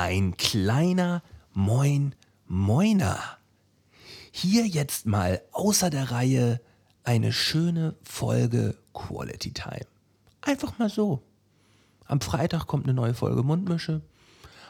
Ein 0.00 0.36
kleiner 0.36 1.24
Moin 1.54 2.14
Moiner. 2.46 3.18
Hier 4.30 4.64
jetzt 4.64 5.06
mal 5.06 5.42
außer 5.50 5.90
der 5.90 6.12
Reihe 6.12 6.60
eine 7.02 7.32
schöne 7.32 7.96
Folge 8.04 8.78
Quality 8.94 9.52
Time. 9.54 9.88
Einfach 10.40 10.78
mal 10.78 10.88
so. 10.88 11.24
Am 12.04 12.20
Freitag 12.20 12.68
kommt 12.68 12.84
eine 12.84 12.94
neue 12.94 13.12
Folge 13.12 13.42
Mundmische. 13.42 14.00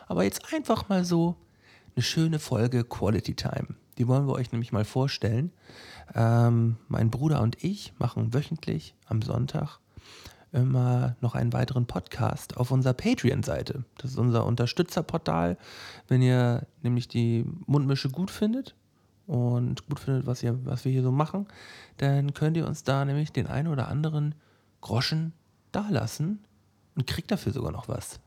Aber 0.06 0.24
jetzt 0.24 0.50
einfach 0.54 0.88
mal 0.88 1.04
so 1.04 1.36
eine 1.94 2.02
schöne 2.02 2.38
Folge 2.38 2.82
Quality 2.84 3.34
Time. 3.34 3.76
Die 3.98 4.08
wollen 4.08 4.26
wir 4.26 4.32
euch 4.32 4.50
nämlich 4.50 4.72
mal 4.72 4.86
vorstellen. 4.86 5.52
Ähm, 6.14 6.78
mein 6.88 7.10
Bruder 7.10 7.42
und 7.42 7.62
ich 7.62 7.92
machen 7.98 8.32
wöchentlich 8.32 8.94
am 9.04 9.20
Sonntag 9.20 9.78
immer 10.52 11.16
noch 11.20 11.34
einen 11.34 11.52
weiteren 11.52 11.86
Podcast 11.86 12.56
auf 12.56 12.70
unserer 12.70 12.94
Patreon-Seite. 12.94 13.84
Das 13.98 14.12
ist 14.12 14.18
unser 14.18 14.46
Unterstützerportal. 14.46 15.58
Wenn 16.06 16.22
ihr 16.22 16.66
nämlich 16.82 17.08
die 17.08 17.44
Mundmische 17.66 18.08
gut 18.08 18.30
findet 18.30 18.74
und 19.26 19.86
gut 19.88 20.00
findet, 20.00 20.26
was, 20.26 20.42
ihr, 20.42 20.58
was 20.64 20.84
wir 20.84 20.92
hier 20.92 21.02
so 21.02 21.12
machen, 21.12 21.46
dann 21.98 22.32
könnt 22.34 22.56
ihr 22.56 22.66
uns 22.66 22.82
da 22.82 23.04
nämlich 23.04 23.32
den 23.32 23.46
einen 23.46 23.68
oder 23.68 23.88
anderen 23.88 24.34
Groschen 24.80 25.32
dalassen 25.72 26.44
und 26.94 27.06
kriegt 27.06 27.30
dafür 27.30 27.52
sogar 27.52 27.72
noch 27.72 27.88
was. 27.88 28.20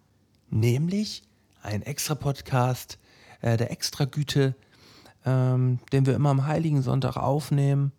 Nämlich 0.50 1.24
ein 1.64 1.82
extra 1.82 2.16
Podcast 2.16 3.00
äh, 3.42 3.58
der 3.58 3.72
Extragüte, 3.72 4.56
ähm, 5.26 5.80
den 5.92 6.06
wir 6.06 6.16
immer 6.16 6.30
am 6.30 6.46
Heiligen 6.46 6.82
Sonntag 6.82 7.18
aufnehmen 7.18 7.92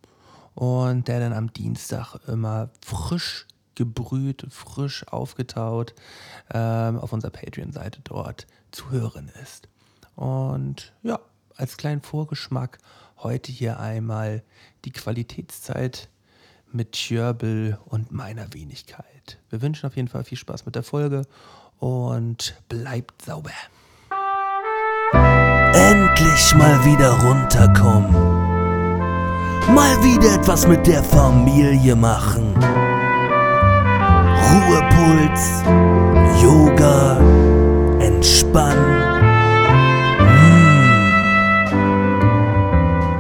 und 0.55 1.09
der 1.09 1.21
dann 1.21 1.33
am 1.33 1.53
Dienstag 1.53 2.17
immer 2.29 2.71
frisch 2.85 3.47
gebrüht, 3.75 4.47
frisch 4.51 5.07
aufgetaut 5.09 5.95
ähm, 6.53 6.99
auf 6.99 7.13
unserer 7.13 7.31
Patreon-Seite 7.31 8.01
dort 8.05 8.47
zu 8.71 8.91
hören 8.91 9.31
ist. 9.43 9.69
Und 10.15 10.93
ja, 11.03 11.19
als 11.57 11.77
kleinen 11.77 12.03
Vorgeschmack 12.03 12.79
heute 13.19 13.53
hier 13.53 13.79
einmal 13.79 14.43
die 14.85 14.93
Qualitätszeit 14.93 16.09
mit 16.73 16.93
Tjörbel 16.93 17.79
und 17.85 18.13
meiner 18.13 18.53
Wenigkeit. 18.53 19.39
Wir 19.51 19.63
wünschen 19.63 19.87
auf 19.87 19.97
jeden 19.97 20.09
Fall 20.09 20.25
viel 20.25 20.39
Spaß 20.39 20.67
mit 20.67 20.75
der 20.75 20.83
Folge 20.83 21.27
und 21.79 22.57
bleibt 22.69 23.23
sauber. 23.23 23.51
Endlich 25.75 26.55
mal 26.55 26.85
wieder 26.85 27.13
runterkommen. 27.21 28.13
Mal 29.75 30.03
wieder 30.03 30.35
etwas 30.35 30.67
mit 30.67 30.87
der 30.87 31.03
Familie 31.03 31.95
machen. 31.95 32.55
Ruhepuls, 34.53 35.65
Yoga, 36.43 37.17
Entspannen. 38.01 39.01
Mm. 40.21 41.67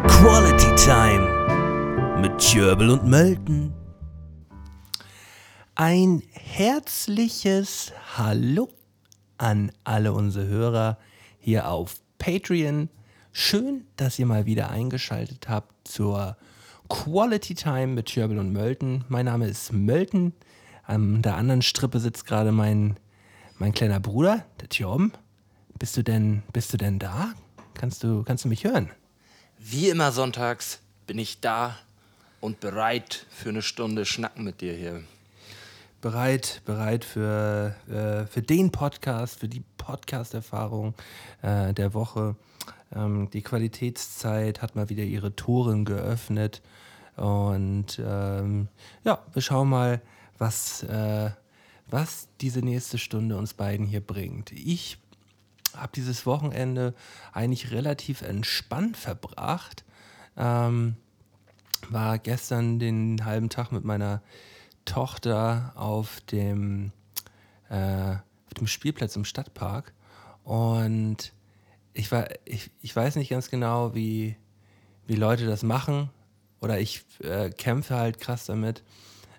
Quality 0.08 0.74
Time 0.76 2.20
mit 2.20 2.36
Tjörbel 2.36 2.90
und 2.90 3.06
Mölten. 3.06 3.72
Ein 5.74 6.22
herzliches 6.32 7.94
Hallo 8.18 8.68
an 9.38 9.72
alle 9.84 10.12
unsere 10.12 10.46
Hörer 10.46 10.98
hier 11.38 11.70
auf 11.70 11.94
Patreon. 12.18 12.90
Schön, 13.32 13.86
dass 13.96 14.18
ihr 14.18 14.26
mal 14.26 14.44
wieder 14.44 14.68
eingeschaltet 14.68 15.48
habt 15.48 15.88
zur 15.88 16.36
Quality 16.90 17.54
Time 17.54 17.86
mit 17.86 18.04
Tjörbel 18.04 18.38
und 18.38 18.52
Mölten. 18.52 19.06
Mein 19.08 19.24
Name 19.24 19.46
ist 19.46 19.72
Mölten. 19.72 20.34
An 20.84 21.22
der 21.22 21.36
anderen 21.36 21.62
Strippe 21.62 22.00
sitzt 22.00 22.26
gerade 22.26 22.52
mein, 22.52 22.98
mein 23.58 23.72
kleiner 23.72 24.00
Bruder, 24.00 24.44
der 24.60 24.68
Tjom. 24.68 25.12
Bist 25.78 25.96
du 25.96 26.02
denn, 26.02 26.42
bist 26.52 26.72
du 26.72 26.76
denn 26.76 26.98
da? 26.98 27.32
Kannst 27.74 28.02
du, 28.02 28.22
kannst 28.24 28.44
du 28.44 28.48
mich 28.48 28.64
hören? 28.64 28.90
Wie 29.58 29.88
immer 29.88 30.12
sonntags 30.12 30.80
bin 31.06 31.18
ich 31.18 31.40
da 31.40 31.76
und 32.40 32.60
bereit 32.60 33.26
für 33.30 33.50
eine 33.50 33.62
Stunde 33.62 34.04
Schnacken 34.04 34.44
mit 34.44 34.60
dir 34.60 34.74
hier. 34.74 35.02
Bereit, 36.00 36.62
bereit 36.64 37.04
für, 37.04 37.76
äh, 37.88 38.26
für 38.26 38.42
den 38.42 38.72
Podcast, 38.72 39.38
für 39.38 39.48
die 39.48 39.62
Podcast-Erfahrung 39.78 40.94
äh, 41.42 41.72
der 41.72 41.94
Woche. 41.94 42.34
Ähm, 42.94 43.30
die 43.32 43.42
Qualitätszeit 43.42 44.62
hat 44.62 44.74
mal 44.74 44.88
wieder 44.88 45.04
ihre 45.04 45.36
Toren 45.36 45.84
geöffnet. 45.84 46.60
Und 47.16 48.00
ähm, 48.04 48.68
ja, 49.04 49.20
wir 49.32 49.42
schauen 49.42 49.68
mal, 49.68 50.00
was, 50.42 50.82
äh, 50.82 51.30
was 51.88 52.28
diese 52.40 52.60
nächste 52.60 52.98
Stunde 52.98 53.36
uns 53.36 53.54
beiden 53.54 53.86
hier 53.86 54.00
bringt. 54.00 54.50
Ich 54.50 54.98
habe 55.74 55.92
dieses 55.94 56.26
Wochenende 56.26 56.94
eigentlich 57.32 57.70
relativ 57.70 58.22
entspannt 58.22 58.96
verbracht. 58.96 59.84
Ähm, 60.36 60.96
war 61.90 62.18
gestern 62.18 62.80
den 62.80 63.24
halben 63.24 63.50
Tag 63.50 63.70
mit 63.70 63.84
meiner 63.84 64.20
Tochter 64.84 65.72
auf 65.76 66.20
dem, 66.22 66.90
äh, 67.70 68.14
auf 68.14 68.54
dem 68.58 68.66
Spielplatz 68.66 69.14
im 69.14 69.24
Stadtpark 69.24 69.92
und 70.42 71.32
ich, 71.94 72.10
war, 72.10 72.28
ich, 72.44 72.70
ich 72.80 72.94
weiß 72.94 73.14
nicht 73.16 73.30
ganz 73.30 73.48
genau, 73.48 73.94
wie, 73.94 74.36
wie 75.06 75.16
Leute 75.16 75.46
das 75.46 75.62
machen 75.62 76.10
oder 76.60 76.80
ich 76.80 77.04
äh, 77.20 77.50
kämpfe 77.50 77.94
halt 77.96 78.18
krass 78.18 78.46
damit. 78.46 78.82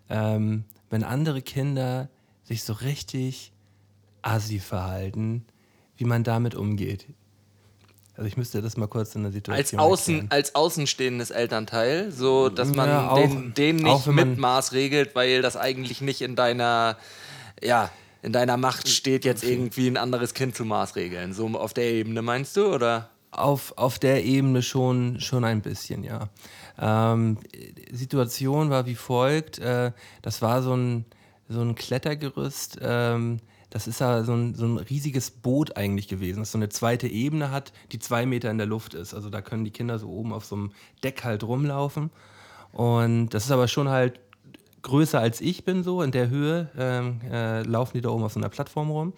Ähm, 0.09 0.63
wenn 0.93 1.03
andere 1.03 1.41
Kinder 1.41 2.07
sich 2.43 2.63
so 2.63 2.73
richtig 2.73 3.51
assi 4.21 4.59
verhalten, 4.59 5.43
wie 5.97 6.05
man 6.05 6.23
damit 6.23 6.53
umgeht. 6.53 7.07
Also 8.15 8.27
ich 8.27 8.37
müsste 8.37 8.61
das 8.61 8.77
mal 8.77 8.85
kurz 8.85 9.15
in 9.15 9.23
der 9.23 9.31
Situation 9.31 9.79
als 9.79 9.91
Außen, 9.91 10.29
als 10.29 10.53
außenstehendes 10.53 11.31
Elternteil, 11.31 12.11
so 12.11 12.49
dass 12.49 12.75
man 12.75 12.89
ja, 12.89 13.09
auch, 13.09 13.15
den, 13.15 13.55
den 13.55 13.75
nicht 13.77 14.05
mit 14.05 14.37
Maß 14.37 14.73
regelt, 14.73 15.15
weil 15.15 15.41
das 15.41 15.57
eigentlich 15.57 16.01
nicht 16.01 16.21
in 16.21 16.35
deiner, 16.35 16.95
ja, 17.59 17.89
in 18.21 18.31
deiner 18.31 18.57
Macht 18.57 18.87
steht, 18.87 19.25
jetzt 19.25 19.43
irgendwie 19.43 19.87
ein 19.87 19.97
anderes 19.97 20.35
Kind 20.35 20.55
zu 20.55 20.63
maßregeln. 20.63 21.33
So 21.33 21.47
auf 21.57 21.73
der 21.73 21.85
Ebene 21.85 22.21
meinst 22.21 22.55
du, 22.55 22.67
oder? 22.67 23.09
Auf, 23.35 23.73
auf 23.77 23.99
der 23.99 24.23
Ebene 24.25 24.61
schon, 24.61 25.19
schon 25.19 25.43
ein 25.43 25.61
bisschen, 25.61 26.03
ja. 26.03 26.29
Ähm, 26.79 27.37
Situation 27.91 28.69
war 28.69 28.85
wie 28.85 28.95
folgt: 28.95 29.59
äh, 29.59 29.91
Das 30.21 30.41
war 30.41 30.61
so 30.61 30.75
ein, 30.75 31.05
so 31.49 31.61
ein 31.61 31.75
Klettergerüst. 31.75 32.79
Ähm, 32.81 33.39
das 33.73 33.87
ist 33.87 33.99
ja 34.01 34.23
so 34.23 34.33
ein, 34.33 34.53
so 34.53 34.65
ein 34.65 34.77
riesiges 34.77 35.31
Boot 35.31 35.77
eigentlich 35.77 36.07
gewesen, 36.07 36.39
das 36.39 36.51
so 36.51 36.59
eine 36.59 36.69
zweite 36.69 37.07
Ebene 37.07 37.49
hat, 37.49 37.73
die 37.91 37.97
zwei 37.97 38.27
Meter 38.27 38.51
in 38.51 38.59
der 38.59 38.67
Luft 38.67 38.93
ist. 38.93 39.15
Also 39.15 39.31
da 39.31 39.41
können 39.41 39.65
die 39.65 39.71
Kinder 39.71 39.97
so 39.97 40.09
oben 40.09 40.31
auf 40.31 40.45
so 40.45 40.55
einem 40.55 40.71
Deck 41.03 41.23
halt 41.23 41.43
rumlaufen. 41.43 42.11
Und 42.71 43.29
das 43.29 43.45
ist 43.45 43.51
aber 43.51 43.67
schon 43.67 43.89
halt 43.89 44.19
größer 44.83 45.19
als 45.19 45.41
ich 45.41 45.65
bin, 45.65 45.83
so 45.83 46.03
in 46.03 46.11
der 46.11 46.29
Höhe 46.29 46.69
ähm, 46.77 47.21
äh, 47.31 47.63
laufen 47.63 47.93
die 47.95 48.01
da 48.01 48.09
oben 48.09 48.23
auf 48.23 48.33
so 48.33 48.39
einer 48.39 48.49
Plattform 48.49 48.91
rum. 48.91 49.13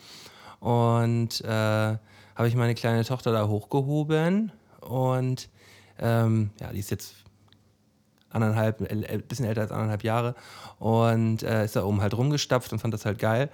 Und 0.62 1.42
äh, 1.42 1.98
habe 2.36 2.48
ich 2.48 2.56
meine 2.56 2.76
kleine 2.76 3.04
Tochter 3.06 3.32
da 3.32 3.48
hochgehoben 3.48 4.52
und 4.82 5.50
ähm, 5.98 6.52
ja, 6.60 6.72
die 6.72 6.80
ist 6.80 6.92
jetzt 6.92 7.16
anderthalb, 8.30 8.82
ein 8.82 9.04
äh, 9.04 9.22
bisschen 9.26 9.46
älter 9.46 9.62
als 9.62 9.72
anderthalb 9.72 10.04
Jahre 10.04 10.36
und 10.78 11.44
äh, 11.44 11.66
ist 11.66 11.76
da 11.76 11.84
oben 11.84 12.02
halt 12.02 12.16
rumgestapft 12.16 12.72
und 12.74 12.80
fand 12.80 12.94
das 12.94 13.06
halt 13.06 13.18
geil. 13.18 13.50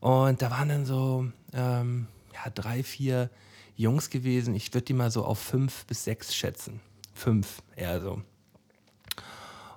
Und 0.00 0.42
da 0.42 0.50
waren 0.50 0.68
dann 0.68 0.84
so 0.84 1.26
ähm, 1.52 2.08
ja, 2.34 2.50
drei, 2.50 2.82
vier 2.82 3.30
Jungs 3.76 4.10
gewesen. 4.10 4.54
Ich 4.54 4.74
würde 4.74 4.84
die 4.84 4.92
mal 4.92 5.10
so 5.10 5.24
auf 5.24 5.38
fünf 5.38 5.86
bis 5.86 6.04
sechs 6.04 6.34
schätzen. 6.34 6.80
Fünf 7.14 7.62
eher 7.76 8.00
so. 8.00 8.20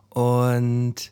Und 0.10 1.12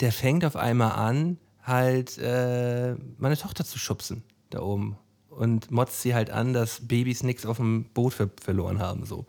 der 0.00 0.12
fängt 0.12 0.44
auf 0.44 0.56
einmal 0.56 0.92
an, 0.92 1.38
halt 1.62 2.18
äh, 2.18 2.94
meine 3.16 3.36
Tochter 3.36 3.64
zu 3.64 3.78
schubsen 3.78 4.22
da 4.50 4.60
oben. 4.60 4.96
Und 5.38 5.70
motzt 5.70 6.02
sie 6.02 6.14
halt 6.14 6.30
an, 6.30 6.52
dass 6.52 6.80
Babys 6.88 7.22
nichts 7.22 7.46
auf 7.46 7.58
dem 7.58 7.84
Boot 7.94 8.14
ver 8.14 8.28
verloren 8.42 8.80
haben. 8.80 9.06
So. 9.06 9.24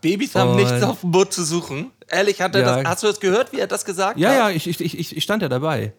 Babys 0.00 0.34
haben 0.34 0.56
nichts 0.56 0.82
auf 0.82 1.02
dem 1.02 1.10
Boot 1.10 1.34
zu 1.34 1.44
suchen. 1.44 1.90
Ehrlich, 2.08 2.40
hat 2.40 2.54
er 2.54 2.62
ja, 2.62 2.76
das, 2.76 2.86
hast 2.86 3.02
du 3.02 3.06
das 3.08 3.20
gehört, 3.20 3.52
wie 3.52 3.58
er 3.58 3.66
das 3.66 3.84
gesagt 3.84 4.18
ja, 4.18 4.30
hat? 4.30 4.36
Ja, 4.36 4.48
ja, 4.48 4.56
ich, 4.56 4.80
ich, 4.80 5.16
ich 5.16 5.22
stand 5.22 5.42
ja 5.42 5.50
dabei. 5.50 5.92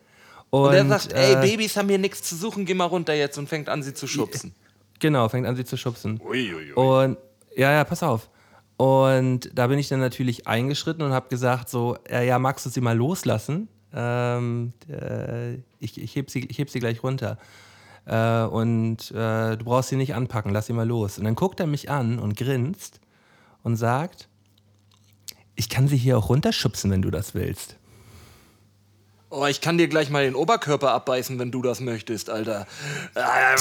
Und, 0.50 0.70
und 0.70 0.74
er 0.74 0.86
sagt, 0.88 1.14
ey, 1.14 1.34
äh, 1.34 1.42
Babys 1.42 1.78
haben 1.78 1.90
hier 1.90 2.00
nichts 2.00 2.24
zu 2.24 2.36
suchen, 2.36 2.66
geh 2.66 2.74
mal 2.74 2.86
runter 2.86 3.14
jetzt 3.14 3.38
und 3.38 3.48
fängt 3.48 3.70
an, 3.70 3.84
sie 3.84 3.94
zu 3.94 4.08
schubsen. 4.08 4.54
Genau, 5.00 5.30
fängt 5.30 5.48
an, 5.48 5.56
sie 5.56 5.66
zu 5.66 5.78
schubsen. 5.78 6.20
Ui, 6.24 6.54
ui, 6.54 6.72
ui. 6.72 6.74
Und 6.74 7.18
ja, 7.56 7.72
ja, 7.72 7.84
pass 7.84 8.04
auf. 8.04 8.30
Und 8.78 9.52
da 9.54 9.68
bin 9.68 9.80
ich 9.80 9.88
dann 9.90 10.00
natürlich 10.00 10.48
eingeschritten 10.48 11.04
und 11.04 11.12
habe 11.12 11.30
gesagt 11.30 11.70
so, 11.70 11.98
äh, 12.10 12.28
ja, 12.28 12.40
magst 12.40 12.66
du 12.66 12.70
sie 12.70 12.82
mal 12.82 12.98
loslassen? 12.98 13.68
Ähm, 13.94 14.74
äh, 14.90 15.56
ich, 15.80 16.02
ich, 16.02 16.16
heb 16.16 16.30
sie, 16.30 16.46
ich 16.50 16.58
heb 16.58 16.70
sie 16.70 16.80
gleich 16.80 17.04
runter. 17.04 17.38
Äh, 18.06 18.44
und 18.44 19.12
äh, 19.12 19.56
du 19.58 19.64
brauchst 19.64 19.90
sie 19.90 19.96
nicht 19.96 20.16
anpacken, 20.16 20.52
lass 20.52 20.68
sie 20.68 20.74
mal 20.74 20.88
los. 20.88 21.18
Und 21.18 21.26
dann 21.26 21.36
guckt 21.36 21.60
er 21.60 21.68
mich 21.68 21.90
an 21.90 22.20
und 22.20 22.38
grinst 22.38 23.00
und 23.64 23.76
sagt, 23.76 24.28
ich 25.56 25.70
kann 25.70 25.88
sie 25.88 25.98
hier 25.98 26.18
auch 26.18 26.30
runterschubsen, 26.30 26.92
wenn 26.92 27.02
du 27.02 27.12
das 27.12 27.34
willst. 27.34 27.78
Oh, 29.30 29.48
ich 29.48 29.62
kann 29.62 29.80
dir 29.80 29.88
gleich 29.88 30.12
mal 30.12 30.24
den 30.24 30.36
Oberkörper 30.36 30.92
abbeißen, 30.92 31.40
wenn 31.40 31.50
du 31.50 31.64
das 31.64 31.80
möchtest, 31.80 32.30
Alter. 32.30 32.68
Äh, 33.16 33.56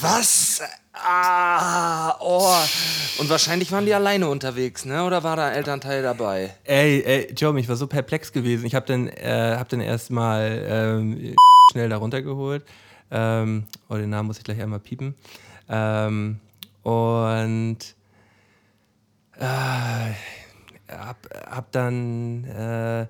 was? 0.00 0.62
Ah, 0.92 2.16
oh. 2.18 2.52
Und 3.18 3.28
wahrscheinlich 3.28 3.70
waren 3.70 3.86
die 3.86 3.94
alleine 3.94 4.28
unterwegs, 4.28 4.84
ne? 4.84 5.04
Oder 5.04 5.22
war 5.22 5.36
da 5.36 5.46
ein 5.46 5.52
Elternteil 5.52 6.02
dabei? 6.02 6.56
Ey, 6.64 7.04
ey, 7.04 7.32
Joe, 7.36 7.56
ich 7.60 7.68
war 7.68 7.76
so 7.76 7.86
perplex 7.86 8.32
gewesen. 8.32 8.66
Ich 8.66 8.74
hab 8.74 8.86
dann, 8.86 9.06
äh, 9.06 9.54
hab 9.56 9.68
dann 9.68 9.80
erstmal 9.80 10.66
ähm, 10.68 11.36
schnell 11.70 11.88
da 11.88 11.98
runtergeholt. 11.98 12.64
Ähm, 13.10 13.66
oh, 13.88 13.94
den 13.94 14.10
Namen 14.10 14.26
muss 14.26 14.38
ich 14.38 14.44
gleich 14.44 14.60
einmal 14.60 14.80
piepen. 14.80 15.14
Ähm, 15.68 16.40
und 16.82 17.78
äh, 19.38 20.12
hab, 20.88 21.28
hab 21.50 21.72
dann 21.72 22.44
äh, 22.44 23.06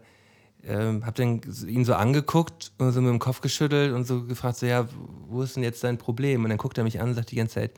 ähm, 0.67 1.07
hab 1.07 1.15
dann 1.15 1.41
ihn 1.67 1.85
so 1.85 1.95
angeguckt 1.95 2.73
und 2.79 2.93
so 2.93 3.01
mit 3.01 3.11
dem 3.11 3.19
Kopf 3.19 3.41
geschüttelt 3.41 3.93
und 3.93 4.05
so 4.07 4.25
gefragt, 4.25 4.59
so, 4.59 4.67
ja, 4.67 4.89
wo 5.29 5.43
ist 5.43 5.57
denn 5.57 5.63
jetzt 5.63 5.85
dein 5.85 5.99
Problem? 5.99 6.43
Und 6.43 6.51
dann 6.51 6.59
guckt 6.59 6.77
er 6.79 6.85
mich 6.85 7.01
an 7.01 7.09
und 7.09 7.15
sagt 7.15 7.31
die 7.31 7.37
ganze 7.37 7.55
Zeit, 7.55 7.73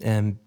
ähm, 0.00 0.38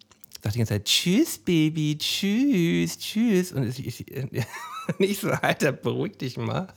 sagt 0.41 0.55
die 0.55 0.59
ganze 0.59 0.73
Zeit, 0.73 0.85
tschüss, 0.85 1.37
Baby, 1.37 1.97
tschüss, 1.97 2.97
tschüss. 2.97 3.51
Und 3.51 3.67
ich, 3.67 3.85
ich, 3.85 4.05
ich 4.99 5.19
so, 5.19 5.29
Alter, 5.29 5.71
beruhig 5.71 6.17
dich 6.17 6.37
mal. 6.37 6.73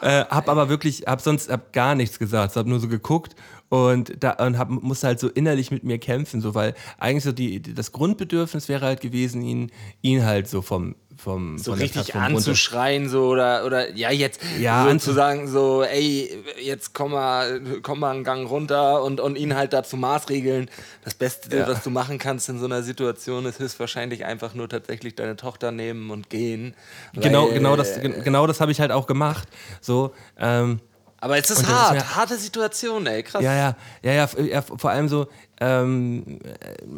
Äh, 0.00 0.24
hab 0.24 0.48
aber 0.48 0.68
wirklich, 0.68 1.04
hab 1.06 1.20
sonst 1.20 1.50
hab 1.50 1.72
gar 1.72 1.94
nichts 1.94 2.18
gesagt, 2.18 2.56
hab 2.56 2.66
nur 2.66 2.80
so 2.80 2.88
geguckt 2.88 3.34
und 3.68 4.12
da 4.22 4.32
und 4.32 4.58
hab, 4.58 4.68
musste 4.68 5.06
halt 5.06 5.20
so 5.20 5.28
innerlich 5.28 5.70
mit 5.70 5.84
mir 5.84 5.98
kämpfen, 5.98 6.40
so 6.40 6.54
weil 6.54 6.74
eigentlich 6.98 7.24
so 7.24 7.32
die, 7.32 7.62
das 7.62 7.92
Grundbedürfnis 7.92 8.68
wäre 8.68 8.84
halt 8.84 9.00
gewesen, 9.00 9.42
ihn, 9.42 9.72
ihn 10.02 10.24
halt 10.24 10.48
so 10.48 10.62
vom 10.62 10.94
vom 11.22 11.56
so 11.56 11.72
richtig 11.72 12.14
anzuschreien 12.16 13.08
so 13.08 13.28
oder 13.28 13.64
oder 13.64 13.94
ja 13.94 14.10
jetzt 14.10 14.40
ja, 14.58 14.88
so 14.90 14.98
zu 14.98 15.12
sagen 15.12 15.46
so 15.46 15.82
ey 15.82 16.44
jetzt 16.60 16.94
komm 16.94 17.12
mal 17.12 17.60
komm 17.82 18.00
mal 18.00 18.10
einen 18.10 18.24
Gang 18.24 18.48
runter 18.48 19.02
und 19.04 19.20
und 19.20 19.38
ihn 19.38 19.54
halt 19.54 19.72
dazu 19.72 19.96
maßregeln 19.96 20.68
das 21.04 21.14
Beste 21.14 21.56
ja. 21.56 21.68
was 21.68 21.84
du 21.84 21.90
machen 21.90 22.18
kannst 22.18 22.48
in 22.48 22.58
so 22.58 22.66
einer 22.66 22.82
Situation 22.82 23.46
ist 23.46 23.60
höchstwahrscheinlich 23.60 24.24
einfach 24.24 24.54
nur 24.54 24.68
tatsächlich 24.68 25.14
deine 25.14 25.36
Tochter 25.36 25.70
nehmen 25.70 26.10
und 26.10 26.28
gehen 26.28 26.74
genau 27.14 27.48
genau 27.48 27.76
das 27.76 28.00
genau 28.00 28.46
das 28.46 28.60
habe 28.60 28.72
ich 28.72 28.80
halt 28.80 28.90
auch 28.90 29.06
gemacht 29.06 29.46
so 29.80 30.12
ähm, 30.38 30.80
aber 31.22 31.38
es 31.38 31.48
ist 31.50 31.68
hart, 31.68 31.98
ist 31.98 32.16
harte 32.16 32.36
Situation, 32.36 33.06
ey, 33.06 33.22
krass. 33.22 33.44
Ja, 33.44 33.54
ja, 33.54 33.76
ja, 34.02 34.28
ja 34.42 34.62
vor 34.62 34.90
allem 34.90 35.08
so, 35.08 35.28
ähm, 35.62 36.40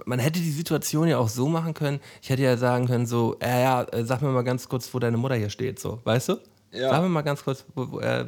man 0.07 0.19
hätte 0.19 0.41
die 0.41 0.51
Situation 0.51 1.07
ja 1.07 1.19
auch 1.19 1.29
so 1.29 1.49
machen 1.49 1.75
können, 1.75 2.01
ich 2.23 2.31
hätte 2.31 2.43
ja 2.43 2.57
sagen 2.57 2.87
können, 2.87 3.07
so, 3.07 3.37
äh, 3.41 3.63
ja, 3.63 3.83
äh, 3.83 4.05
sag 4.05 4.23
mir 4.23 4.29
mal 4.29 4.43
ganz 4.43 4.69
kurz, 4.69 4.89
wo 4.93 4.99
deine 4.99 5.19
Mutter 5.19 5.35
hier 5.35 5.51
steht, 5.51 5.79
so, 5.79 6.01
weißt 6.05 6.31
du? 6.31 6.37
Ja. 6.73 6.91
Sag 6.91 7.03
mir 7.03 7.09
mal 7.11 7.23
ganz 7.23 7.45
kurz, 7.45 7.65
wo, 7.75 7.93
wo, 7.93 8.01
äh, 8.01 8.25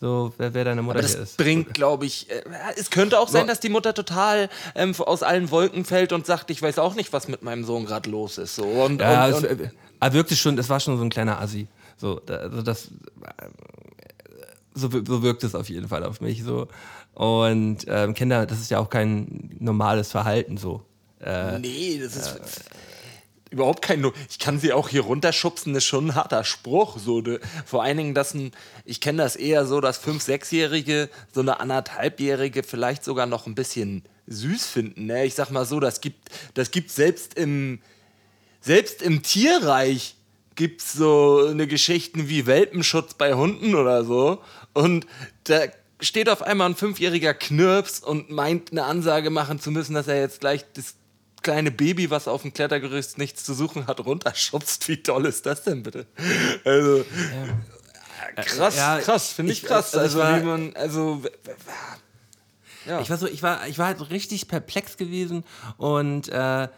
so, 0.00 0.32
wer, 0.38 0.54
wer, 0.54 0.64
deine 0.64 0.80
Mutter 0.80 1.00
Aber 1.00 1.02
das 1.02 1.14
ist. 1.14 1.36
bringt, 1.36 1.74
glaube 1.74 2.06
ich, 2.06 2.30
äh, 2.30 2.42
es 2.76 2.90
könnte 2.90 3.18
auch 3.18 3.28
sein, 3.28 3.46
dass 3.46 3.60
die 3.60 3.68
Mutter 3.68 3.92
total 3.92 4.48
ähm, 4.74 4.94
aus 4.98 5.22
allen 5.22 5.50
Wolken 5.50 5.84
fällt 5.84 6.12
und 6.12 6.24
sagt, 6.24 6.50
ich 6.50 6.62
weiß 6.62 6.78
auch 6.78 6.94
nicht, 6.94 7.12
was 7.12 7.28
mit 7.28 7.42
meinem 7.42 7.64
Sohn 7.64 7.84
gerade 7.84 8.08
los 8.08 8.38
ist. 8.38 8.54
So. 8.54 8.64
Und, 8.64 9.00
ja, 9.00 9.26
und, 9.26 9.32
es, 9.32 9.44
und, 9.44 9.60
äh, 10.00 10.12
wirklich 10.12 10.40
schon, 10.40 10.56
das 10.56 10.70
war 10.70 10.80
schon 10.80 10.96
so 10.96 11.04
ein 11.04 11.10
kleiner 11.10 11.38
Assi. 11.40 11.66
So, 11.98 12.22
also 12.26 12.62
das, 12.62 12.88
so, 14.74 14.88
so 14.90 15.22
wirkt 15.22 15.44
es 15.44 15.54
auf 15.54 15.68
jeden 15.68 15.88
Fall 15.88 16.04
auf 16.04 16.20
mich 16.20 16.42
so. 16.42 16.68
Und 17.20 17.84
ähm, 17.86 18.14
Kinder, 18.14 18.46
das 18.46 18.60
ist 18.60 18.70
ja 18.70 18.78
auch 18.78 18.88
kein 18.88 19.50
normales 19.58 20.10
Verhalten 20.10 20.56
so. 20.56 20.86
Äh, 21.20 21.58
nee, 21.58 22.00
das 22.02 22.16
ist 22.16 22.36
äh, 22.36 22.70
überhaupt 23.50 23.82
kein. 23.82 24.00
No 24.00 24.14
ich 24.30 24.38
kann 24.38 24.58
sie 24.58 24.72
auch 24.72 24.88
hier 24.88 25.02
runterschubsen, 25.02 25.74
das 25.74 25.82
ist 25.82 25.88
schon 25.88 26.06
ein 26.06 26.14
harter 26.14 26.44
Spruch. 26.44 26.96
So, 26.98 27.20
de, 27.20 27.38
vor 27.66 27.82
allen 27.82 27.98
Dingen, 27.98 28.14
dass 28.14 28.32
ein, 28.32 28.52
ich 28.86 29.02
kenne 29.02 29.22
das 29.22 29.36
eher 29.36 29.66
so, 29.66 29.82
dass 29.82 29.98
fünf, 29.98 30.22
sechsjährige 30.22 31.10
so 31.30 31.42
eine 31.42 31.60
anderthalbjährige 31.60 32.62
vielleicht 32.62 33.04
sogar 33.04 33.26
noch 33.26 33.46
ein 33.46 33.54
bisschen 33.54 34.02
süß 34.26 34.64
finden. 34.64 35.04
Ne? 35.04 35.26
Ich 35.26 35.34
sag 35.34 35.50
mal 35.50 35.66
so, 35.66 35.78
das 35.78 36.00
gibt, 36.00 36.30
das 36.54 36.70
gibt 36.70 36.90
selbst 36.90 37.34
im, 37.34 37.80
selbst 38.62 39.02
im 39.02 39.22
Tierreich 39.22 40.14
gibt 40.54 40.80
es 40.80 40.94
so 40.94 41.48
eine 41.50 41.66
Geschichten 41.66 42.30
wie 42.30 42.46
Welpenschutz 42.46 43.12
bei 43.12 43.34
Hunden 43.34 43.74
oder 43.74 44.06
so. 44.06 44.42
Und 44.72 45.06
da 45.44 45.66
steht 46.00 46.28
auf 46.28 46.42
einmal 46.42 46.70
ein 46.70 46.76
fünfjähriger 46.76 47.34
Knirps 47.34 48.00
und 48.00 48.30
meint 48.30 48.72
eine 48.72 48.84
Ansage 48.84 49.30
machen 49.30 49.60
zu 49.60 49.70
müssen, 49.70 49.94
dass 49.94 50.08
er 50.08 50.18
jetzt 50.18 50.40
gleich 50.40 50.64
das 50.74 50.94
kleine 51.42 51.70
Baby, 51.70 52.10
was 52.10 52.28
auf 52.28 52.42
dem 52.42 52.52
Klettergerüst 52.52 53.18
nichts 53.18 53.44
zu 53.44 53.54
suchen 53.54 53.86
hat, 53.86 54.04
runterschubst. 54.04 54.88
Wie 54.88 55.02
toll 55.02 55.26
ist 55.26 55.46
das 55.46 55.62
denn 55.62 55.82
bitte? 55.82 56.06
Also 56.64 56.98
ja. 56.98 58.42
krass, 58.42 58.76
ja, 58.76 58.98
krass, 59.00 59.32
finde 59.32 59.52
ich, 59.52 59.62
ich, 59.62 59.68
krass. 59.68 59.94
Also, 59.94 60.20
also, 60.20 60.42
wie 60.42 60.46
man, 60.46 60.76
also 60.76 61.22
ja. 62.86 63.00
Ich 63.00 63.10
war 63.10 63.16
so, 63.18 63.26
ich 63.26 63.42
war, 63.42 63.66
ich 63.68 63.78
war 63.78 63.86
halt 63.86 64.10
richtig 64.10 64.48
perplex 64.48 64.96
gewesen 64.96 65.44
und 65.76 66.28
äh, 66.28 66.68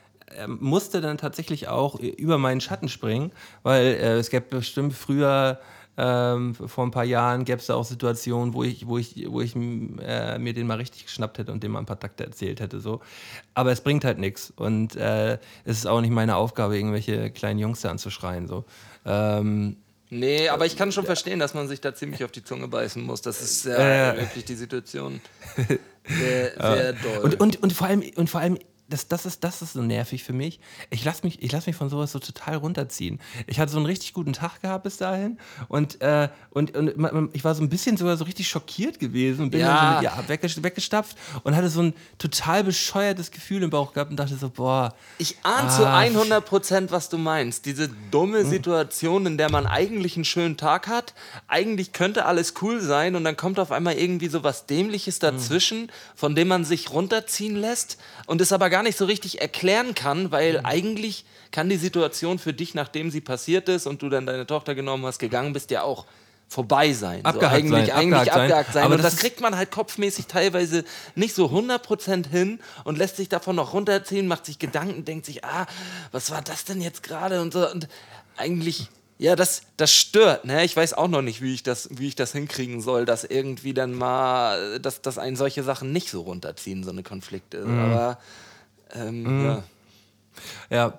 musste 0.46 1.00
dann 1.00 1.18
tatsächlich 1.18 1.68
auch 1.68 1.98
über 1.98 2.38
meinen 2.38 2.60
Schatten 2.60 2.88
springen, 2.88 3.32
weil 3.62 3.84
äh, 3.84 4.18
es 4.18 4.30
gäbe 4.30 4.46
bestimmt 4.56 4.94
früher 4.94 5.60
ähm, 5.96 6.54
vor 6.54 6.84
ein 6.84 6.90
paar 6.90 7.04
Jahren 7.04 7.44
gäbe 7.44 7.58
es 7.58 7.66
da 7.66 7.74
auch 7.74 7.84
Situationen, 7.84 8.54
wo 8.54 8.64
ich, 8.64 8.86
wo 8.86 8.98
ich, 8.98 9.26
wo 9.28 9.40
ich 9.40 9.54
äh, 9.54 10.38
mir 10.38 10.54
den 10.54 10.66
mal 10.66 10.78
richtig 10.78 11.04
geschnappt 11.04 11.38
hätte 11.38 11.52
und 11.52 11.62
dem 11.62 11.72
mal 11.72 11.80
ein 11.80 11.86
paar 11.86 12.00
Takte 12.00 12.24
erzählt 12.24 12.60
hätte. 12.60 12.80
So. 12.80 13.00
Aber 13.54 13.72
es 13.72 13.82
bringt 13.82 14.04
halt 14.04 14.18
nichts. 14.18 14.52
Und 14.56 14.96
äh, 14.96 15.34
es 15.64 15.78
ist 15.78 15.86
auch 15.86 16.00
nicht 16.00 16.12
meine 16.12 16.36
Aufgabe, 16.36 16.76
irgendwelche 16.76 17.30
kleinen 17.30 17.58
Jungs 17.58 17.82
da 17.82 17.90
anzuschreien. 17.90 18.46
So. 18.46 18.64
Ähm, 19.04 19.76
Nee, 20.14 20.50
aber 20.50 20.66
ich 20.66 20.76
kann 20.76 20.92
schon 20.92 21.06
verstehen, 21.06 21.38
dass 21.38 21.54
man 21.54 21.68
sich 21.68 21.80
da 21.80 21.94
ziemlich 21.94 22.22
auf 22.22 22.30
die 22.30 22.44
Zunge 22.44 22.68
beißen 22.68 23.02
muss. 23.02 23.22
Das 23.22 23.40
ist 23.40 23.64
ja 23.64 24.12
äh, 24.12 24.20
wirklich 24.20 24.44
die 24.44 24.56
Situation 24.56 25.22
sehr, 26.06 26.52
sehr 26.60 26.92
doll. 26.92 27.18
Und, 27.22 27.40
und, 27.40 27.62
und, 27.62 27.72
vor 27.72 27.86
allem, 27.86 28.02
und 28.16 28.28
vor 28.28 28.42
allem 28.42 28.58
das, 28.92 29.08
das, 29.08 29.26
ist, 29.26 29.42
das 29.42 29.62
ist 29.62 29.72
so 29.72 29.82
nervig 29.82 30.22
für 30.22 30.32
mich. 30.32 30.60
Ich 30.90 31.04
lasse 31.04 31.24
mich, 31.24 31.38
lass 31.50 31.66
mich 31.66 31.76
von 31.76 31.88
sowas 31.88 32.12
so 32.12 32.18
total 32.18 32.56
runterziehen. 32.56 33.20
Ich 33.46 33.58
hatte 33.58 33.72
so 33.72 33.78
einen 33.78 33.86
richtig 33.86 34.12
guten 34.12 34.32
Tag 34.32 34.60
gehabt 34.60 34.84
bis 34.84 34.98
dahin 34.98 35.38
und, 35.68 36.00
äh, 36.02 36.28
und, 36.50 36.76
und 36.76 37.34
ich 37.34 37.44
war 37.44 37.54
so 37.54 37.62
ein 37.62 37.68
bisschen 37.68 37.96
sogar 37.96 38.16
so 38.16 38.24
richtig 38.24 38.48
schockiert 38.48 38.98
gewesen 38.98 39.44
und 39.44 39.50
bin 39.50 39.60
ja. 39.60 40.02
dann 40.02 40.16
so 40.16 40.32
mit 40.32 40.56
ihr 40.56 40.62
weggestapft 40.62 41.16
und 41.42 41.56
hatte 41.56 41.70
so 41.70 41.82
ein 41.82 41.94
total 42.18 42.64
bescheuertes 42.64 43.30
Gefühl 43.30 43.62
im 43.62 43.70
Bauch 43.70 43.94
gehabt 43.94 44.10
und 44.10 44.16
dachte 44.18 44.36
so, 44.36 44.50
boah. 44.50 44.94
Ich 45.18 45.36
ahne 45.42 45.68
ah, 45.68 45.76
zu 45.76 45.88
100 45.88 46.44
Prozent, 46.44 46.90
was 46.90 47.08
du 47.08 47.16
meinst. 47.16 47.64
Diese 47.64 47.88
dumme 48.10 48.40
hm. 48.40 48.50
Situation, 48.50 49.26
in 49.26 49.38
der 49.38 49.50
man 49.50 49.66
eigentlich 49.66 50.16
einen 50.16 50.24
schönen 50.24 50.56
Tag 50.56 50.88
hat, 50.88 51.14
eigentlich 51.48 51.92
könnte 51.92 52.26
alles 52.26 52.54
cool 52.60 52.80
sein 52.80 53.16
und 53.16 53.24
dann 53.24 53.36
kommt 53.36 53.58
auf 53.58 53.72
einmal 53.72 53.94
irgendwie 53.94 54.28
so 54.28 54.44
was 54.44 54.66
Dämliches 54.66 55.18
dazwischen, 55.18 55.90
von 56.14 56.34
dem 56.34 56.48
man 56.48 56.64
sich 56.64 56.90
runterziehen 56.90 57.56
lässt 57.56 57.98
und 58.26 58.40
es 58.40 58.52
aber 58.52 58.68
gar 58.68 58.81
nicht 58.82 58.98
so 58.98 59.04
richtig 59.04 59.40
erklären 59.40 59.94
kann, 59.94 60.30
weil 60.30 60.60
mhm. 60.60 60.66
eigentlich 60.66 61.24
kann 61.50 61.68
die 61.68 61.76
Situation 61.76 62.38
für 62.38 62.52
dich, 62.52 62.74
nachdem 62.74 63.10
sie 63.10 63.20
passiert 63.20 63.68
ist 63.68 63.86
und 63.86 64.02
du 64.02 64.08
dann 64.08 64.26
deine 64.26 64.46
Tochter 64.46 64.74
genommen 64.74 65.04
hast, 65.06 65.18
gegangen 65.18 65.52
bist, 65.52 65.70
ja 65.70 65.82
auch 65.82 66.06
vorbei 66.48 66.92
sein. 66.92 67.24
Abgehakt 67.24 67.66
so 67.66 67.74
eigentlich 67.74 67.86
sein, 67.86 67.96
eigentlich 67.96 68.18
abgehakt, 68.18 68.40
abgehakt 68.40 68.72
sein. 68.74 68.84
Aber 68.84 68.94
und 68.94 69.02
das, 69.02 69.14
das 69.14 69.20
kriegt 69.20 69.40
man 69.40 69.56
halt 69.56 69.70
kopfmäßig 69.70 70.26
teilweise 70.26 70.84
nicht 71.14 71.34
so 71.34 71.46
100% 71.46 72.28
hin 72.28 72.60
und 72.84 72.98
lässt 72.98 73.16
sich 73.16 73.28
davon 73.28 73.56
noch 73.56 73.72
runterziehen, 73.72 74.26
macht 74.26 74.46
sich 74.46 74.58
Gedanken, 74.58 75.04
denkt 75.04 75.26
sich, 75.26 75.44
ah, 75.44 75.66
was 76.10 76.30
war 76.30 76.42
das 76.42 76.64
denn 76.64 76.80
jetzt 76.80 77.02
gerade 77.02 77.40
und 77.40 77.52
so. 77.52 77.68
Und 77.70 77.88
eigentlich 78.36 78.88
ja, 79.22 79.36
das, 79.36 79.62
das 79.76 79.94
stört. 79.94 80.44
Ne? 80.46 80.64
Ich 80.64 80.76
weiß 80.76 80.94
auch 80.94 81.06
noch 81.06 81.22
nicht, 81.22 81.42
wie 81.42 81.54
ich, 81.54 81.62
das, 81.62 81.88
wie 81.92 82.08
ich 82.08 82.16
das 82.16 82.32
hinkriegen 82.32 82.80
soll, 82.80 83.04
dass 83.04 83.22
irgendwie 83.22 83.72
dann 83.72 83.94
mal, 83.94 84.80
dass, 84.80 85.00
dass 85.00 85.16
einen 85.16 85.36
solche 85.36 85.62
Sachen 85.62 85.92
nicht 85.92 86.10
so 86.10 86.22
runterziehen, 86.22 86.82
so 86.82 86.90
eine 86.90 87.04
Konflikte. 87.04 87.64
Mhm. 87.64 87.78
Aber 87.78 88.18
ähm, 88.94 89.22
mhm. 89.22 89.44
ja. 89.44 89.62
Ja. 90.70 90.98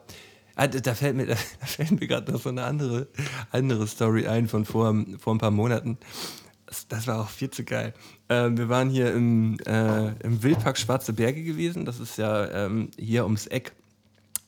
Ah, 0.55 0.67
da 0.67 0.93
fällt 0.93 1.15
mir, 1.15 1.25
da 1.25 1.35
fällt 1.35 1.99
mir 1.99 2.07
gerade 2.07 2.31
noch 2.31 2.41
so 2.41 2.49
eine 2.49 2.63
andere, 2.63 3.07
andere 3.51 3.87
Story 3.87 4.27
ein 4.27 4.47
von 4.47 4.65
vor, 4.65 4.93
vor 5.19 5.33
ein 5.33 5.39
paar 5.39 5.51
Monaten. 5.51 5.97
Das, 6.67 6.87
das 6.87 7.07
war 7.07 7.21
auch 7.21 7.29
viel 7.29 7.49
zu 7.49 7.63
geil. 7.63 7.93
Ähm, 8.29 8.57
wir 8.57 8.69
waren 8.69 8.89
hier 8.89 9.13
im, 9.13 9.57
äh, 9.65 10.09
im 10.23 10.43
Wildpark 10.43 10.77
Schwarze 10.77 11.13
Berge 11.13 11.43
gewesen. 11.43 11.85
Das 11.85 11.99
ist 11.99 12.17
ja 12.17 12.65
ähm, 12.65 12.91
hier 12.97 13.23
ums 13.23 13.47
Eck 13.47 13.73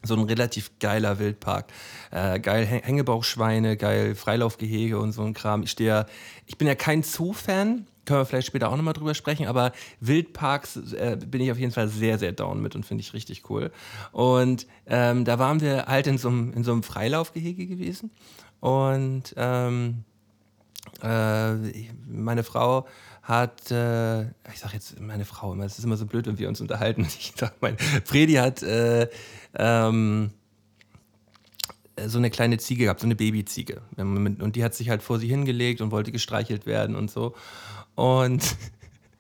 so 0.06 0.16
ein 0.16 0.24
relativ 0.24 0.72
geiler 0.80 1.20
Wildpark. 1.20 1.68
Äh, 2.12 2.40
geil 2.40 2.66
Hängebauchschweine, 2.66 3.78
geil 3.78 4.16
Freilaufgehege 4.16 5.00
und 5.00 5.12
so 5.12 5.24
ein 5.24 5.34
Kram. 5.34 5.64
Ich 5.64 5.72
stehe 5.72 6.06
ich 6.46 6.58
bin 6.58 6.68
ja 6.68 6.76
kein 6.76 7.04
Zoo-Fan, 7.04 7.88
können 8.06 8.20
wir 8.20 8.26
vielleicht 8.26 8.48
später 8.48 8.70
auch 8.70 8.76
nochmal 8.78 8.94
drüber 8.94 9.16
sprechen, 9.16 9.48
aber 9.48 9.72
Wildparks 10.00 10.94
äh, 10.94 11.18
bin 11.26 11.42
ich 11.42 11.52
auf 11.52 11.58
jeden 11.58 11.72
Fall 11.72 11.88
sehr, 11.88 12.20
sehr 12.20 12.32
down 12.32 12.62
mit 12.62 12.76
und 12.76 12.86
finde 12.86 13.02
ich 13.02 13.14
richtig 13.14 13.50
cool. 13.50 13.72
Und 14.12 14.68
ähm, 14.86 15.26
da 15.26 15.40
waren 15.40 15.60
wir 15.62 15.86
halt 15.88 16.08
in 16.08 16.18
so 16.18 16.30
einem, 16.30 16.54
in 16.54 16.64
so 16.64 16.72
einem 16.72 16.84
Freilaufgehege 16.84 17.66
gewesen 17.66 18.12
und 18.60 19.34
ähm, 19.38 20.04
äh, 21.02 21.54
meine 22.08 22.44
Frau 22.44 22.88
hat, 23.25 23.72
äh, 23.72 24.22
ich 24.25 24.60
sag 24.60 24.74
jetzt 24.74 25.00
meine 25.00 25.25
Frau 25.25 25.53
immer, 25.53 25.65
es 25.65 25.79
ist 25.79 25.84
immer 25.84 25.98
so 25.98 26.05
blöd, 26.05 26.27
wenn 26.27 26.38
wir 26.38 26.48
uns 26.48 26.62
unterhalten. 26.62 27.08
Ich 27.20 27.34
sag 27.36 27.60
mein, 27.60 27.75
Fredi 28.05 28.34
hat, 28.34 28.62
äh, 28.62 29.10
ähm, 29.55 30.29
äh, 31.96 32.08
so 32.08 32.20
eine 32.20 32.29
kleine 32.29 32.60
Ziege 32.60 32.84
gehabt, 32.84 33.00
so 33.00 33.08
eine 33.08 33.15
Babyziege. 33.15 33.82
Und 33.98 34.55
die 34.55 34.63
hat 34.63 34.75
sich 34.75 34.89
halt 34.89 35.01
vor 35.01 35.17
sie 35.17 35.27
hingelegt 35.27 35.82
und 35.82 35.89
wollte 35.89 36.12
gestreichelt 36.12 36.67
werden 36.67 36.96
und 36.96 37.10
so. 37.10 37.34
Und 37.96 38.55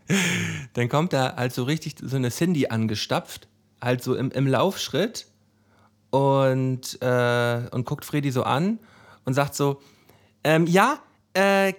dann 0.73 0.87
kommt 0.87 1.11
da 1.11 1.35
halt 1.35 1.53
so 1.53 1.63
richtig 1.63 1.95
so 1.99 2.15
eine 2.15 2.29
Cindy 2.29 2.67
angestapft, 2.67 3.47
halt 3.81 4.03
so 4.03 4.13
im, 4.15 4.29
im 4.29 4.45
Laufschritt 4.45 5.25
und, 6.11 7.01
äh, 7.01 7.67
und 7.71 7.85
guckt 7.87 8.05
Freddy 8.05 8.29
so 8.29 8.43
an 8.43 8.77
und 9.23 9.33
sagt 9.33 9.55
so, 9.55 9.81
ähm, 10.43 10.67
ja, 10.67 10.99
äh, 11.33 11.73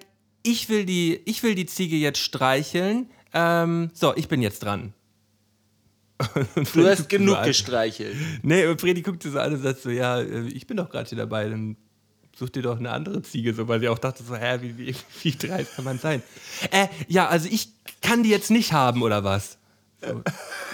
ich, 0.47 0.69
will 0.69 0.85
die, 0.85 1.21
ich 1.25 1.43
will 1.43 1.55
die 1.55 1.67
Ziege 1.67 1.97
jetzt 1.97 2.19
streicheln. 2.19 3.11
Ähm, 3.33 3.91
so, 3.93 4.15
ich 4.17 4.29
bin 4.29 4.43
jetzt 4.43 4.61
dran. 4.61 4.93
du 6.75 6.87
hast 6.87 7.09
genug 7.09 7.43
gestreichelt. 7.43 8.17
Nee, 8.43 8.67
und 8.67 8.81
Freddy 8.81 9.03
guckt 9.03 9.23
sie 9.23 9.31
so 9.31 9.39
an 9.39 9.53
und 9.53 9.63
sagt 9.63 9.83
so, 9.83 9.91
ja, 9.91 10.21
äh, 10.21 10.47
ich 10.49 10.67
bin 10.67 10.79
doch 10.79 10.89
gerade 10.89 11.09
hier 11.09 11.19
dabei, 11.19 11.49
dann 11.49 11.77
such 12.35 12.51
dir 12.51 12.63
doch 12.63 12.79
eine 12.79 12.91
andere 12.91 13.23
Ziege, 13.23 13.53
so, 13.53 13.69
weil 13.69 13.81
sie 13.81 13.89
auch 13.89 13.99
dachte 13.99 14.23
so, 14.23 14.35
hä, 14.35 14.59
wie, 14.63 14.79
wie, 14.79 14.95
wie 15.23 15.33
dreist 15.33 15.77
kann 15.77 15.85
man 15.85 15.99
sein? 15.99 16.23
Äh, 16.71 16.89
ja, 17.09 17.29
also 17.29 17.49
ich 17.51 17.69
kann 18.01 18.23
die 18.23 18.31
jetzt 18.31 18.51
nicht 18.51 18.73
haben, 18.73 19.03
oder 19.03 19.25
was? 19.25 19.59
So, 20.01 20.23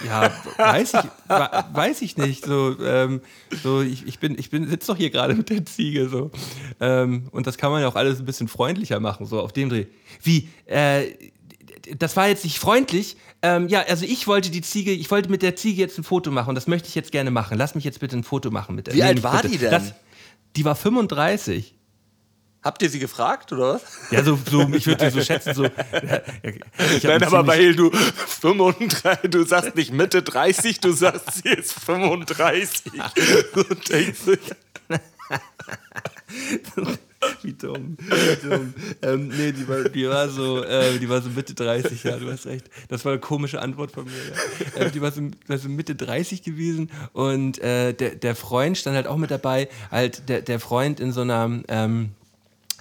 ja, 0.05 0.31
weiß 0.57 0.93
ich, 0.95 1.29
weiß 1.73 2.01
ich 2.01 2.17
nicht. 2.17 2.45
So, 2.45 2.77
ähm, 2.79 3.21
so 3.63 3.81
ich, 3.81 4.05
ich 4.05 4.19
bin, 4.19 4.37
ich 4.37 4.49
bin, 4.49 4.67
sitze 4.67 4.91
doch 4.91 4.97
hier 4.97 5.09
gerade 5.09 5.33
mit 5.33 5.49
der 5.49 5.65
Ziege 5.65 6.09
so. 6.09 6.31
Ähm, 6.79 7.27
und 7.31 7.47
das 7.47 7.57
kann 7.57 7.71
man 7.71 7.81
ja 7.81 7.87
auch 7.87 7.95
alles 7.95 8.19
ein 8.19 8.25
bisschen 8.25 8.47
freundlicher 8.47 8.99
machen, 8.99 9.25
so 9.25 9.39
auf 9.39 9.53
dem 9.53 9.69
Dreh. 9.69 9.85
Wie, 10.21 10.49
äh, 10.65 11.13
das 11.97 12.15
war 12.15 12.27
jetzt 12.27 12.43
nicht 12.43 12.59
freundlich. 12.59 13.17
Ähm, 13.41 13.67
ja, 13.67 13.83
also 13.87 14.05
ich 14.05 14.27
wollte 14.27 14.49
die 14.49 14.61
Ziege, 14.61 14.91
ich 14.91 15.09
wollte 15.11 15.29
mit 15.29 15.41
der 15.41 15.55
Ziege 15.55 15.81
jetzt 15.81 15.97
ein 15.97 16.03
Foto 16.03 16.31
machen 16.31 16.49
und 16.49 16.55
das 16.55 16.67
möchte 16.67 16.87
ich 16.87 16.95
jetzt 16.95 17.11
gerne 17.11 17.31
machen. 17.31 17.57
Lass 17.57 17.75
mich 17.75 17.83
jetzt 17.83 17.99
bitte 17.99 18.15
ein 18.17 18.23
Foto 18.23 18.51
machen 18.51 18.75
mit 18.75 18.87
der. 18.87 18.93
Wie 18.93 18.99
nee, 18.99 19.05
alt 19.05 19.23
war 19.23 19.41
bitte. 19.41 19.49
die 19.49 19.57
denn? 19.57 19.71
Das, 19.71 19.93
die 20.55 20.65
war 20.65 20.75
35. 20.75 21.75
Habt 22.63 22.81
ihr 22.81 22.89
sie 22.89 22.99
gefragt, 22.99 23.51
oder 23.51 23.75
was? 23.75 23.81
Ja, 24.09 24.23
so, 24.23 24.39
so 24.49 24.61
ich 24.73 24.87
würde 24.87 25.11
so 25.11 25.21
schätzen, 25.21 25.53
so. 25.53 25.63
Nein, 27.03 27.23
aber 27.23 27.45
weil 27.45 27.75
du 27.75 27.91
35, 28.41 29.29
du 29.29 29.43
sagst 29.43 29.75
nicht 29.75 29.91
Mitte 29.91 30.23
30, 30.23 30.79
du 30.79 30.93
sagst, 30.93 31.43
sie 31.43 31.49
ist 31.49 31.73
35. 31.73 32.93
Und 33.55 33.89
denkst 33.89 34.19
Wie 37.41 37.53
dumm. 37.53 37.97
Wie 37.99 38.47
dumm. 38.47 38.73
Ähm, 39.01 39.27
nee, 39.27 39.51
die 39.51 39.67
war, 39.67 39.83
die 39.83 40.07
war 40.07 40.29
so, 40.29 40.63
äh, 40.63 40.97
die 40.99 41.09
war 41.09 41.21
so 41.21 41.29
Mitte 41.29 41.53
30, 41.53 42.03
ja, 42.03 42.17
du 42.17 42.31
hast 42.31 42.45
recht. 42.45 42.69
Das 42.89 43.03
war 43.05 43.13
eine 43.13 43.21
komische 43.21 43.61
Antwort 43.61 43.91
von 43.91 44.05
mir. 44.05 44.11
Ja. 44.75 44.85
Äh, 44.85 44.91
die 44.91 45.01
war 45.01 45.11
so, 45.11 45.21
war 45.47 45.57
so, 45.57 45.69
Mitte 45.69 45.95
30 45.95 46.43
gewesen 46.43 46.91
und 47.13 47.59
äh, 47.59 47.93
der, 47.93 48.15
der 48.15 48.35
Freund 48.35 48.77
stand 48.77 48.95
halt 48.95 49.07
auch 49.07 49.17
mit 49.17 49.31
dabei. 49.31 49.69
Halt 49.91 50.27
der, 50.29 50.41
der 50.41 50.59
Freund 50.59 50.99
in 50.99 51.11
so 51.11 51.21
einer, 51.21 51.61
ähm, 51.67 52.11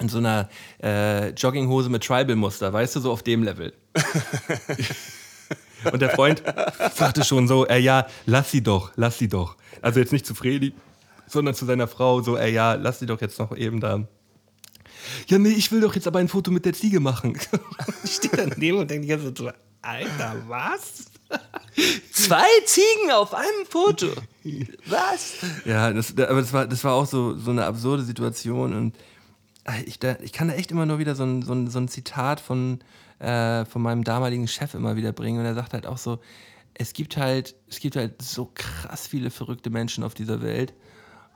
in 0.01 0.09
so 0.09 0.19
einer 0.19 0.49
äh, 0.83 1.31
Jogginghose 1.31 1.89
mit 1.89 2.05
Tribal-Muster, 2.05 2.73
weißt 2.73 2.97
du, 2.97 3.01
so 3.01 3.13
auf 3.13 3.23
dem 3.23 3.43
Level. 3.43 3.73
und 5.93 6.01
der 6.01 6.11
Freund 6.11 6.43
sagte 6.95 7.25
schon 7.25 7.47
so, 7.49 7.67
äh, 7.67 7.79
ja, 7.79 8.07
lass 8.27 8.51
sie 8.51 8.63
doch, 8.63 8.93
lass 8.97 9.19
sie 9.19 9.29
doch. 9.29 9.57
Also 9.81 10.01
jetzt 10.01 10.13
nicht 10.13 10.27
zu 10.27 10.35
Fredi, 10.35 10.75
sondern 11.27 11.55
zu 11.55 11.65
seiner 11.65 11.89
Frau, 11.89 12.23
so, 12.23 12.37
ey, 12.37 12.53
ja, 12.53 12.75
lass 12.75 12.99
sie 12.99 13.07
doch 13.07 13.21
jetzt 13.21 13.39
noch 13.39 13.57
eben 13.57 13.81
da. 13.81 14.07
Ja, 15.27 15.39
nee, 15.39 15.51
ich 15.51 15.71
will 15.73 15.81
doch 15.81 15.95
jetzt 15.95 16.07
aber 16.07 16.19
ein 16.19 16.29
Foto 16.29 16.51
mit 16.51 16.65
der 16.65 16.73
Ziege 16.73 17.01
machen. 17.01 17.39
ich 18.05 18.13
stehe 18.13 18.37
daneben 18.37 18.79
und 18.79 18.91
denke 18.91 19.03
die 19.03 19.09
ganze 19.09 19.27
Zeit 19.27 19.39
so, 19.39 19.51
Alter, 19.83 20.37
was? 20.47 21.07
Zwei 22.13 22.45
Ziegen 22.67 23.11
auf 23.11 23.35
einem 23.35 23.67
Foto. 23.69 24.09
Was? 24.87 25.37
Ja, 25.65 25.93
das, 25.93 26.11
aber 26.11 26.41
das 26.41 26.53
war, 26.53 26.67
das 26.67 26.85
war 26.85 26.95
auch 26.95 27.07
so, 27.07 27.39
so 27.39 27.51
eine 27.51 27.65
absurde 27.65 28.03
Situation 28.03 28.75
und 28.75 28.97
ich, 29.87 29.99
da, 29.99 30.17
ich 30.21 30.33
kann 30.33 30.49
da 30.49 30.55
echt 30.55 30.71
immer 30.71 30.87
nur 30.87 30.99
wieder 30.99 31.15
so 31.15 31.25
ein, 31.25 31.43
so 31.43 31.53
ein, 31.53 31.69
so 31.69 31.79
ein 31.79 31.89
Zitat 31.89 32.41
von, 32.41 32.81
äh, 33.19 33.65
von 33.65 33.83
meinem 33.83 34.05
damaligen 34.05 34.49
Chef 34.49 34.75
immer 34.75 34.97
wieder 34.97 35.13
bringen 35.13 35.39
und 35.39 35.47
er 35.47 35.55
sagt 35.55 35.73
halt 35.73 35.87
auch 35.87 35.99
so, 35.99 36.21
es 36.75 36.93
gibt 36.93 37.17
halt, 37.17 37.55
es 37.69 37.81
gibt 37.81 37.97
halt 37.97 38.21
so 38.23 38.51
krass 38.55 39.07
viele 39.07 39.31
verrückte 39.31 39.71
Menschen 39.71 40.05
auf 40.05 40.15
dieser 40.15 40.43
Welt 40.43 40.73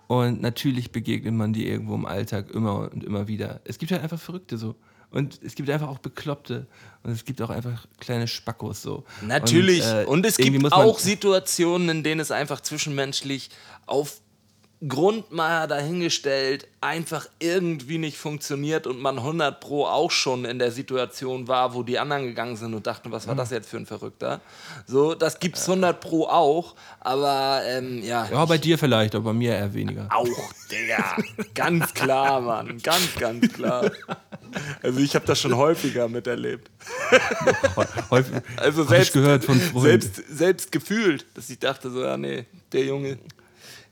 und 0.07 0.41
natürlich 0.41 0.93
begegnet 0.93 1.35
man 1.35 1.53
die 1.53 1.69
irgendwo 1.69 1.95
im 1.95 2.07
Alltag 2.07 2.51
immer 2.51 2.91
und 2.93 3.03
immer 3.03 3.27
wieder. 3.29 3.61
Es 3.65 3.79
gibt 3.79 3.93
halt 3.93 4.03
einfach 4.03 4.21
Verrückte 4.21 4.57
so. 4.57 4.77
Und 5.11 5.41
es 5.43 5.55
gibt 5.55 5.71
einfach 5.71 5.89
auch 5.89 5.99
Bekloppte. 5.99 6.67
Und 7.03 7.13
es 7.13 7.25
gibt 7.25 7.41
auch 7.41 7.51
einfach 7.51 7.87
kleine 7.99 8.29
Spackos 8.29 8.83
so. 8.83 9.05
Natürlich. 9.23 9.83
Und, 9.83 9.95
äh, 9.95 10.05
und 10.05 10.27
es 10.27 10.37
gibt 10.37 10.73
auch 10.73 10.99
Situationen, 10.99 11.89
in 11.89 12.03
denen 12.03 12.21
es 12.21 12.31
einfach 12.31 12.61
zwischenmenschlich 12.61 13.51
auf 13.87 14.21
Grundmeier 14.87 15.67
dahingestellt 15.67 16.69
einfach 16.83 17.27
irgendwie 17.39 17.97
nicht 17.97 18.19
funktioniert 18.19 18.87
und 18.87 19.01
man 19.01 19.17
100 19.17 19.59
Pro 19.59 19.87
auch 19.87 20.11
schon 20.11 20.45
in 20.45 20.59
der 20.59 20.71
Situation 20.71 21.49
war, 21.49 21.75
wo 21.75 21.83
die 21.83 21.99
anderen 21.99 22.27
gegangen 22.27 22.57
sind 22.57 22.75
und 22.75 22.87
dachten, 22.87 23.11
was 23.11 23.27
war 23.27 23.35
das 23.35 23.51
jetzt 23.51 23.71
für 23.71 23.79
ein 23.79 23.87
Verrückter? 23.87 24.43
So, 24.87 25.15
das 25.15 25.41
gibt's 25.41 25.67
100 25.67 25.99
Pro 25.99 26.27
auch, 26.27 26.75
aber 27.01 27.63
ähm, 27.65 28.03
ja. 28.03 28.29
Ja, 28.31 28.45
bei 28.45 28.59
dir 28.59 28.79
vielleicht, 28.79 29.15
aber 29.15 29.25
bei 29.25 29.33
mir 29.33 29.55
eher 29.55 29.73
weniger. 29.73 30.09
Auch, 30.11 30.29
Digga. 30.71 31.17
ganz 31.55 31.95
klar, 31.95 32.43
Mann. 32.43 32.79
Ganz, 32.83 33.15
ganz 33.19 33.53
klar. 33.55 33.91
Also 34.83 35.01
ich 35.01 35.15
habe 35.15 35.27
das 35.27 35.41
schon 35.41 35.57
häufiger 35.57 36.09
miterlebt. 36.09 36.71
Häufig, 38.11 38.35
also 38.57 38.85
selbst, 38.85 39.13
gehört 39.13 39.45
von 39.45 39.61
selbst, 39.77 40.17
selbst 40.29 40.71
gefühlt, 40.71 41.27
dass 41.35 41.51
ich 41.51 41.59
dachte 41.59 41.91
so, 41.91 42.03
ja 42.03 42.17
nee, 42.17 42.45
der 42.73 42.85
Junge, 42.85 43.19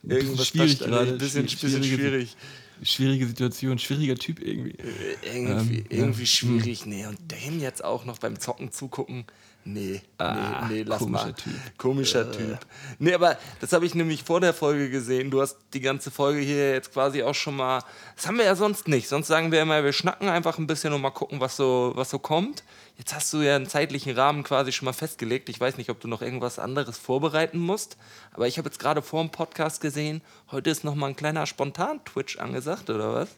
Irgendwas 0.08 0.48
schwierig 0.48 0.78
gerade. 0.78 1.12
Ein 1.12 1.18
bisschen, 1.18 1.44
bisschen 1.44 1.84
schwierig. 1.84 2.36
Schwierige 2.82 3.26
Situation, 3.26 3.78
schwieriger 3.78 4.16
Typ 4.16 4.40
irgendwie. 4.42 4.72
Äh, 4.72 5.36
irgendwie, 5.36 5.78
ähm, 5.78 5.86
irgendwie 5.88 6.20
ja. 6.22 6.26
schwierig. 6.26 6.86
Nee, 6.86 7.06
und 7.06 7.18
den 7.30 7.60
jetzt 7.60 7.84
auch 7.84 8.04
noch 8.04 8.18
beim 8.18 8.38
Zocken 8.38 8.72
zugucken. 8.72 9.24
Nee, 9.66 10.02
ah, 10.18 10.66
nee, 10.68 10.74
nee, 10.74 10.82
lass 10.82 10.98
komischer 10.98 11.24
mal. 11.24 11.32
Typ. 11.32 11.78
Komischer 11.78 12.28
äh. 12.28 12.36
Typ. 12.36 12.58
Nee, 12.98 13.14
aber 13.14 13.38
das 13.60 13.72
habe 13.72 13.86
ich 13.86 13.94
nämlich 13.94 14.22
vor 14.22 14.40
der 14.40 14.52
Folge 14.52 14.90
gesehen. 14.90 15.30
Du 15.30 15.40
hast 15.40 15.56
die 15.72 15.80
ganze 15.80 16.10
Folge 16.10 16.40
hier 16.40 16.72
jetzt 16.72 16.92
quasi 16.92 17.22
auch 17.22 17.34
schon 17.34 17.56
mal. 17.56 17.82
Das 18.14 18.26
haben 18.26 18.36
wir 18.36 18.44
ja 18.44 18.56
sonst 18.56 18.88
nicht. 18.88 19.08
Sonst 19.08 19.28
sagen 19.28 19.52
wir 19.52 19.62
immer, 19.62 19.82
wir 19.82 19.92
schnacken 19.94 20.28
einfach 20.28 20.58
ein 20.58 20.66
bisschen 20.66 20.92
und 20.92 21.00
mal 21.00 21.10
gucken, 21.10 21.40
was 21.40 21.56
so, 21.56 21.92
was 21.94 22.10
so 22.10 22.18
kommt. 22.18 22.62
Jetzt 22.96 23.12
hast 23.12 23.32
du 23.32 23.38
ja 23.38 23.56
einen 23.56 23.66
zeitlichen 23.66 24.14
Rahmen 24.14 24.44
quasi 24.44 24.70
schon 24.70 24.86
mal 24.86 24.92
festgelegt. 24.92 25.48
Ich 25.48 25.58
weiß 25.58 25.78
nicht, 25.78 25.90
ob 25.90 26.00
du 26.00 26.06
noch 26.06 26.22
irgendwas 26.22 26.60
anderes 26.60 26.96
vorbereiten 26.96 27.58
musst, 27.58 27.96
aber 28.32 28.46
ich 28.46 28.56
habe 28.56 28.68
jetzt 28.68 28.78
gerade 28.78 29.02
vor 29.02 29.20
dem 29.20 29.30
Podcast 29.30 29.80
gesehen, 29.80 30.22
heute 30.52 30.70
ist 30.70 30.84
noch 30.84 30.94
mal 30.94 31.08
ein 31.08 31.16
kleiner 31.16 31.46
Spontan-Twitch 31.46 32.38
angesagt, 32.38 32.90
oder 32.90 33.12
was? 33.12 33.28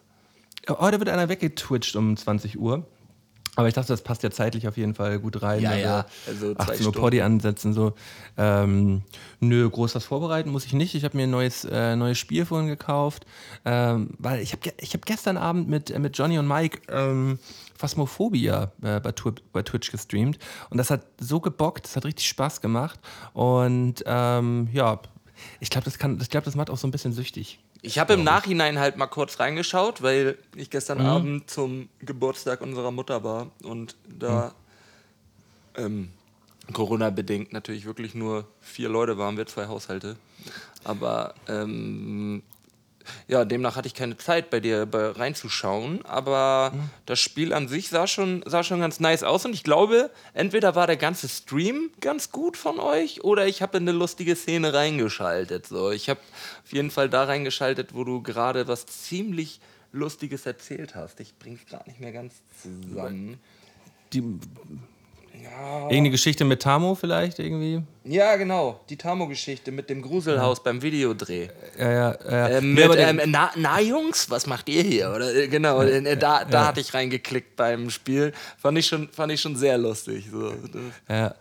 Heute 0.69 0.99
wird 0.99 1.09
einer 1.09 1.29
weggetwitcht 1.29 1.95
um 1.95 2.15
20 2.15 2.59
Uhr. 2.59 2.85
Aber 3.57 3.67
ich 3.67 3.73
dachte, 3.73 3.91
das 3.91 4.03
passt 4.03 4.21
ja 4.21 4.29
zeitlich 4.29 4.67
auf 4.67 4.77
jeden 4.77 4.93
Fall 4.93 5.17
gut 5.17 5.41
rein. 5.41 5.63
Ja, 5.63 5.75
ja. 5.75 6.05
Also 6.27 6.53
18 6.55 6.85
Uhr 6.85 6.91
Poddy 6.91 7.21
ansetzen, 7.21 7.73
so. 7.73 7.93
Ähm, 8.37 9.01
nö, 9.39 9.67
groß 9.67 9.95
was 9.95 10.05
vorbereiten 10.05 10.51
muss 10.51 10.63
ich 10.63 10.73
nicht. 10.73 10.93
Ich 10.93 11.03
habe 11.03 11.17
mir 11.17 11.23
ein 11.23 11.31
neues, 11.31 11.65
äh, 11.65 11.95
neues 11.95 12.19
Spiel 12.19 12.45
vorhin 12.45 12.67
gekauft. 12.67 13.25
Ähm, 13.65 14.11
weil 14.19 14.41
ich 14.41 14.51
habe 14.53 14.61
ich 14.77 14.93
hab 14.93 15.07
gestern 15.07 15.37
Abend 15.37 15.67
mit, 15.69 15.89
äh, 15.89 15.97
mit 15.97 16.15
Johnny 16.15 16.37
und 16.37 16.47
Mike 16.47 16.81
ähm, 16.89 17.39
Phasmophobia 17.75 18.71
äh, 18.83 18.99
bei, 18.99 19.11
bei 19.51 19.63
Twitch 19.63 19.89
gestreamt. 19.89 20.37
Und 20.69 20.77
das 20.77 20.91
hat 20.91 21.07
so 21.19 21.39
gebockt, 21.39 21.85
das 21.85 21.95
hat 21.95 22.05
richtig 22.05 22.27
Spaß 22.27 22.61
gemacht. 22.61 22.99
Und 23.33 24.03
ähm, 24.05 24.69
ja, 24.71 24.99
ich 25.59 25.71
glaube, 25.71 25.85
das, 25.85 25.95
ich 25.95 26.29
glaub, 26.29 26.43
das 26.43 26.55
macht 26.55 26.69
auch 26.69 26.77
so 26.77 26.87
ein 26.87 26.91
bisschen 26.91 27.11
süchtig. 27.11 27.59
Ich 27.81 27.99
habe 27.99 28.13
im 28.13 28.23
Nachhinein 28.23 28.79
halt 28.79 28.97
mal 28.97 29.07
kurz 29.07 29.39
reingeschaut, 29.39 30.01
weil 30.01 30.37
ich 30.55 30.69
gestern 30.69 30.99
mhm. 30.99 31.05
Abend 31.05 31.49
zum 31.49 31.89
Geburtstag 31.99 32.61
unserer 32.61 32.91
Mutter 32.91 33.23
war 33.23 33.51
und 33.63 33.95
da 34.07 34.53
mhm. 35.77 35.83
ähm, 35.85 36.09
Corona-bedingt 36.73 37.53
natürlich 37.53 37.85
wirklich 37.85 38.15
nur 38.15 38.45
vier 38.61 38.89
Leute 38.89 39.17
waren 39.17 39.37
wir, 39.37 39.45
zwei 39.45 39.67
Haushalte. 39.67 40.17
Aber 40.83 41.33
ähm, 41.47 42.43
ja, 43.27 43.45
demnach 43.45 43.75
hatte 43.75 43.87
ich 43.87 43.93
keine 43.93 44.17
Zeit, 44.17 44.49
bei 44.49 44.59
dir 44.59 44.85
bei, 44.85 45.11
reinzuschauen. 45.11 46.05
Aber 46.05 46.71
mhm. 46.73 46.89
das 47.05 47.19
Spiel 47.19 47.53
an 47.53 47.67
sich 47.67 47.89
sah 47.89 48.07
schon, 48.07 48.43
sah 48.45 48.63
schon 48.63 48.79
ganz 48.79 48.99
nice 48.99 49.23
aus. 49.23 49.45
Und 49.45 49.53
ich 49.53 49.63
glaube, 49.63 50.09
entweder 50.33 50.75
war 50.75 50.87
der 50.87 50.97
ganze 50.97 51.29
Stream 51.29 51.91
ganz 51.99 52.31
gut 52.31 52.57
von 52.57 52.79
euch 52.79 53.23
oder 53.23 53.47
ich 53.47 53.61
habe 53.61 53.77
in 53.77 53.87
eine 53.87 53.97
lustige 53.97 54.35
Szene 54.35 54.73
reingeschaltet. 54.73 55.67
So, 55.67 55.91
ich 55.91 56.09
habe 56.09 56.19
auf 56.63 56.73
jeden 56.73 56.91
Fall 56.91 57.09
da 57.09 57.23
reingeschaltet, 57.23 57.93
wo 57.93 58.03
du 58.03 58.21
gerade 58.21 58.67
was 58.67 58.85
ziemlich 58.85 59.59
Lustiges 59.91 60.45
erzählt 60.45 60.95
hast. 60.95 61.19
Ich 61.19 61.37
bringe 61.37 61.57
es 61.57 61.65
gerade 61.65 61.89
nicht 61.89 61.99
mehr 61.99 62.11
ganz 62.11 62.35
zusammen. 62.61 63.39
Die 64.13 64.23
ja. 65.43 65.81
Irgendeine 65.81 66.11
Geschichte 66.11 66.45
mit 66.45 66.61
Tamo 66.61 66.95
vielleicht 66.95 67.39
irgendwie? 67.39 67.81
Ja, 68.03 68.35
genau. 68.35 68.79
Die 68.89 68.97
Tamo-Geschichte 68.97 69.71
mit 69.71 69.89
dem 69.89 70.01
Gruselhaus 70.01 70.57
ja. 70.57 70.63
beim 70.63 70.81
Videodreh. 70.81 71.49
Ja, 71.77 71.91
ja, 71.91 72.17
ja. 72.29 72.49
Ähm, 72.49 72.73
mit, 72.73 72.89
ähm, 72.95 73.21
na, 73.27 73.51
na, 73.55 73.79
Jungs, 73.81 74.29
was 74.29 74.47
macht 74.47 74.69
ihr 74.69 74.81
hier? 74.81 75.11
Oder 75.13 75.35
äh, 75.35 75.47
genau, 75.47 75.81
ja, 75.83 75.89
äh, 75.89 76.17
da, 76.17 76.45
da 76.45 76.67
hatte 76.67 76.79
ich 76.79 76.93
reingeklickt 76.93 77.55
beim 77.55 77.89
Spiel. 77.89 78.33
Fand 78.57 78.77
ich 78.77 78.87
schon, 78.87 79.09
fand 79.09 79.31
ich 79.31 79.41
schon 79.41 79.55
sehr 79.55 79.77
lustig. 79.77 80.25
So. 80.31 80.53
Ja. 81.09 81.35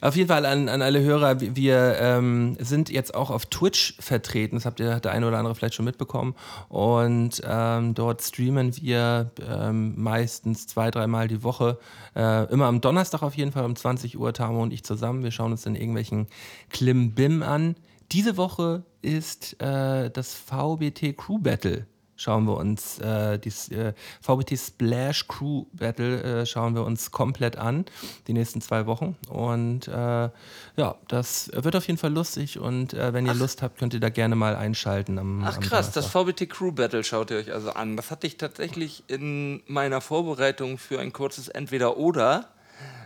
Auf 0.00 0.16
jeden 0.16 0.28
Fall 0.28 0.46
an, 0.46 0.68
an 0.68 0.82
alle 0.82 1.00
Hörer, 1.00 1.40
wir 1.40 1.96
ähm, 2.00 2.56
sind 2.58 2.90
jetzt 2.90 3.14
auch 3.14 3.30
auf 3.30 3.46
Twitch 3.46 3.96
vertreten, 4.00 4.56
das 4.56 4.66
habt 4.66 4.80
ihr 4.80 5.00
der 5.00 5.12
eine 5.12 5.26
oder 5.26 5.38
andere 5.38 5.54
vielleicht 5.54 5.74
schon 5.74 5.84
mitbekommen. 5.84 6.34
Und 6.68 7.42
ähm, 7.46 7.94
dort 7.94 8.22
streamen 8.22 8.76
wir 8.76 9.30
ähm, 9.48 9.94
meistens 10.00 10.66
zwei, 10.66 10.90
dreimal 10.90 11.28
die 11.28 11.42
Woche. 11.42 11.78
Äh, 12.14 12.44
immer 12.52 12.66
am 12.66 12.80
Donnerstag 12.80 13.22
auf 13.22 13.34
jeden 13.34 13.52
Fall 13.52 13.64
um 13.64 13.76
20 13.76 14.18
Uhr, 14.18 14.32
Tamo 14.32 14.62
und 14.62 14.72
ich 14.72 14.84
zusammen. 14.84 15.22
Wir 15.22 15.30
schauen 15.30 15.52
uns 15.52 15.62
dann 15.62 15.74
irgendwelchen 15.74 16.26
Klimbim 16.70 17.42
an. 17.42 17.76
Diese 18.12 18.36
Woche 18.36 18.84
ist 19.02 19.60
äh, 19.60 20.10
das 20.10 20.34
VBT 20.34 21.16
Crew 21.16 21.38
Battle 21.38 21.86
schauen 22.16 22.44
wir 22.44 22.56
uns 22.56 22.98
äh, 22.98 23.38
die 23.38 23.50
äh, 23.74 23.92
VBT 24.20 24.58
Splash 24.58 25.28
Crew 25.28 25.66
Battle 25.72 26.22
äh, 26.22 26.46
schauen 26.46 26.74
wir 26.74 26.84
uns 26.84 27.10
komplett 27.10 27.56
an, 27.56 27.84
die 28.26 28.32
nächsten 28.32 28.60
zwei 28.60 28.86
Wochen. 28.86 29.16
Und 29.28 29.88
äh, 29.88 29.92
ja, 29.92 30.94
das 31.08 31.50
wird 31.52 31.76
auf 31.76 31.86
jeden 31.86 31.98
Fall 31.98 32.12
lustig 32.12 32.58
und 32.58 32.94
äh, 32.94 33.12
wenn 33.12 33.26
ihr 33.26 33.32
Ach. 33.32 33.38
Lust 33.38 33.62
habt, 33.62 33.78
könnt 33.78 33.94
ihr 33.94 34.00
da 34.00 34.08
gerne 34.08 34.36
mal 34.36 34.56
einschalten. 34.56 35.18
Am, 35.18 35.44
Ach 35.44 35.56
am 35.56 35.62
krass, 35.62 35.92
das 35.92 36.06
VBT 36.06 36.48
Crew 36.48 36.72
Battle 36.72 37.04
schaut 37.04 37.30
ihr 37.30 37.38
euch 37.38 37.52
also 37.52 37.70
an. 37.70 37.96
Das 37.96 38.10
hatte 38.10 38.26
ich 38.26 38.36
tatsächlich 38.36 39.04
in 39.08 39.62
meiner 39.66 40.00
Vorbereitung 40.00 40.78
für 40.78 41.00
ein 41.00 41.12
kurzes 41.12 41.48
Entweder-Oder, 41.48 42.48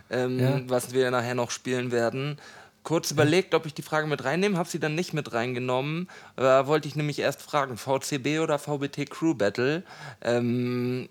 ähm, 0.09 0.39
ja. 0.39 0.61
was 0.67 0.93
wir 0.93 1.11
nachher 1.11 1.35
noch 1.35 1.51
spielen 1.51 1.91
werden 1.91 2.37
kurz 2.83 3.11
überlegt, 3.11 3.53
ob 3.53 3.65
ich 3.65 3.73
die 3.73 3.81
Frage 3.81 4.07
mit 4.07 4.23
reinnehme, 4.23 4.57
habe 4.57 4.69
sie 4.69 4.79
dann 4.79 4.95
nicht 4.95 5.13
mit 5.13 5.33
reingenommen. 5.33 6.09
Da 6.35 6.67
wollte 6.67 6.87
ich 6.87 6.95
nämlich 6.95 7.19
erst 7.19 7.41
fragen, 7.41 7.77
VCB 7.77 8.39
oder 8.41 8.59
VBT 8.59 9.09
Crew 9.09 9.33
Battle. 9.33 9.83
Ähm, 10.21 11.09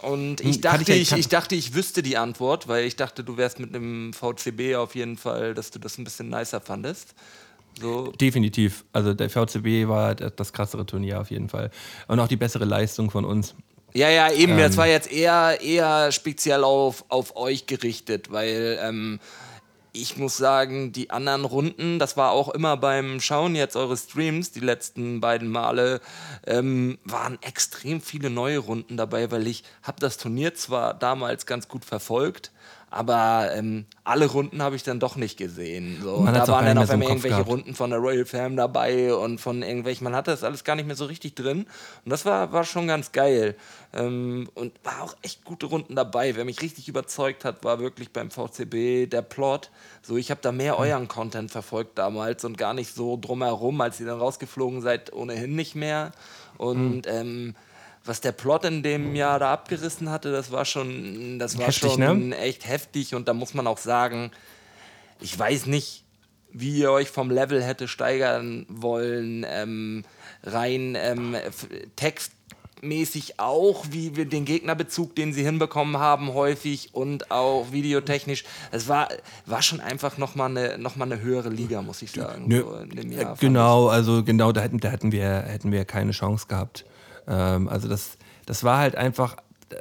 und 0.00 0.40
ich 0.40 0.60
dachte, 0.60 0.92
ich, 0.92 1.12
ich, 1.12 1.28
dachte, 1.28 1.54
ich 1.54 1.74
wüsste 1.74 2.02
die 2.02 2.16
Antwort, 2.16 2.66
weil 2.66 2.84
ich 2.84 2.96
dachte, 2.96 3.22
du 3.22 3.36
wärst 3.36 3.60
mit 3.60 3.74
einem 3.74 4.12
VCB 4.12 4.74
auf 4.76 4.96
jeden 4.96 5.16
Fall, 5.16 5.54
dass 5.54 5.70
du 5.70 5.78
das 5.78 5.96
ein 5.96 6.04
bisschen 6.04 6.28
nicer 6.28 6.60
fandest. 6.60 7.14
So. 7.80 8.12
Definitiv. 8.12 8.84
Also 8.92 9.14
der 9.14 9.30
VCB 9.30 9.88
war 9.88 10.14
das 10.14 10.52
krassere 10.52 10.84
Turnier 10.84 11.20
auf 11.20 11.30
jeden 11.30 11.48
Fall. 11.48 11.70
Und 12.08 12.18
auch 12.20 12.28
die 12.28 12.36
bessere 12.36 12.64
Leistung 12.64 13.10
von 13.10 13.24
uns. 13.24 13.54
Ja, 13.94 14.08
ja, 14.10 14.30
eben. 14.30 14.52
Ähm. 14.52 14.58
Das 14.58 14.76
war 14.76 14.86
jetzt 14.86 15.10
eher, 15.10 15.60
eher 15.60 16.12
speziell 16.12 16.64
auf, 16.64 17.04
auf 17.08 17.36
euch 17.36 17.66
gerichtet, 17.66 18.30
weil 18.30 18.78
ähm, 18.82 19.20
ich 19.92 20.16
muss 20.16 20.36
sagen, 20.36 20.92
die 20.92 21.10
anderen 21.10 21.44
Runden, 21.44 21.98
das 21.98 22.16
war 22.16 22.30
auch 22.30 22.48
immer 22.48 22.76
beim 22.76 23.20
Schauen 23.20 23.54
jetzt 23.54 23.76
eures 23.76 24.04
Streams, 24.04 24.50
die 24.50 24.60
letzten 24.60 25.20
beiden 25.20 25.48
Male, 25.48 26.00
ähm, 26.46 26.98
waren 27.04 27.38
extrem 27.42 28.00
viele 28.00 28.30
neue 28.30 28.58
Runden 28.58 28.96
dabei, 28.96 29.30
weil 29.30 29.46
ich 29.46 29.64
habe 29.82 30.00
das 30.00 30.16
Turnier 30.16 30.54
zwar 30.54 30.94
damals 30.94 31.44
ganz 31.44 31.68
gut 31.68 31.84
verfolgt, 31.84 32.52
aber 32.92 33.52
ähm, 33.54 33.86
alle 34.04 34.26
Runden 34.26 34.60
habe 34.60 34.76
ich 34.76 34.82
dann 34.82 35.00
doch 35.00 35.16
nicht 35.16 35.38
gesehen. 35.38 36.00
So. 36.02 36.26
da 36.26 36.46
waren 36.46 36.66
dann 36.66 36.76
auf 36.76 36.90
einmal 36.90 37.08
irgendwelche 37.08 37.36
gehabt. 37.36 37.48
Runden 37.48 37.74
von 37.74 37.88
der 37.88 37.98
Royal 37.98 38.26
Fam 38.26 38.54
dabei 38.54 39.14
und 39.14 39.40
von 39.40 39.62
irgendwelchen, 39.62 40.04
man 40.04 40.14
hatte 40.14 40.30
das 40.30 40.44
alles 40.44 40.62
gar 40.62 40.76
nicht 40.76 40.84
mehr 40.84 40.94
so 40.94 41.06
richtig 41.06 41.34
drin. 41.34 41.66
Und 42.04 42.10
das 42.10 42.26
war, 42.26 42.52
war 42.52 42.64
schon 42.64 42.86
ganz 42.86 43.10
geil. 43.10 43.56
Ähm, 43.94 44.50
und 44.54 44.74
war 44.84 45.04
auch 45.04 45.16
echt 45.22 45.42
gute 45.42 45.64
Runden 45.64 45.96
dabei. 45.96 46.36
Wer 46.36 46.44
mich 46.44 46.60
richtig 46.60 46.86
überzeugt 46.86 47.46
hat, 47.46 47.64
war 47.64 47.80
wirklich 47.80 48.12
beim 48.12 48.30
VCB 48.30 49.10
der 49.10 49.22
Plot. 49.22 49.70
So, 50.02 50.18
ich 50.18 50.30
habe 50.30 50.42
da 50.42 50.52
mehr 50.52 50.78
euren 50.78 51.08
Content 51.08 51.50
verfolgt 51.50 51.96
damals 51.96 52.44
und 52.44 52.58
gar 52.58 52.74
nicht 52.74 52.94
so 52.94 53.16
drumherum, 53.18 53.80
als 53.80 54.00
ihr 54.00 54.06
dann 54.06 54.18
rausgeflogen 54.18 54.82
seid, 54.82 55.14
ohnehin 55.14 55.56
nicht 55.56 55.74
mehr. 55.74 56.12
Und 56.58 57.06
mhm. 57.06 57.12
ähm, 57.12 57.54
was 58.04 58.20
der 58.20 58.32
Plot 58.32 58.64
in 58.64 58.82
dem 58.82 59.14
Jahr 59.14 59.38
da 59.38 59.52
abgerissen 59.52 60.10
hatte, 60.10 60.32
das 60.32 60.50
war 60.50 60.64
schon, 60.64 61.38
das 61.38 61.58
war 61.58 61.66
heftig, 61.66 61.92
schon 61.92 62.28
ne? 62.28 62.36
echt 62.38 62.66
heftig 62.66 63.14
und 63.14 63.28
da 63.28 63.34
muss 63.34 63.54
man 63.54 63.66
auch 63.66 63.78
sagen, 63.78 64.30
ich 65.20 65.38
weiß 65.38 65.66
nicht, 65.66 66.04
wie 66.52 66.78
ihr 66.78 66.90
euch 66.90 67.08
vom 67.08 67.30
Level 67.30 67.62
hätte 67.62 67.88
steigern 67.88 68.66
wollen, 68.68 69.46
ähm, 69.48 70.04
rein 70.42 70.96
ähm, 71.00 71.36
textmäßig 71.96 73.38
auch, 73.38 73.86
wie 73.90 74.16
wir 74.16 74.26
den 74.26 74.44
Gegnerbezug, 74.44 75.14
den 75.14 75.32
sie 75.32 75.44
hinbekommen 75.44 75.98
haben, 75.98 76.34
häufig 76.34 76.90
und 76.92 77.30
auch 77.30 77.72
videotechnisch. 77.72 78.44
Es 78.70 78.88
war, 78.88 79.08
war 79.46 79.62
schon 79.62 79.80
einfach 79.80 80.18
nochmal 80.18 80.50
eine, 80.50 80.78
noch 80.78 80.98
eine 80.98 81.20
höhere 81.20 81.48
Liga, 81.48 81.80
muss 81.80 82.02
ich 82.02 82.10
sagen. 82.10 82.44
Nö, 82.46 82.62
so 82.62 83.08
Jahr, 83.08 83.36
genau, 83.36 83.88
also 83.88 84.22
genau, 84.22 84.52
da 84.52 84.60
hätten, 84.60 84.78
da 84.78 84.90
hätten 84.90 85.12
wir, 85.12 85.44
hätten 85.46 85.72
wir 85.72 85.84
keine 85.84 86.12
Chance 86.12 86.46
gehabt. 86.48 86.84
Ähm, 87.26 87.68
also 87.68 87.88
das, 87.88 88.18
das 88.46 88.64
war 88.64 88.78
halt 88.78 88.96
einfach, 88.96 89.36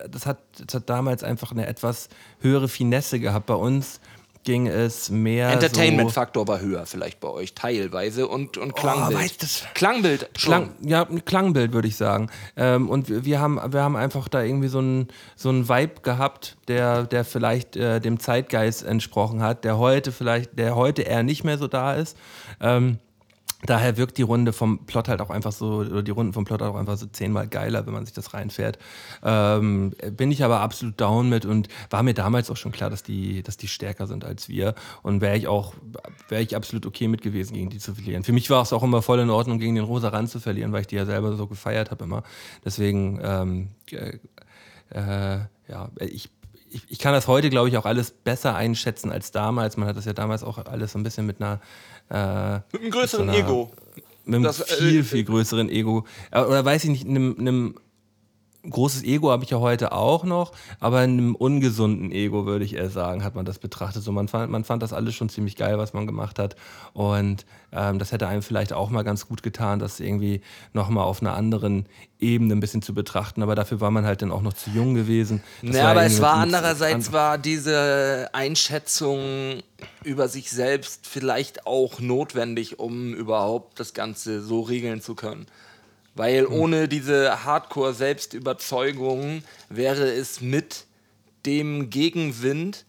das 0.10 0.26
hat, 0.26 0.40
das 0.66 0.76
hat 0.76 0.90
damals 0.90 1.24
einfach 1.24 1.52
eine 1.52 1.68
etwas 1.68 2.10
höhere 2.40 2.68
Finesse 2.68 3.20
gehabt. 3.20 3.46
Bei 3.46 3.56
uns 3.56 4.00
ging 4.44 4.68
es 4.68 5.10
mehr. 5.10 5.50
Entertainment-Faktor 5.50 6.48
war 6.48 6.60
höher, 6.60 6.86
vielleicht 6.86 7.20
bei 7.20 7.28
euch 7.28 7.54
teilweise 7.54 8.28
und, 8.28 8.58
und 8.58 8.76
Klangbild. 8.76 9.20
Oh, 9.20 9.22
weißt 9.22 9.44
das 9.44 9.66
Klangbild. 9.74 10.34
Klang, 10.34 10.72
ja, 10.82 11.06
Klangbild 11.26 11.74
würde 11.74 11.88
ich 11.88 11.96
sagen. 11.96 12.30
Ähm, 12.56 12.90
und 12.90 13.10
wir, 13.10 13.26
wir, 13.26 13.40
haben, 13.40 13.60
wir 13.72 13.82
haben 13.82 13.96
einfach 13.96 14.28
da 14.28 14.42
irgendwie 14.42 14.68
so 14.68 14.80
einen 14.80 15.08
so 15.36 15.52
Vibe 15.52 16.02
gehabt, 16.02 16.58
der, 16.68 17.04
der 17.04 17.24
vielleicht 17.24 17.76
äh, 17.76 18.00
dem 18.00 18.20
Zeitgeist 18.20 18.84
entsprochen 18.84 19.42
hat, 19.42 19.64
der 19.64 19.78
heute 19.78 20.12
vielleicht, 20.12 20.58
der 20.58 20.76
heute 20.76 21.04
eher 21.04 21.24
nicht 21.24 21.44
mehr 21.44 21.58
so 21.58 21.68
da 21.68 21.94
ist. 21.94 22.18
Ähm, 22.60 22.98
Daher 23.66 23.98
wirkt 23.98 24.18
die 24.18 24.24
Runde 24.24 24.54
vom 24.54 24.86
Plot 24.86 25.08
halt 25.08 25.22
auch 25.22 25.30
einfach 25.30 25.52
so, 25.52 25.78
oder 25.78 26.04
die 26.04 26.12
Runden 26.12 26.34
vom 26.34 26.46
Plot 26.46 26.62
auch 26.62 26.76
einfach 26.76 26.98
so 26.98 27.06
zehnmal 27.06 27.48
geiler, 27.48 27.86
wenn 27.86 27.94
man 27.94 28.06
sich 28.06 28.14
das 28.14 28.34
reinfährt. 28.34 28.80
Ähm, 29.24 29.94
bin 30.12 30.32
ich 30.32 30.44
aber 30.44 30.62
absolut 30.62 31.00
down 31.00 31.30
mit 31.30 31.46
und 31.46 31.68
war 31.90 32.04
mir 32.04 32.14
damals 32.14 32.50
auch 32.50 32.58
schon 32.58 32.72
klar, 32.72 32.90
dass 32.90 33.04
die, 33.04 33.44
dass 33.44 33.58
die 33.58 33.68
stärker 33.68 34.08
sind 34.08 34.26
als 34.26 34.50
wir. 34.50 34.76
Und 35.04 35.22
wäre 35.22 35.38
ich 35.38 35.48
auch, 35.48 35.74
wäre 36.28 36.42
ich 36.42 36.56
absolut 36.56 36.86
okay 36.86 37.08
mit 37.08 37.22
gewesen, 37.22 37.54
gegen 37.54 37.70
die 37.70 37.80
zu 37.80 37.94
verlieren. 37.94 38.24
Für 38.24 38.34
mich 38.34 38.50
war 38.50 38.62
es 38.62 38.74
auch 38.74 38.84
immer 38.84 39.02
voll 39.02 39.20
in 39.20 39.30
Ordnung, 39.30 39.60
gegen 39.60 39.76
den 39.76 39.84
Rosa 39.84 40.10
Rand 40.10 40.30
zu 40.30 40.40
verlieren, 40.40 40.72
weil 40.72 40.82
ich 40.82 40.88
die 40.88 40.96
ja 40.96 41.06
selber 41.06 41.36
so 41.36 41.48
gefeiert 41.48 41.92
habe 41.92 42.04
immer. 42.04 42.24
Deswegen, 42.66 43.20
ähm, 43.24 43.70
äh, 43.92 44.18
äh, 44.90 45.40
ja, 45.68 45.90
ich 46.00 46.30
ich, 46.72 46.90
ich, 46.90 47.00
kann 47.00 47.14
das 47.14 47.28
heute, 47.28 47.50
glaube 47.50 47.68
ich, 47.68 47.78
auch 47.78 47.86
alles 47.86 48.12
besser 48.12 48.56
einschätzen 48.56 49.12
als 49.12 49.32
damals. 49.32 49.76
Man 49.76 49.88
hat 49.88 49.98
das 49.98 50.06
ja 50.06 50.14
damals 50.14 50.44
auch 50.44 50.58
alles 50.58 50.94
so 50.94 51.00
ein 51.00 51.04
bisschen 51.04 51.26
mit 51.26 51.42
einer 51.42 51.60
äh, 52.10 52.56
mit 52.72 52.82
einem 52.82 52.92
größeren 52.92 53.28
so 53.28 53.32
einer, 53.32 53.40
Ego. 53.40 53.72
Mit 54.26 54.36
einem 54.36 54.44
das, 54.44 54.62
äh, 54.62 54.76
viel, 54.76 55.00
äh, 55.00 55.04
viel 55.04 55.24
größeren 55.24 55.70
Ego. 55.70 56.06
Äh, 56.32 56.42
oder 56.42 56.64
weiß 56.66 56.84
ich 56.86 56.90
nicht, 56.90 57.08
einem, 57.08 57.36
einem 57.40 57.76
großes 58.70 59.04
Ego 59.04 59.32
habe 59.32 59.44
ich 59.44 59.50
ja 59.50 59.60
heute 59.60 59.92
auch 59.92 60.24
noch, 60.24 60.52
aber 60.80 61.04
in 61.04 61.12
einem 61.12 61.36
ungesunden 61.36 62.12
Ego, 62.12 62.46
würde 62.46 62.64
ich 62.64 62.76
eher 62.76 62.90
sagen, 62.90 63.24
hat 63.24 63.36
man 63.36 63.46
das 63.46 63.60
betrachtet. 63.60 64.04
So, 64.04 64.12
man, 64.12 64.28
fand, 64.28 64.52
man 64.52 64.64
fand 64.64 64.84
das 64.84 64.94
alles 64.94 65.16
schon 65.16 65.30
ziemlich 65.30 65.56
geil, 65.56 65.78
was 65.78 65.94
man 65.94 66.06
gemacht 66.06 66.38
hat. 66.38 66.56
Und 66.94 67.46
ähm, 67.72 67.98
das 67.98 68.12
hätte 68.12 68.28
einem 68.28 68.44
vielleicht 68.44 68.74
auch 68.74 68.90
mal 68.90 69.04
ganz 69.04 69.28
gut 69.28 69.42
getan, 69.42 69.80
das 69.80 70.00
irgendwie 70.00 70.42
nochmal 70.74 71.06
auf 71.06 71.22
einer 71.22 71.34
anderen 71.34 71.88
Ebene 72.20 72.54
ein 72.54 72.60
bisschen 72.60 72.82
zu 72.82 72.94
betrachten. 72.94 73.42
Aber 73.42 73.56
dafür 73.56 73.82
war 73.82 73.90
man 73.90 74.06
halt 74.06 74.22
dann 74.22 74.32
auch 74.32 74.42
noch 74.42 74.54
zu 74.54 74.70
jung 74.70 74.94
gewesen. 74.94 75.42
Das 75.64 75.78
ja, 75.78 75.90
aber 75.90 76.04
es 76.04 76.22
war 76.22 76.36
andererseits 76.36 77.12
war 77.12 77.38
diese 77.38 78.30
Einschätzung 78.34 79.64
über 80.04 80.28
sich 80.28 80.52
selbst 80.52 81.08
vielleicht 81.08 81.66
auch 81.66 82.00
notwendig, 82.00 82.78
um 82.80 83.14
überhaupt 83.14 83.80
das 83.80 83.94
Ganze 83.94 84.42
so 84.42 84.62
regeln 84.62 85.02
zu 85.02 85.16
können. 85.16 85.48
Weil 86.16 86.44
mhm. 86.44 86.54
ohne 86.54 86.88
diese 86.88 87.46
Hardcore-Selbstüberzeugung 87.46 89.44
wäre 89.70 90.12
es 90.12 90.42
mit 90.42 90.86
dem 91.46 91.90
Gegenwind 91.90 92.86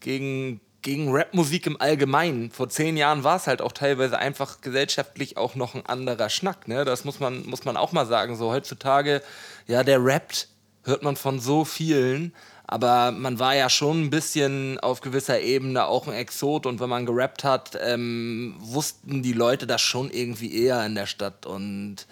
gegen, 0.00 0.60
gegen 0.82 1.14
Rapmusik 1.14 1.66
im 1.66 1.80
Allgemeinen. 1.80 2.50
Vor 2.50 2.68
zehn 2.68 2.96
Jahren 2.96 3.24
war 3.24 3.36
es 3.36 3.46
halt 3.46 3.62
auch 3.62 3.72
teilweise 3.72 4.18
einfach 4.18 4.60
gesellschaftlich 4.60 5.36
auch 5.36 5.54
noch 5.54 5.74
ein 5.74 5.86
anderer 5.86 6.28
Schnack. 6.28 6.68
Ne? 6.68 6.84
Das 6.84 7.04
muss 7.04 7.20
man, 7.20 7.46
muss 7.46 7.64
man 7.64 7.76
auch 7.76 7.92
mal 7.92 8.06
sagen. 8.06 8.36
So 8.36 8.50
heutzutage, 8.50 9.22
ja, 9.66 9.84
der 9.84 10.04
rappt, 10.04 10.48
hört 10.84 11.02
man 11.02 11.16
von 11.16 11.40
so 11.40 11.64
vielen. 11.64 12.34
Aber 12.70 13.12
man 13.12 13.38
war 13.38 13.54
ja 13.54 13.70
schon 13.70 14.02
ein 14.02 14.10
bisschen 14.10 14.78
auf 14.80 15.00
gewisser 15.00 15.40
Ebene 15.40 15.86
auch 15.86 16.06
ein 16.06 16.12
Exot 16.12 16.66
und 16.66 16.80
wenn 16.80 16.90
man 16.90 17.06
gerappt 17.06 17.42
hat, 17.42 17.78
ähm, 17.80 18.56
wussten 18.58 19.22
die 19.22 19.32
Leute 19.32 19.66
das 19.66 19.80
schon 19.80 20.10
irgendwie 20.10 20.54
eher 20.54 20.84
in 20.84 20.94
der 20.94 21.06
Stadt. 21.06 21.46
Und 21.46 22.06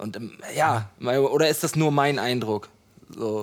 und 0.00 0.16
ähm, 0.16 0.32
ja, 0.56 0.90
oder 1.00 1.48
ist 1.48 1.62
das 1.62 1.76
nur 1.76 1.90
mein 1.90 2.18
Eindruck? 2.18 2.68
So. 3.14 3.42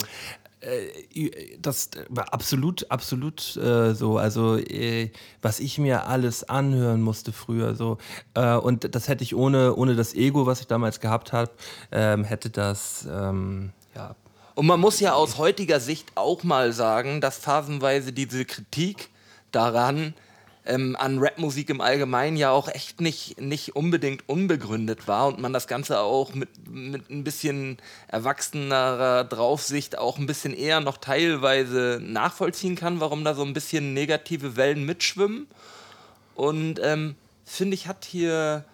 Äh, 0.60 1.58
das 1.62 1.92
war 2.10 2.34
absolut, 2.34 2.90
absolut 2.90 3.56
äh, 3.58 3.94
so. 3.94 4.18
Also, 4.18 4.58
äh, 4.58 5.12
was 5.42 5.60
ich 5.60 5.78
mir 5.78 6.08
alles 6.08 6.44
anhören 6.44 7.02
musste 7.02 7.32
früher, 7.32 7.76
so. 7.76 7.98
Äh, 8.34 8.56
und 8.56 8.96
das 8.96 9.08
hätte 9.08 9.24
ich 9.24 9.36
ohne, 9.36 9.76
ohne 9.76 9.96
das 9.96 10.14
Ego, 10.14 10.46
was 10.46 10.62
ich 10.62 10.68
damals 10.68 11.00
gehabt 11.00 11.32
habe, 11.32 11.52
ähm, 11.92 12.24
hätte 12.24 12.50
das, 12.50 13.08
ähm, 13.10 13.72
ja. 13.96 14.16
Und 14.56 14.66
man 14.66 14.80
muss 14.80 15.00
ja 15.00 15.14
aus 15.14 15.38
heutiger 15.38 15.80
Sicht 15.80 16.08
auch 16.16 16.44
mal 16.44 16.74
sagen, 16.74 17.22
dass 17.22 17.38
phasenweise 17.38 18.12
diese 18.12 18.44
Kritik 18.44 19.10
daran 19.52 20.16
ähm, 20.68 20.96
an 20.98 21.20
Rapmusik 21.20 21.70
im 21.70 21.82
Allgemeinen 21.82 22.36
ja 22.36 22.52
auch 22.52 22.68
echt 22.68 23.00
nicht, 23.00 23.40
nicht 23.40 23.76
unbedingt 23.76 24.28
unbegründet 24.28 25.08
war 25.08 25.28
und 25.28 25.40
man 25.40 25.54
das 25.54 25.68
Ganze 25.68 26.02
auch 26.02 26.34
mit, 26.34 26.50
mit 26.70 27.10
ein 27.10 27.24
bisschen 27.24 27.78
erwachsenerer 28.08 29.24
Draufsicht 29.24 29.98
auch 29.98 30.18
ein 30.18 30.26
bisschen 30.26 30.54
eher 30.54 30.82
noch 30.82 30.98
teilweise 30.98 32.00
nachvollziehen 32.02 32.76
kann, 32.76 33.00
warum 33.00 33.24
da 33.24 33.34
so 33.34 33.44
ein 33.44 33.54
bisschen 33.54 33.94
negative 33.94 34.58
Wellen 34.58 34.86
mitschwimmen. 34.86 35.48
Und 36.36 36.80
ähm, 36.84 37.16
finde 37.46 37.76
ich, 37.76 37.88
hat 37.88 38.06
hier 38.06 38.66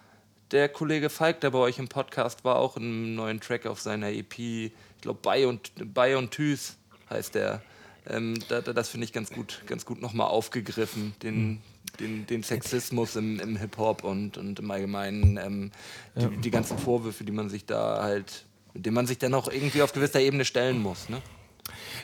der 0.50 0.68
Kollege 0.68 1.10
Falk, 1.10 1.40
der 1.40 1.50
bei 1.50 1.58
euch 1.58 1.78
im 1.78 1.88
Podcast 1.88 2.44
war, 2.44 2.56
auch 2.56 2.76
einen 2.76 3.14
neuen 3.14 3.40
Track 3.40 3.66
auf 3.66 3.80
seiner 3.80 4.10
EP, 4.10 4.38
ich 4.38 4.72
glaube, 5.00 5.20
Bei 5.22 5.46
und, 5.46 5.72
Bei 5.94 6.16
und 6.16 6.32
Tüß 6.32 6.76
heißt 7.08 7.36
der. 7.36 7.62
Ähm, 8.06 8.38
da, 8.48 8.60
da, 8.60 8.74
das 8.74 8.90
finde 8.90 9.06
ich 9.06 9.14
ganz 9.14 9.30
gut, 9.30 9.62
ganz 9.66 9.86
gut 9.86 10.02
nochmal 10.02 10.26
aufgegriffen, 10.26 11.14
den, 11.22 11.62
den, 12.00 12.26
den 12.26 12.42
Sexismus 12.42 13.16
im, 13.16 13.40
im 13.40 13.56
Hip-Hop 13.56 14.04
und, 14.04 14.36
und 14.38 14.58
im 14.58 14.70
Allgemeinen 14.70 15.36
ähm, 15.36 15.70
die, 16.16 16.22
ja. 16.22 16.28
die 16.28 16.50
ganzen 16.50 16.78
Vorwürfe, 16.78 17.24
die 17.24 17.32
man 17.32 17.48
sich 17.48 17.66
da 17.66 18.02
halt, 18.02 18.46
mit 18.72 18.86
denen 18.86 18.94
man 18.94 19.06
sich 19.06 19.18
dann 19.18 19.34
auch 19.34 19.48
irgendwie 19.48 19.82
auf 19.82 19.92
gewisser 19.92 20.20
Ebene 20.20 20.44
stellen 20.44 20.82
muss. 20.82 21.08
Ne? 21.08 21.20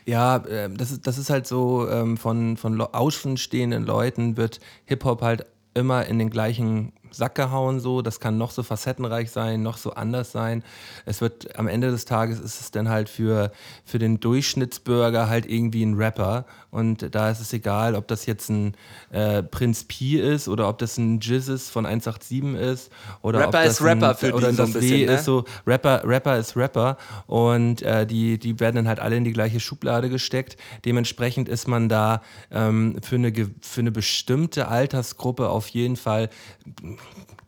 Ja, 0.07 0.37
äh, 0.37 0.70
das, 0.72 0.90
ist, 0.90 1.07
das 1.07 1.18
ist 1.18 1.31
halt 1.31 1.46
so, 1.46 1.88
ähm, 1.88 2.16
von, 2.16 2.57
von 2.57 2.81
außenstehenden 2.81 3.85
Leuten 3.85 4.37
wird 4.37 4.61
Hip-Hop 4.87 5.22
halt 5.22 5.46
immer 5.74 6.07
in 6.07 6.18
den 6.18 6.31
gleichen 6.31 6.92
Sack 7.11 7.35
gehauen 7.35 7.81
so. 7.81 8.03
Das 8.03 8.20
kann 8.20 8.38
noch 8.38 8.51
so 8.51 8.62
facettenreich 8.62 9.31
sein, 9.31 9.62
noch 9.62 9.77
so 9.77 9.92
anders 9.92 10.33
sein. 10.33 10.62
Es 11.07 11.20
wird 11.20 11.59
am 11.59 11.68
Ende 11.68 11.90
des 11.90 12.05
Tages 12.05 12.40
ist 12.40 12.61
es 12.61 12.70
dann 12.70 12.88
halt 12.88 13.09
für, 13.09 13.53
für 13.85 13.99
den 13.99 14.20
Durchschnittsbürger 14.20 15.29
halt 15.29 15.46
irgendwie 15.46 15.83
ein 15.83 15.94
Rapper. 15.94 16.46
Und 16.70 17.14
da 17.14 17.31
ist 17.31 17.40
es 17.40 17.53
egal, 17.53 17.94
ob 17.94 18.07
das 18.09 18.27
jetzt 18.27 18.49
ein 18.49 18.75
äh, 19.11 19.42
Prinz 19.42 19.85
Pi 19.85 20.18
ist 20.18 20.49
oder 20.49 20.68
ob 20.68 20.79
das 20.79 20.99
ein 20.99 21.20
Jizzes 21.20 21.68
von 21.68 21.85
187 21.85 22.55
ist. 22.55 22.92
Oder 23.23 23.40
Rapper 23.40 23.49
ob 23.49 23.64
das 23.64 23.73
ist 23.73 23.83
Rapper 23.83 24.14
für 24.14 24.35
oder 24.35 24.51
die 24.51 24.57
so 24.57 24.62
ein 24.62 24.73
bisschen, 24.73 25.07
ne? 25.07 25.14
ist 25.14 25.25
so, 25.25 25.44
Rapper, 25.66 26.03
Rapper 26.05 26.38
ist 26.38 26.57
Rapper. 26.57 26.96
Und 27.27 27.83
äh, 27.83 28.07
die, 28.07 28.38
die 28.38 28.61
werden 28.61 28.77
dann 28.77 28.88
halt 28.88 29.01
alle 29.01 29.16
in 29.16 29.25
die 29.25 29.33
gleiche 29.33 29.61
Schublade 29.61 30.09
gesteckt. 30.09 30.57
Dementsprechend 30.85 31.49
ist 31.49 31.66
man 31.66 31.88
da 31.88 32.23
ähm, 32.51 32.96
für, 33.03 33.16
eine, 33.16 33.33
für 33.61 33.81
eine 33.81 33.90
bestimmte 33.90 34.68
Altersgruppe 34.68 35.49
auf 35.49 35.68
jeden 35.68 35.96
Fall 35.96 36.31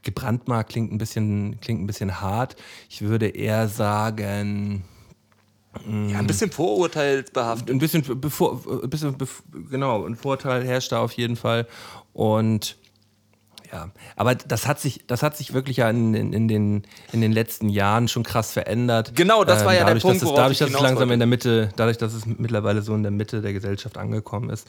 gebrandmarkt 0.02 0.70
klingt 0.70 0.92
ein 0.92 0.98
bisschen, 0.98 1.60
klingt 1.60 1.82
ein 1.82 1.86
bisschen 1.86 2.20
hart. 2.20 2.56
Ich 2.88 3.02
würde 3.02 3.28
eher 3.28 3.68
sagen. 3.68 4.84
Ja, 5.86 6.18
ein 6.18 6.26
bisschen 6.26 6.50
vorurteilsbehaftet. 6.50 7.70
Ein 7.70 7.78
bisschen, 7.78 8.20
bevor, 8.20 8.60
ein 8.82 8.90
bisschen 8.90 9.16
bevor, 9.16 9.44
genau, 9.70 10.04
ein 10.04 10.16
Vorteil 10.16 10.66
herrscht 10.66 10.92
da 10.92 11.00
auf 11.00 11.12
jeden 11.12 11.36
Fall. 11.36 11.66
Und 12.12 12.76
ja, 13.72 13.90
aber 14.16 14.34
das 14.34 14.66
hat 14.66 14.80
sich, 14.80 15.06
das 15.06 15.22
hat 15.22 15.34
sich 15.34 15.54
wirklich 15.54 15.78
ja 15.78 15.88
in, 15.88 16.12
in, 16.12 16.34
in, 16.34 16.46
den, 16.46 16.82
in 17.12 17.22
den 17.22 17.32
letzten 17.32 17.70
Jahren 17.70 18.06
schon 18.06 18.22
krass 18.22 18.52
verändert. 18.52 19.12
Genau, 19.14 19.44
das 19.44 19.64
war 19.64 19.72
ja 19.72 19.84
dadurch, 19.84 20.02
der 20.02 20.10
Punkt, 20.10 20.22
dass 20.22 20.28
es, 20.28 20.34
Dadurch, 20.36 20.58
dass 20.58 20.68
es 20.68 20.74
langsam 20.74 20.96
wollte. 20.98 21.14
in 21.14 21.20
der 21.20 21.26
Mitte, 21.26 21.70
dadurch, 21.76 21.96
dass 21.96 22.12
es 22.12 22.26
mittlerweile 22.26 22.82
so 22.82 22.94
in 22.94 23.02
der 23.02 23.12
Mitte 23.12 23.40
der 23.40 23.54
Gesellschaft 23.54 23.96
angekommen 23.96 24.50
ist. 24.50 24.68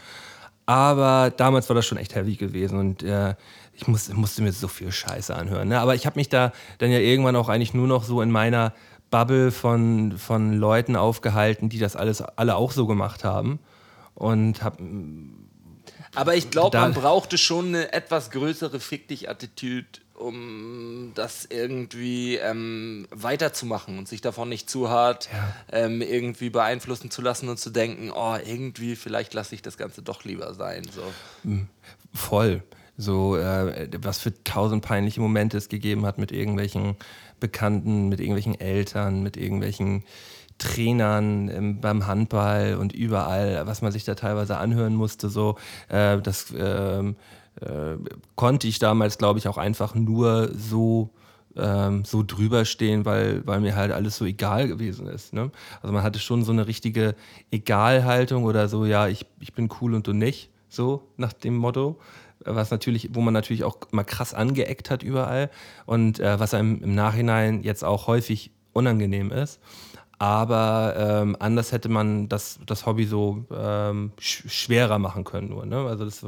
Aber 0.65 1.31
damals 1.35 1.67
war 1.69 1.75
das 1.75 1.85
schon 1.85 1.97
echt 1.97 2.15
heavy 2.15 2.35
gewesen 2.35 2.79
und 2.79 3.03
äh, 3.03 3.35
ich 3.73 3.87
muss, 3.87 4.09
musste 4.13 4.41
mir 4.41 4.51
so 4.51 4.67
viel 4.67 4.91
Scheiße 4.91 5.35
anhören. 5.35 5.67
Ne? 5.67 5.79
Aber 5.79 5.95
ich 5.95 6.05
habe 6.05 6.19
mich 6.19 6.29
da 6.29 6.53
dann 6.77 6.91
ja 6.91 6.99
irgendwann 6.99 7.35
auch 7.35 7.49
eigentlich 7.49 7.73
nur 7.73 7.87
noch 7.87 8.03
so 8.03 8.21
in 8.21 8.31
meiner 8.31 8.73
Bubble 9.09 9.51
von, 9.51 10.17
von 10.17 10.53
Leuten 10.53 10.95
aufgehalten, 10.95 11.69
die 11.69 11.79
das 11.79 11.95
alles 11.95 12.21
alle 12.21 12.55
auch 12.55 12.71
so 12.71 12.87
gemacht 12.87 13.23
haben. 13.23 13.59
Und 14.15 14.63
habe. 14.63 14.77
Aber 16.15 16.35
ich 16.35 16.49
glaube, 16.51 16.77
man 16.77 16.93
brauchte 16.93 17.37
schon 17.37 17.69
eine 17.69 17.91
etwas 17.91 18.29
größere 18.31 18.79
Fick 18.79 19.07
dich-Attitüde, 19.07 19.99
um 20.23 21.11
das 21.15 21.45
irgendwie 21.45 22.35
ähm, 22.35 23.07
weiterzumachen 23.11 23.97
und 23.97 24.07
sich 24.07 24.21
davon 24.21 24.49
nicht 24.49 24.69
zu 24.69 24.89
hart 24.89 25.29
ja. 25.31 25.55
ähm, 25.71 26.01
irgendwie 26.01 26.49
beeinflussen 26.49 27.11
zu 27.11 27.21
lassen 27.21 27.49
und 27.49 27.59
zu 27.59 27.69
denken, 27.69 28.11
oh, 28.11 28.35
irgendwie, 28.43 28.95
vielleicht 28.95 29.33
lasse 29.33 29.55
ich 29.55 29.61
das 29.61 29.77
Ganze 29.77 30.01
doch 30.01 30.23
lieber 30.23 30.53
sein. 30.53 30.83
So. 30.83 31.03
Hm, 31.43 31.67
voll 32.13 32.63
so 32.95 33.35
äh, 33.37 33.89
was 34.01 34.19
für 34.19 34.43
tausend 34.43 34.83
peinliche 34.83 35.19
Momente 35.19 35.57
es 35.57 35.67
gegeben 35.67 36.05
hat 36.05 36.19
mit 36.19 36.31
irgendwelchen 36.31 36.95
Bekannten, 37.39 38.07
mit 38.07 38.19
irgendwelchen 38.19 38.59
Eltern, 38.59 39.23
mit 39.23 39.35
irgendwelchen 39.35 40.03
Trainern 40.59 41.49
im, 41.49 41.81
beim 41.81 42.07
Handball 42.07 42.75
und 42.75 42.93
überall, 42.93 43.65
was 43.65 43.81
man 43.81 43.91
sich 43.91 44.03
da 44.03 44.15
teilweise 44.15 44.57
anhören 44.57 44.95
musste, 44.95 45.29
so 45.29 45.57
äh, 45.89 46.19
das 46.19 46.53
ähm, 46.55 47.15
äh, 47.61 47.95
konnte 48.35 48.67
ich 48.67 48.79
damals, 48.79 49.17
glaube 49.17 49.39
ich, 49.39 49.47
auch 49.47 49.57
einfach 49.57 49.95
nur 49.95 50.51
so 50.55 51.09
ähm, 51.55 52.03
so 52.03 52.23
drüber 52.23 52.65
stehen, 52.65 53.05
weil, 53.05 53.45
weil 53.45 53.59
mir 53.59 53.75
halt 53.75 53.91
alles 53.91 54.17
so 54.17 54.25
egal 54.25 54.67
gewesen 54.67 55.05
ist. 55.05 55.33
Ne? 55.33 55.51
Also 55.83 55.93
man 55.93 56.01
hatte 56.01 56.17
schon 56.17 56.43
so 56.43 56.51
eine 56.51 56.65
richtige 56.65 57.15
Egalhaltung 57.51 58.43
oder 58.43 58.67
so, 58.67 58.85
ja, 58.85 59.07
ich, 59.07 59.27
ich 59.39 59.53
bin 59.53 59.69
cool 59.79 59.93
und 59.93 60.07
du 60.07 60.13
nicht, 60.13 60.49
so 60.67 61.03
nach 61.15 61.31
dem 61.31 61.55
Motto 61.55 61.99
was 62.45 62.71
natürlich, 62.71 63.09
wo 63.13 63.21
man 63.21 63.33
natürlich 63.33 63.63
auch 63.63 63.77
mal 63.91 64.03
krass 64.03 64.33
angeeckt 64.33 64.89
hat 64.89 65.03
überall 65.03 65.49
und 65.85 66.19
äh, 66.19 66.39
was 66.39 66.53
einem 66.53 66.81
im 66.81 66.95
Nachhinein 66.95 67.63
jetzt 67.63 67.83
auch 67.83 68.07
häufig 68.07 68.51
unangenehm 68.73 69.31
ist. 69.31 69.59
Aber 70.19 70.95
ähm, 70.97 71.35
anders 71.39 71.71
hätte 71.71 71.89
man 71.89 72.29
das, 72.29 72.59
das 72.65 72.85
Hobby 72.85 73.05
so 73.05 73.45
ähm, 73.53 74.11
sch 74.19 74.43
schwerer 74.47 74.99
machen 74.99 75.23
können. 75.23 75.49
Nur, 75.49 75.65
ne? 75.65 75.77
also 75.77 76.05
das, 76.05 76.25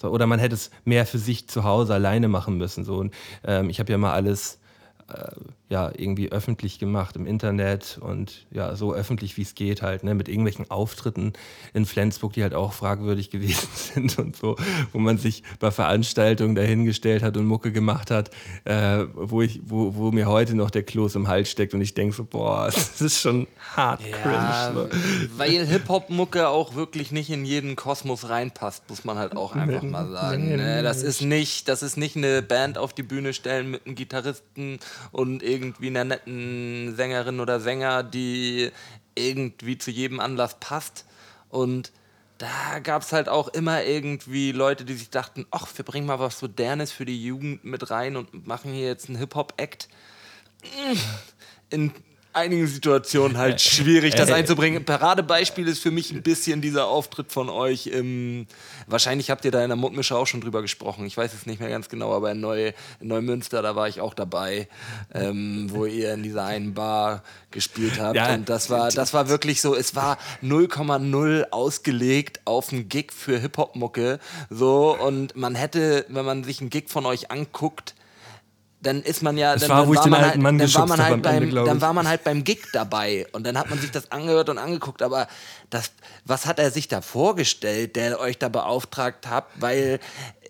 so, 0.00 0.10
oder 0.10 0.26
man 0.26 0.38
hätte 0.38 0.54
es 0.54 0.70
mehr 0.84 1.06
für 1.06 1.18
sich 1.18 1.48
zu 1.48 1.64
Hause 1.64 1.94
alleine 1.94 2.28
machen 2.28 2.56
müssen. 2.56 2.84
So. 2.84 2.96
Und, 2.96 3.14
ähm, 3.44 3.70
ich 3.70 3.80
habe 3.80 3.90
ja 3.92 3.98
mal 3.98 4.12
alles 4.12 4.60
äh, 5.08 5.30
ja, 5.70 5.92
irgendwie 5.94 6.32
öffentlich 6.32 6.78
gemacht 6.78 7.14
im 7.16 7.26
Internet 7.26 7.98
und 8.00 8.46
ja, 8.50 8.74
so 8.74 8.94
öffentlich 8.94 9.36
wie 9.36 9.42
es 9.42 9.54
geht 9.54 9.82
halt, 9.82 10.02
ne, 10.02 10.14
mit 10.14 10.28
irgendwelchen 10.28 10.70
Auftritten 10.70 11.34
in 11.74 11.84
Flensburg, 11.84 12.32
die 12.32 12.42
halt 12.42 12.54
auch 12.54 12.72
fragwürdig 12.72 13.28
gewesen 13.30 13.68
sind 13.74 14.18
und 14.18 14.36
so, 14.36 14.56
wo 14.92 14.98
man 14.98 15.18
sich 15.18 15.42
bei 15.60 15.70
Veranstaltungen 15.70 16.54
dahingestellt 16.54 17.22
hat 17.22 17.36
und 17.36 17.44
Mucke 17.46 17.70
gemacht 17.70 18.10
hat, 18.10 18.30
äh, 18.64 19.04
wo 19.14 19.42
ich, 19.42 19.60
wo, 19.64 19.94
wo 19.94 20.10
mir 20.10 20.26
heute 20.26 20.54
noch 20.54 20.70
der 20.70 20.84
Kloß 20.84 21.16
im 21.16 21.28
Hals 21.28 21.50
steckt 21.50 21.74
und 21.74 21.82
ich 21.82 21.92
denke 21.92 22.16
so, 22.16 22.24
boah, 22.24 22.64
das 22.74 23.02
ist 23.02 23.20
schon 23.20 23.46
hart 23.76 24.00
ja, 24.00 24.16
cringe. 24.16 24.88
So. 24.90 25.38
Weil 25.38 25.66
Hip-Hop-Mucke 25.66 26.48
auch 26.48 26.76
wirklich 26.76 27.12
nicht 27.12 27.28
in 27.28 27.44
jeden 27.44 27.76
Kosmos 27.76 28.30
reinpasst, 28.30 28.88
muss 28.88 29.04
man 29.04 29.18
halt 29.18 29.36
auch 29.36 29.54
einfach 29.54 29.82
nee, 29.82 29.90
mal 29.90 30.08
sagen. 30.10 30.48
Nee, 30.48 30.56
ne? 30.56 30.82
Das 30.82 31.02
ist 31.02 31.20
nicht, 31.20 31.68
das 31.68 31.82
ist 31.82 31.98
nicht 31.98 32.16
eine 32.16 32.40
Band 32.40 32.78
auf 32.78 32.94
die 32.94 33.02
Bühne 33.02 33.34
stellen 33.34 33.70
mit 33.70 33.84
einem 33.84 33.96
Gitarristen 33.96 34.78
und 35.12 35.42
irgendwie 35.42 35.57
irgendwie 35.62 35.88
einer 35.88 36.04
netten 36.04 36.94
Sängerin 36.96 37.40
oder 37.40 37.60
Sänger, 37.60 38.02
die 38.02 38.70
irgendwie 39.14 39.78
zu 39.78 39.90
jedem 39.90 40.20
Anlass 40.20 40.58
passt. 40.60 41.04
Und 41.48 41.92
da 42.38 42.78
gab 42.78 43.02
es 43.02 43.12
halt 43.12 43.28
auch 43.28 43.48
immer 43.48 43.82
irgendwie 43.82 44.52
Leute, 44.52 44.84
die 44.84 44.94
sich 44.94 45.10
dachten, 45.10 45.46
ach, 45.50 45.66
wir 45.74 45.84
bringen 45.84 46.06
mal 46.06 46.20
was 46.20 46.40
Modernes 46.40 46.92
für 46.92 47.04
die 47.04 47.22
Jugend 47.22 47.64
mit 47.64 47.90
rein 47.90 48.16
und 48.16 48.46
machen 48.46 48.72
hier 48.72 48.86
jetzt 48.86 49.08
einen 49.08 49.18
Hip-Hop-Act. 49.18 49.88
In 51.70 51.92
einigen 52.38 52.66
Situationen 52.66 53.36
halt 53.36 53.60
schwierig, 53.60 54.14
das 54.14 54.30
einzubringen. 54.30 54.84
Paradebeispiel 54.84 55.68
ist 55.68 55.80
für 55.80 55.90
mich 55.90 56.12
ein 56.12 56.22
bisschen 56.22 56.60
dieser 56.60 56.86
Auftritt 56.86 57.32
von 57.32 57.48
euch 57.48 57.86
im. 57.88 58.46
Wahrscheinlich 58.86 59.30
habt 59.30 59.44
ihr 59.44 59.50
da 59.50 59.62
in 59.62 59.68
der 59.68 59.76
Mundmische 59.76 60.16
auch 60.16 60.26
schon 60.26 60.40
drüber 60.40 60.62
gesprochen. 60.62 61.04
Ich 61.04 61.16
weiß 61.16 61.34
es 61.34 61.44
nicht 61.44 61.60
mehr 61.60 61.68
ganz 61.68 61.88
genau, 61.88 62.14
aber 62.14 62.32
in, 62.32 62.40
Neu, 62.40 62.72
in 63.00 63.08
Neumünster, 63.08 63.60
da 63.60 63.76
war 63.76 63.88
ich 63.88 64.00
auch 64.00 64.14
dabei, 64.14 64.68
ähm, 65.12 65.66
wo 65.68 65.84
ihr 65.84 66.14
in 66.14 66.22
dieser 66.22 66.44
einen 66.44 66.74
Bar 66.74 67.22
gespielt 67.50 68.00
habt. 68.00 68.16
Ja. 68.16 68.32
Und 68.32 68.48
das 68.48 68.70
war, 68.70 68.90
das 68.90 69.12
war 69.12 69.28
wirklich 69.28 69.60
so, 69.60 69.74
es 69.74 69.94
war 69.94 70.18
0,0 70.42 71.50
ausgelegt 71.50 72.40
auf 72.44 72.72
einen 72.72 72.88
Gig 72.88 73.12
für 73.12 73.38
Hip-Hop-Mucke. 73.38 74.20
So, 74.48 74.96
und 74.98 75.36
man 75.36 75.54
hätte, 75.54 76.06
wenn 76.08 76.24
man 76.24 76.44
sich 76.44 76.60
einen 76.60 76.70
Gig 76.70 76.88
von 76.88 77.04
euch 77.04 77.30
anguckt, 77.30 77.94
dann 78.80 79.02
ist 79.02 79.22
man 79.22 79.36
ja, 79.36 79.56
dann, 79.56 79.68
war, 79.68 79.86
dann, 79.86 79.94
war 79.94 80.08
man, 80.08 80.20
halt, 80.22 80.34
dann 80.36 80.74
war 80.74 80.86
man 80.86 81.02
halt 81.02 81.22
beim, 81.22 81.42
Ende, 81.42 81.64
dann 81.64 81.80
war 81.80 81.92
man 81.92 82.08
halt 82.08 82.24
beim 82.24 82.44
Gig 82.44 82.60
dabei 82.72 83.26
und 83.32 83.44
dann 83.44 83.58
hat 83.58 83.70
man 83.70 83.80
sich 83.80 83.90
das 83.90 84.12
angehört 84.12 84.48
und 84.48 84.58
angeguckt, 84.58 85.02
aber 85.02 85.26
das, 85.70 85.92
was 86.24 86.46
hat 86.46 86.58
er 86.58 86.70
sich 86.70 86.86
da 86.86 87.00
vorgestellt, 87.00 87.96
der 87.96 88.20
euch 88.20 88.38
da 88.38 88.48
beauftragt 88.48 89.26
hat, 89.26 89.46
weil 89.56 89.98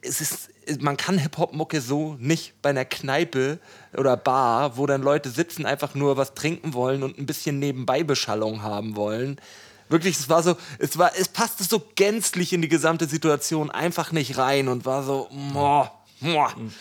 es 0.03 0.21
ist, 0.21 0.51
man 0.81 0.97
kann 0.99 1.19
Hip-Hop-Mucke 1.19 1.81
so 1.81 2.17
nicht 2.19 2.61
bei 2.61 2.71
einer 2.71 2.85
Kneipe 2.85 3.59
oder 3.97 4.17
Bar, 4.17 4.77
wo 4.77 4.87
dann 4.87 5.03
Leute 5.03 5.31
sitzen, 5.31 5.65
einfach 5.65 5.95
nur 5.95 6.17
was 6.19 6.35
trinken 6.35 6.75
wollen 6.75 7.03
und 7.03 7.19
ein 7.19 7.27
bisschen 7.27 7.59
Nebenbeibeschallung 7.59 8.63
haben 8.63 8.97
wollen. 8.97 9.41
Wirklich, 9.89 10.19
es 10.19 10.29
war 10.29 10.43
so, 10.43 10.57
es 10.79 10.99
war, 10.99 11.13
es 11.19 11.29
passte 11.29 11.65
so 11.65 11.83
gänzlich 11.95 12.53
in 12.53 12.61
die 12.61 12.69
gesamte 12.69 13.07
Situation 13.07 13.71
einfach 13.71 14.13
nicht 14.13 14.37
rein 14.37 14.69
und 14.69 14.85
war 14.85 15.03
so, 15.03 15.29
moah, 15.31 15.91
moah. 16.21 16.53
Mhm. 16.55 16.73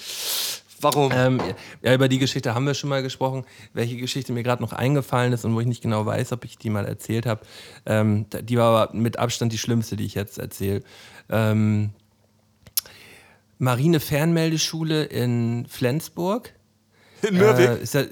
Warum? 0.81 1.11
Ähm, 1.13 1.41
ja, 1.81 1.93
über 1.93 2.07
die 2.07 2.19
Geschichte 2.19 2.53
haben 2.53 2.65
wir 2.65 2.73
schon 2.73 2.89
mal 2.89 3.01
gesprochen. 3.01 3.45
Welche 3.73 3.97
Geschichte 3.97 4.31
mir 4.31 4.43
gerade 4.43 4.61
noch 4.61 4.73
eingefallen 4.73 5.33
ist 5.33 5.43
und 5.45 5.55
wo 5.55 5.59
ich 5.59 5.67
nicht 5.67 5.81
genau 5.81 6.05
weiß, 6.05 6.31
ob 6.33 6.45
ich 6.45 6.57
die 6.57 6.69
mal 6.69 6.85
erzählt 6.85 7.25
habe, 7.25 7.41
ähm, 7.85 8.27
die 8.41 8.57
war 8.57 8.83
aber 8.83 8.95
mit 8.95 9.17
Abstand 9.17 9.53
die 9.53 9.57
schlimmste, 9.57 9.95
die 9.95 10.05
ich 10.05 10.15
jetzt 10.15 10.37
erzähle. 10.37 10.83
Ähm, 11.29 11.91
Marine-Fernmeldeschule 13.59 15.05
in 15.05 15.65
Flensburg. 15.67 16.53
In 17.27 17.37
Mürwik? 17.37 17.69
Äh, 17.81 17.99
ja, 17.99 18.05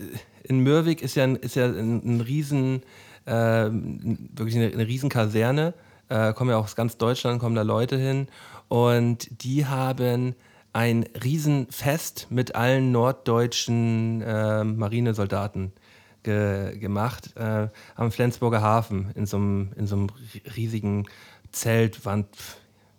in 0.43 0.60
Mürwik 0.60 1.01
ist 1.01 1.15
ja, 1.15 1.25
ist 1.25 1.56
ja 1.56 1.65
ein, 1.65 2.01
ein 2.04 2.21
riesen, 2.21 2.82
äh, 3.25 3.32
wirklich 3.32 4.56
eine, 4.56 4.71
eine 4.73 4.88
riesen 4.88 5.10
Kaserne. 5.10 5.73
Äh, 6.10 6.34
kommen 6.34 6.49
ja 6.49 6.58
auch 6.58 6.65
aus 6.65 6.75
ganz 6.75 6.97
Deutschland, 6.97 7.39
kommen 7.39 7.56
da 7.56 7.62
Leute 7.62 7.97
hin. 7.97 8.28
Und 8.67 9.43
die 9.43 9.65
haben 9.65 10.36
ein 10.76 11.06
Riesenfest 11.24 12.28
mit 12.30 12.54
allen 12.54 12.92
norddeutschen 12.92 14.22
äh, 14.22 14.66
Marinesoldaten 14.66 15.72
ge 16.22 16.78
gemacht 16.78 17.32
äh, 17.38 17.70
am 17.96 18.12
Flensburger 18.12 18.62
Hafen 18.62 19.10
in 19.16 19.26
so 19.26 19.38
einem, 19.38 19.72
in 19.78 19.88
so 19.88 19.96
einem 19.96 20.08
riesigen 20.58 21.06
Zelt, 21.54 22.06
waren 22.06 22.26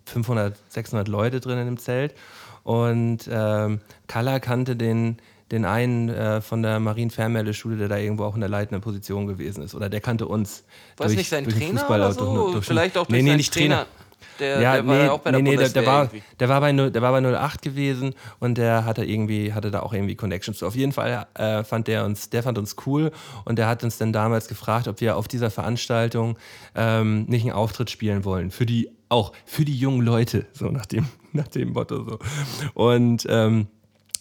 500, 0.06 0.56
600 0.70 1.06
Leute 1.06 1.40
drin 1.40 1.58
in 1.58 1.66
dem 1.66 1.76
Zelt. 1.76 2.14
Und 2.62 3.28
ähm, 3.30 3.80
Kalla 4.06 4.40
kannte 4.40 4.74
den, 4.74 5.18
den 5.52 5.66
einen 5.66 6.08
äh, 6.08 6.40
von 6.40 6.62
der 6.62 6.80
Marienfernmeldeschule, 6.80 7.76
der 7.76 7.88
da 7.88 7.98
irgendwo 7.98 8.24
auch 8.24 8.36
in 8.36 8.40
der 8.40 8.48
leitenden 8.48 8.80
Position 8.80 9.26
gewesen 9.26 9.62
ist. 9.62 9.74
Oder 9.74 9.90
der 9.90 10.00
kannte 10.00 10.26
uns. 10.26 10.64
War 10.96 11.08
es 11.08 11.14
nicht 11.14 11.28
sein 11.28 11.44
Trainer 11.44 11.80
Fußball 11.80 12.00
oder 12.00 12.12
so? 12.12 12.34
Durch, 12.34 12.52
durch 12.52 12.64
Vielleicht 12.64 12.96
auch 12.96 13.06
durch 13.06 13.22
nee, 13.22 13.28
nee, 13.28 13.36
nicht 13.36 13.52
Trainer. 13.52 13.84
Trainer. 13.84 14.05
Der, 14.38 14.60
ja, 14.60 14.72
der 14.74 14.86
war 14.86 14.96
nee, 14.96 15.08
auch 15.08 15.18
bei 15.20 15.30
der 15.30 15.42
nee, 15.42 15.56
nee, 15.56 15.68
der, 15.68 15.86
war, 15.86 16.08
der, 16.38 16.48
war 16.48 16.60
bei, 16.60 16.72
der 16.72 17.02
war 17.02 17.12
bei 17.12 17.20
08 17.20 17.62
gewesen 17.62 18.14
und 18.38 18.58
der 18.58 18.84
hatte 18.84 19.04
irgendwie, 19.04 19.52
hatte 19.52 19.70
da 19.70 19.80
auch 19.80 19.92
irgendwie 19.92 20.14
Connections. 20.14 20.62
Auf 20.62 20.74
jeden 20.74 20.92
Fall 20.92 21.26
äh, 21.34 21.64
fand 21.64 21.88
der 21.88 22.04
uns, 22.04 22.30
der 22.30 22.42
fand 22.42 22.58
uns 22.58 22.76
cool 22.86 23.12
und 23.44 23.58
der 23.58 23.68
hat 23.68 23.84
uns 23.84 23.98
dann 23.98 24.12
damals 24.12 24.48
gefragt, 24.48 24.88
ob 24.88 25.00
wir 25.00 25.16
auf 25.16 25.28
dieser 25.28 25.50
Veranstaltung 25.50 26.38
ähm, 26.74 27.24
nicht 27.24 27.42
einen 27.42 27.52
Auftritt 27.52 27.90
spielen 27.90 28.24
wollen. 28.24 28.50
Für 28.50 28.66
die, 28.66 28.90
auch 29.08 29.32
für 29.44 29.64
die 29.64 29.76
jungen 29.76 30.02
Leute, 30.02 30.46
so 30.52 30.66
nach 30.66 30.86
dem, 30.86 31.06
nach 31.32 31.48
dem 31.48 31.72
Motto 31.72 32.04
so. 32.04 32.18
Und 32.74 33.26
ähm, 33.28 33.68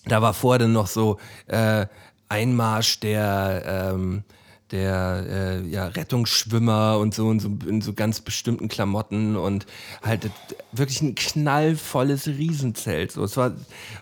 da 0.06 0.22
war 0.22 0.34
vorher 0.34 0.60
dann 0.60 0.74
noch 0.74 0.88
so 0.88 1.18
äh, 1.48 1.88
Einmarsch 2.30 3.00
der 3.00 3.92
ähm, 3.94 4.24
der 4.72 5.26
äh, 5.30 5.68
ja, 5.68 5.88
Rettungsschwimmer 5.88 6.98
und 6.98 7.14
so, 7.14 7.28
und 7.28 7.40
so 7.40 7.50
in 7.68 7.82
so 7.82 7.94
ganz 7.94 8.22
bestimmten 8.22 8.68
Klamotten 8.68 9.36
und 9.36 9.66
halt 10.02 10.32
wirklich 10.72 11.02
ein 11.02 11.14
knallvolles 11.16 12.28
Riesenzelt. 12.28 13.12
So. 13.12 13.24
Es 13.24 13.38
war, 13.38 13.54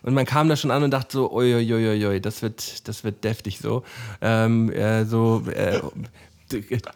und 0.04 0.13
man 0.13 0.26
kam 0.26 0.47
da 0.47 0.56
schon 0.56 0.71
an 0.71 0.84
und 0.84 0.91
dachte 0.91 1.12
so, 1.12 1.32
oi 1.32 2.19
das 2.21 2.41
wird, 2.41 2.88
das 2.88 3.04
wird 3.04 3.23
deftig 3.23 3.60
so. 3.60 3.84
Ähm, 4.21 4.71
äh, 4.71 5.06
so 5.06 5.43
äh, 5.54 5.82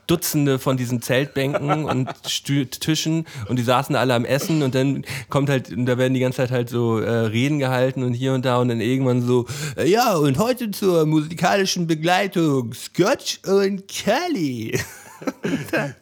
Dutzende 0.08 0.60
von 0.60 0.78
diesen 0.78 1.02
Zeltbänken 1.02 1.86
und 1.86 2.10
Stü 2.28 2.66
Tischen 2.66 3.26
und 3.50 3.58
die 3.58 3.64
saßen 3.64 3.96
alle 3.96 4.14
am 4.14 4.26
Essen 4.26 4.62
und 4.64 4.76
dann 4.76 5.06
kommt 5.30 5.50
halt, 5.50 5.72
und 5.72 5.86
da 5.86 5.98
werden 5.98 6.14
die 6.14 6.20
ganze 6.20 6.38
Zeit 6.38 6.52
halt 6.52 6.70
so 6.70 7.00
äh, 7.00 7.10
Reden 7.10 7.60
gehalten 7.60 8.04
und 8.04 8.14
hier 8.14 8.34
und 8.34 8.46
da 8.46 8.58
und 8.58 8.70
dann 8.70 8.82
irgendwann 8.82 9.22
so, 9.22 9.46
äh, 9.78 9.90
ja, 9.90 10.16
und 10.16 10.38
heute 10.38 10.72
zur 10.72 11.06
musikalischen 11.06 11.88
Begleitung 11.88 12.74
Scotch 12.74 13.40
und 13.46 13.88
Kelly. 13.88 14.80
und, 15.22 15.72
dann, 15.72 15.96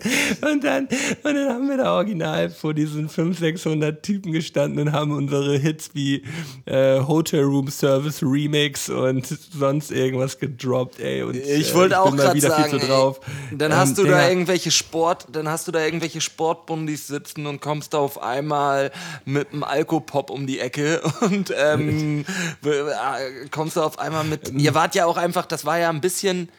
und, 0.52 0.64
dann, 0.64 0.88
und 1.24 1.34
dann 1.36 1.50
haben 1.50 1.70
wir 1.70 1.78
da 1.78 1.94
original 1.96 2.50
vor 2.50 2.74
diesen 2.74 3.10
500, 3.10 3.56
600 3.56 4.04
Typen 4.04 4.32
gestanden 4.32 4.88
und 4.88 4.94
haben 4.94 5.12
unsere 5.12 5.58
Hits 5.58 5.92
wie 5.94 6.24
äh, 6.66 7.00
Hotel 7.00 7.44
Room 7.44 7.70
Service 7.70 8.22
Remix 8.22 8.90
und 8.90 9.26
sonst 9.26 9.92
irgendwas 9.92 10.38
gedroppt, 10.38 11.00
ey. 11.00 11.24
Und, 11.24 11.36
ich 11.36 11.74
wollte 11.74 11.96
äh, 11.96 11.98
auch 11.98 12.16
gerade 12.16 12.40
sagen, 12.40 12.80
ey, 12.80 13.58
dann 13.58 13.72
ähm, 13.72 13.78
hast 13.78 13.98
du 13.98 14.04
da 14.04 14.28
irgendwelche 14.28 14.72
Sport, 14.72 15.28
dann 15.32 15.48
hast 15.48 15.68
du 15.68 15.72
da 15.72 15.84
irgendwelche 15.84 16.22
Sportbundis 16.22 17.08
sitzen 17.08 17.46
und 17.46 17.62
kommst 17.62 17.94
da 17.94 18.00
auf 18.00 18.22
einmal 18.22 18.92
mit 19.26 19.52
einem 19.52 19.64
Alkopop 19.64 20.30
um 20.30 20.48
die 20.48 20.60
Ecke 20.60 21.02
und 21.22 21.54
ähm, 21.58 22.26
äh, 22.64 23.48
kommst 23.52 23.78
du 23.78 23.82
auf 23.82 24.00
einmal 24.00 24.24
mit. 24.24 24.52
Ihr 24.52 24.74
wart 24.74 24.96
ja 24.96 25.06
auch 25.06 25.18
einfach, 25.18 25.46
das 25.46 25.66
war 25.66 25.80
ja 25.80 25.90
ein 25.90 26.02
bisschen 26.02 26.50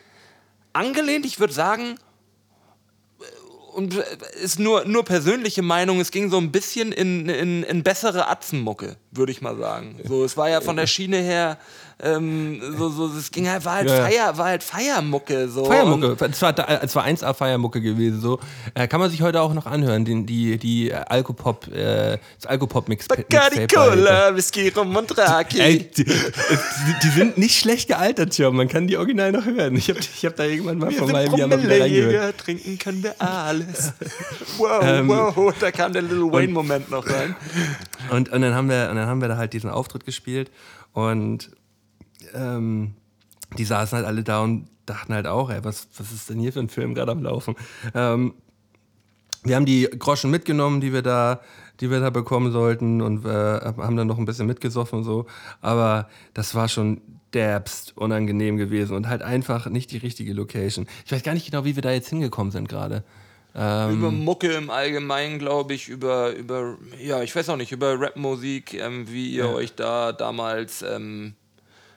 angelehnt, 0.73 1.27
ich 1.27 1.41
würde 1.41 1.53
sagen, 1.53 1.97
und 3.77 3.95
äh, 3.95 4.05
ist 4.43 4.59
nur, 4.59 4.85
nur 4.87 5.05
persönliche 5.05 5.63
Meinung, 5.63 6.01
es 6.01 6.11
ging 6.11 6.31
so 6.31 6.39
ein 6.39 6.51
bisschen 6.51 6.93
in, 6.93 7.29
in, 7.29 7.63
in 7.63 7.83
bessere 7.83 8.29
Atzenmucke, 8.29 8.97
würde 9.17 9.33
ich 9.33 9.41
mal 9.41 9.57
sagen. 9.57 9.97
So, 10.05 10.25
es 10.25 10.37
war 10.37 10.49
ja 10.49 10.61
von 10.61 10.77
der 10.77 10.87
Schiene 10.87 11.19
her 11.19 11.59
ähm, 11.99 12.61
so, 12.77 12.91
so, 12.91 13.07
es 13.17 13.31
ging 13.31 13.49
halt, 13.49 13.65
war 13.65 13.77
halt, 13.77 13.89
ja, 13.89 14.05
Feier, 14.05 14.37
war 14.37 14.47
halt 14.47 14.63
Feiermucke. 14.63 15.49
So. 15.49 15.65
Feiermucke, 15.65 16.15
es 16.31 16.43
war, 16.43 16.83
es 16.83 16.95
war 16.95 17.07
1A 17.07 17.33
Feiermucke 17.33 17.81
gewesen. 17.81 18.21
So. 18.21 18.39
Äh, 18.75 18.87
kann 18.87 19.01
man 19.01 19.09
sich 19.09 19.23
heute 19.23 19.41
auch 19.41 19.55
noch 19.55 19.65
anhören, 19.65 20.05
den, 20.05 20.27
die, 20.27 20.59
die 20.59 20.93
Alkopop, 20.93 21.69
äh, 21.69 22.19
das 22.39 22.47
Alkopop-Mix. 22.47 23.09
Bacardi 23.09 23.67
Cola, 23.67 24.37
Whisky, 24.37 24.69
Rum 24.69 24.95
und 24.95 25.17
Raki. 25.17 25.59
Ey, 25.59 25.91
die, 25.97 26.05
die, 26.05 27.09
sind 27.09 27.39
nicht 27.39 27.59
schlecht 27.59 27.89
gealtert, 27.89 28.37
Jörg. 28.37 28.53
Man 28.53 28.69
kann 28.69 28.87
die 28.87 28.99
original 28.99 29.33
noch 29.33 29.47
hören. 29.47 29.75
Ich 29.77 29.89
habe 29.89 30.01
ich 30.01 30.27
hab 30.27 30.37
da 30.37 30.45
irgendwann 30.45 30.77
mal 30.77 30.93
vor 30.93 31.11
meinem 31.11 31.35
Jahr 31.35 31.49
mal 31.49 31.63
wieder 31.63 31.81
reingehört. 31.81 32.37
trinken 32.37 32.79
können 32.79 33.03
wir 33.03 33.15
alles. 33.23 33.95
wow, 34.59 34.83
ähm, 34.83 35.09
wow, 35.09 35.55
da 35.59 35.71
kam 35.71 35.95
der 35.95 36.03
Little 36.03 36.31
Wayne-Moment 36.31 36.91
noch 36.91 37.07
rein. 37.07 37.35
Und, 38.11 38.29
und, 38.29 38.43
dann 38.43 38.55
haben 38.55 38.69
wir, 38.69 38.89
und 38.91 38.97
dann 38.97 39.06
haben 39.07 39.21
wir 39.21 39.29
da 39.29 39.37
halt 39.37 39.53
diesen 39.53 39.71
Auftritt 39.71 40.05
gespielt 40.05 40.51
und 40.93 41.51
ähm, 42.35 42.95
die 43.59 43.65
saßen 43.65 43.97
halt 43.97 44.07
alle 44.07 44.23
da 44.23 44.41
und 44.43 44.69
dachten 44.87 45.15
halt 45.15 45.27
auch, 45.27 45.51
ey, 45.51 45.65
was, 45.65 45.89
was 45.97 46.13
ist 46.13 46.31
denn 46.31 46.39
hier 46.39 46.53
für 46.53 46.61
ein 46.61 46.69
Film 46.69 46.95
gerade 46.95 47.13
am 47.13 47.23
Laufen? 47.23 47.55
Ähm, 47.95 48.35
wir 49.43 49.55
haben 49.57 49.67
die 49.67 49.89
Groschen 49.99 50.31
mitgenommen, 50.31 50.81
die 50.81 50.93
wir 50.93 51.03
da, 51.03 51.41
die 51.81 51.91
wir 51.91 52.01
da 52.01 52.11
bekommen 52.11 52.51
sollten 52.51 53.01
und 53.01 53.25
äh, 53.25 53.29
haben 53.29 53.97
dann 53.97 54.07
noch 54.07 54.19
ein 54.19 54.25
bisschen 54.25 54.47
mitgesoffen 54.47 54.99
und 54.99 55.05
so. 55.05 55.27
Aber 55.61 56.09
das 56.35 56.55
war 56.55 56.69
schon 56.69 57.01
derbst 57.33 57.97
unangenehm 57.97 58.57
gewesen 58.57 58.97
und 58.97 59.09
halt 59.09 59.23
einfach 59.23 59.67
nicht 59.67 59.91
die 59.93 59.99
richtige 59.99 60.33
Location. 60.33 60.87
Ich 61.05 61.13
weiß 61.13 61.23
gar 61.23 61.35
nicht 61.35 61.51
genau, 61.51 61.65
wie 61.65 61.77
wir 61.77 61.83
da 61.83 61.93
jetzt 61.93 62.09
hingekommen 62.09 62.51
sind 62.51 62.69
gerade. 62.69 63.05
Ähm, 63.59 63.99
über 63.99 64.11
Mucke 64.11 64.53
im 64.53 64.69
Allgemeinen, 64.69 65.39
glaube 65.39 65.73
ich, 65.73 65.89
über, 65.89 66.33
über, 66.33 66.77
ja, 66.99 67.23
ich 67.23 67.35
weiß 67.35 67.49
auch 67.49 67.57
nicht, 67.57 67.73
über 67.73 67.99
Rapmusik, 67.99 68.75
ähm, 68.75 69.11
wie 69.11 69.31
ihr 69.31 69.47
ja. 69.47 69.51
euch 69.51 69.75
da 69.75 70.13
damals 70.13 70.83
ähm, 70.83 71.35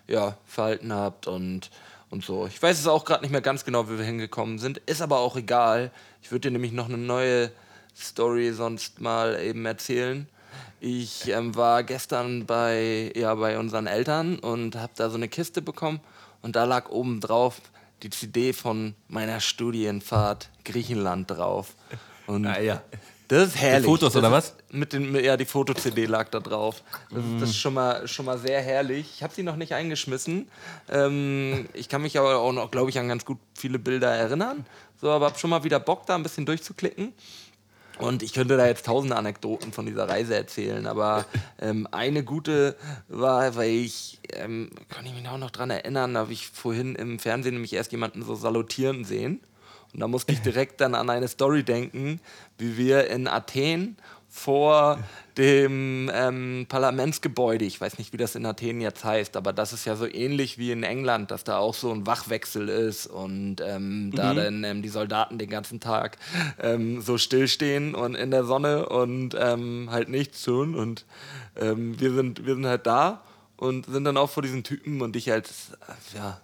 ja, 0.07 0.37
verhalten 0.45 0.93
habt 0.93 1.27
und, 1.27 1.69
und 2.11 2.23
so. 2.23 2.47
Ich 2.47 2.61
weiß 2.61 2.79
es 2.79 2.87
auch 2.87 3.03
gerade 3.03 3.23
nicht 3.23 3.31
mehr 3.31 3.41
ganz 3.41 3.65
genau, 3.65 3.89
wie 3.89 3.97
wir 3.97 4.05
hingekommen 4.05 4.57
sind. 4.57 4.77
Ist 4.85 5.01
aber 5.01 5.19
auch 5.19 5.35
egal. 5.35 5.91
Ich 6.21 6.31
würde 6.31 6.47
dir 6.47 6.51
nämlich 6.51 6.71
noch 6.71 6.87
eine 6.87 6.97
neue 6.97 7.51
Story 7.93 8.53
sonst 8.53 9.01
mal 9.01 9.37
eben 9.41 9.65
erzählen. 9.65 10.29
Ich 10.79 11.27
ähm, 11.27 11.55
war 11.57 11.83
gestern 11.83 12.45
bei, 12.45 13.11
ja, 13.17 13.35
bei 13.35 13.59
unseren 13.59 13.85
Eltern 13.85 14.39
und 14.39 14.77
habe 14.77 14.93
da 14.95 15.09
so 15.09 15.17
eine 15.17 15.27
Kiste 15.27 15.61
bekommen 15.61 15.99
und 16.41 16.55
da 16.55 16.63
lag 16.63 16.89
oben 16.89 17.19
drauf 17.19 17.59
die 18.03 18.09
CD 18.09 18.53
von 18.53 18.95
meiner 19.07 19.39
Studienfahrt 19.39 20.49
Griechenland 20.65 21.29
drauf. 21.31 21.73
Und 22.27 22.45
ah, 22.45 22.59
ja. 22.59 22.81
Das 23.29 23.49
ist 23.49 23.57
herrlich. 23.57 23.85
Die 23.85 23.85
Fotos 23.85 24.13
das 24.13 24.19
oder 24.19 24.31
was? 24.31 24.55
Mit 24.71 24.91
den, 24.91 25.13
ja, 25.23 25.37
die 25.37 25.45
Foto-CD 25.45 26.07
lag 26.07 26.29
da 26.29 26.39
drauf. 26.39 26.81
Das, 27.11 27.23
mm. 27.23 27.39
das, 27.39 27.49
ist 27.51 27.57
schon 27.57 27.75
mal, 27.75 28.07
schon 28.07 28.25
mal 28.25 28.39
sehr 28.39 28.59
herrlich. 28.59 29.07
Ich 29.15 29.23
habe 29.23 29.33
sie 29.33 29.43
noch 29.43 29.55
nicht 29.55 29.73
eingeschmissen. 29.73 30.49
Ähm, 30.89 31.69
ich 31.73 31.89
kann 31.89 32.01
mich 32.01 32.17
aber 32.17 32.39
auch 32.39 32.51
noch, 32.51 32.71
glaube 32.71 32.89
ich, 32.89 32.97
an 32.97 33.07
ganz 33.07 33.25
gut 33.25 33.37
viele 33.53 33.77
Bilder 33.77 34.09
erinnern. 34.09 34.65
So, 34.99 35.11
aber 35.11 35.27
habe 35.27 35.37
schon 35.37 35.51
mal 35.51 35.63
wieder 35.63 35.79
Bock, 35.79 36.07
da 36.07 36.15
ein 36.15 36.23
bisschen 36.23 36.47
durchzuklicken. 36.47 37.13
Und 37.99 38.23
ich 38.23 38.33
könnte 38.33 38.55
da 38.55 38.65
jetzt 38.65 38.85
tausende 38.85 39.17
Anekdoten 39.17 39.73
von 39.73 39.85
dieser 39.85 40.07
Reise 40.07 40.33
erzählen, 40.33 40.87
aber 40.87 41.25
ähm, 41.59 41.85
eine 41.91 42.23
gute 42.23 42.77
war, 43.09 43.55
weil 43.57 43.69
ich, 43.71 44.19
ähm, 44.33 44.69
kann 44.87 45.05
ich 45.05 45.13
mich 45.13 45.27
auch 45.27 45.37
noch 45.37 45.51
dran 45.51 45.69
erinnern, 45.69 46.13
da 46.13 46.21
habe 46.21 46.33
ich 46.33 46.47
vorhin 46.47 46.95
im 46.95 47.19
Fernsehen 47.19 47.55
nämlich 47.55 47.73
erst 47.73 47.91
jemanden 47.91 48.23
so 48.23 48.35
salutieren 48.35 49.03
sehen. 49.03 49.41
Und 49.93 49.99
da 49.99 50.07
musste 50.07 50.31
ich 50.31 50.39
direkt 50.41 50.79
dann 50.81 50.95
an 50.95 51.09
eine 51.09 51.27
Story 51.27 51.63
denken, 51.63 52.21
wie 52.57 52.77
wir 52.77 53.09
in 53.09 53.27
Athen 53.27 53.97
vor 54.29 54.99
dem 55.37 56.11
ähm, 56.13 56.65
Parlamentsgebäude, 56.69 57.65
ich 57.65 57.81
weiß 57.81 57.97
nicht, 57.97 58.13
wie 58.13 58.17
das 58.17 58.35
in 58.35 58.45
Athen 58.45 58.79
jetzt 58.79 59.03
heißt, 59.03 59.35
aber 59.35 59.53
das 59.53 59.73
ist 59.73 59.85
ja 59.85 59.95
so 59.95 60.05
ähnlich 60.05 60.57
wie 60.57 60.71
in 60.71 60.83
England, 60.83 61.31
dass 61.31 61.43
da 61.43 61.57
auch 61.57 61.73
so 61.73 61.91
ein 61.91 62.05
Wachwechsel 62.05 62.69
ist 62.69 63.07
und 63.07 63.57
ähm, 63.61 64.07
mhm. 64.07 64.11
da 64.11 64.33
dann 64.33 64.63
ähm, 64.63 64.81
die 64.81 64.89
Soldaten 64.89 65.39
den 65.39 65.49
ganzen 65.49 65.79
Tag 65.79 66.17
ähm, 66.59 67.01
so 67.01 67.17
stillstehen 67.17 67.95
und 67.95 68.15
in 68.15 68.29
der 68.29 68.43
Sonne 68.43 68.87
und 68.87 69.35
ähm, 69.39 69.89
halt 69.91 70.09
nichts 70.09 70.43
tun. 70.43 70.75
Und 70.75 71.05
ähm, 71.55 71.99
wir, 71.99 72.13
sind, 72.13 72.45
wir 72.45 72.53
sind 72.53 72.67
halt 72.67 72.85
da 72.85 73.23
und 73.57 73.87
sind 73.87 74.03
dann 74.03 74.17
auch 74.17 74.29
vor 74.29 74.43
diesen 74.43 74.63
Typen 74.63 75.01
und 75.01 75.15
ich 75.15 75.31
als, 75.31 75.71
ja, 76.13 76.39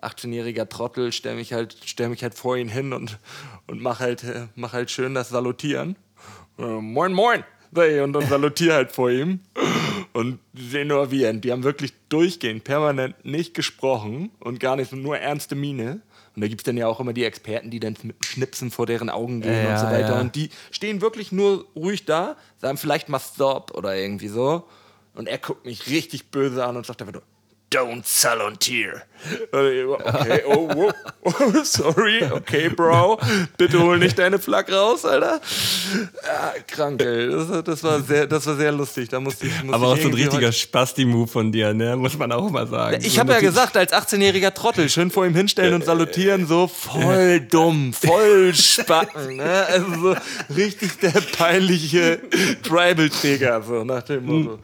18-jähriger 0.00 0.68
Trottel 0.68 1.12
stelle 1.12 1.36
mich, 1.36 1.52
halt, 1.52 1.76
stell 1.84 2.08
mich 2.08 2.22
halt 2.22 2.34
vor 2.34 2.56
ihn 2.56 2.68
hin 2.68 2.92
und, 2.92 3.18
und 3.66 3.82
mach, 3.82 4.00
halt, 4.00 4.24
mach 4.54 4.72
halt 4.72 4.90
schön 4.90 5.14
das 5.14 5.28
Salutieren. 5.28 5.96
Äh, 6.60 6.80
moin, 6.80 7.12
moin! 7.12 7.44
Und 7.72 8.12
dann 8.12 8.26
salutiere 8.26 8.74
halt 8.74 8.92
vor 8.92 9.10
ihm. 9.10 9.40
Und 10.12 10.40
sehen 10.54 10.88
nur 10.88 11.10
wie 11.12 11.32
Die 11.40 11.52
haben 11.52 11.62
wirklich 11.62 11.92
durchgehend, 12.08 12.64
permanent 12.64 13.24
nicht 13.24 13.54
gesprochen 13.54 14.30
und 14.40 14.58
gar 14.58 14.74
nicht, 14.76 14.92
nur 14.92 15.16
ernste 15.16 15.54
Miene. 15.54 16.00
Und 16.34 16.42
da 16.42 16.48
gibt 16.48 16.62
es 16.62 16.64
dann 16.64 16.76
ja 16.76 16.88
auch 16.88 16.98
immer 16.98 17.12
die 17.12 17.24
Experten, 17.24 17.70
die 17.70 17.80
dann 17.80 17.96
mit 18.02 18.24
Schnipsen 18.24 18.70
vor 18.70 18.86
deren 18.86 19.08
Augen 19.08 19.40
gehen 19.40 19.64
ja, 19.64 19.72
und 19.72 19.78
so 19.78 19.86
weiter. 19.86 20.14
Ja. 20.14 20.20
Und 20.20 20.34
die 20.34 20.50
stehen 20.72 21.00
wirklich 21.00 21.30
nur 21.32 21.66
ruhig 21.76 22.04
da, 22.06 22.36
sagen 22.58 22.76
vielleicht 22.76 23.08
mal 23.08 23.20
Stop 23.20 23.72
oder 23.76 23.96
irgendwie 23.96 24.28
so. 24.28 24.64
Und 25.14 25.28
er 25.28 25.38
guckt 25.38 25.64
mich 25.64 25.88
richtig 25.88 26.30
böse 26.30 26.64
an 26.64 26.76
und 26.76 26.86
sagt 26.86 27.00
einfach 27.02 27.14
nur, 27.14 27.22
Don't 27.70 28.04
salontier. 28.04 29.02
Okay, 29.52 30.42
oh, 30.46 30.68
oh, 30.74 30.92
oh, 31.24 31.62
sorry, 31.62 32.24
okay, 32.24 32.68
Bro. 32.68 33.20
Bitte 33.56 33.78
hol 33.78 33.98
nicht 33.98 34.18
deine 34.18 34.38
Flak 34.38 34.72
raus, 34.72 35.04
Alter. 35.04 35.40
Ja, 36.24 36.54
krank, 36.66 37.02
ey. 37.02 37.30
Das, 37.30 37.62
das, 37.62 37.84
war, 37.84 38.00
sehr, 38.00 38.26
das 38.26 38.46
war 38.46 38.56
sehr 38.56 38.72
lustig. 38.72 39.08
Da 39.08 39.20
musste 39.20 39.46
ich, 39.46 39.62
musste 39.62 39.74
Aber 39.74 39.88
auch 39.88 39.96
so 39.98 40.08
ein 40.08 40.14
richtiger 40.14 40.50
Spasti-Move 40.50 41.28
von 41.28 41.52
dir, 41.52 41.72
ne? 41.74 41.96
Muss 41.96 42.18
man 42.18 42.32
auch 42.32 42.50
mal 42.50 42.66
sagen. 42.66 42.98
Ich 43.02 43.14
so 43.14 43.20
habe 43.20 43.34
ja 43.34 43.40
gesagt, 43.40 43.76
als 43.76 43.92
18-jähriger 43.92 44.52
Trottel, 44.52 44.88
schön 44.88 45.10
vor 45.10 45.26
ihm 45.26 45.34
hinstellen 45.34 45.74
und 45.74 45.84
salutieren, 45.84 46.46
so 46.46 46.66
voll 46.66 47.40
dumm, 47.40 47.92
voll 47.92 48.54
spacken, 48.54 49.36
ne? 49.36 49.66
Also 49.66 49.94
so 49.94 50.16
richtig 50.56 50.98
der 50.98 51.20
peinliche 51.36 52.20
Tribal-Träger, 52.62 53.62
so 53.62 53.84
nach 53.84 54.02
dem 54.02 54.24
Motto. 54.24 54.58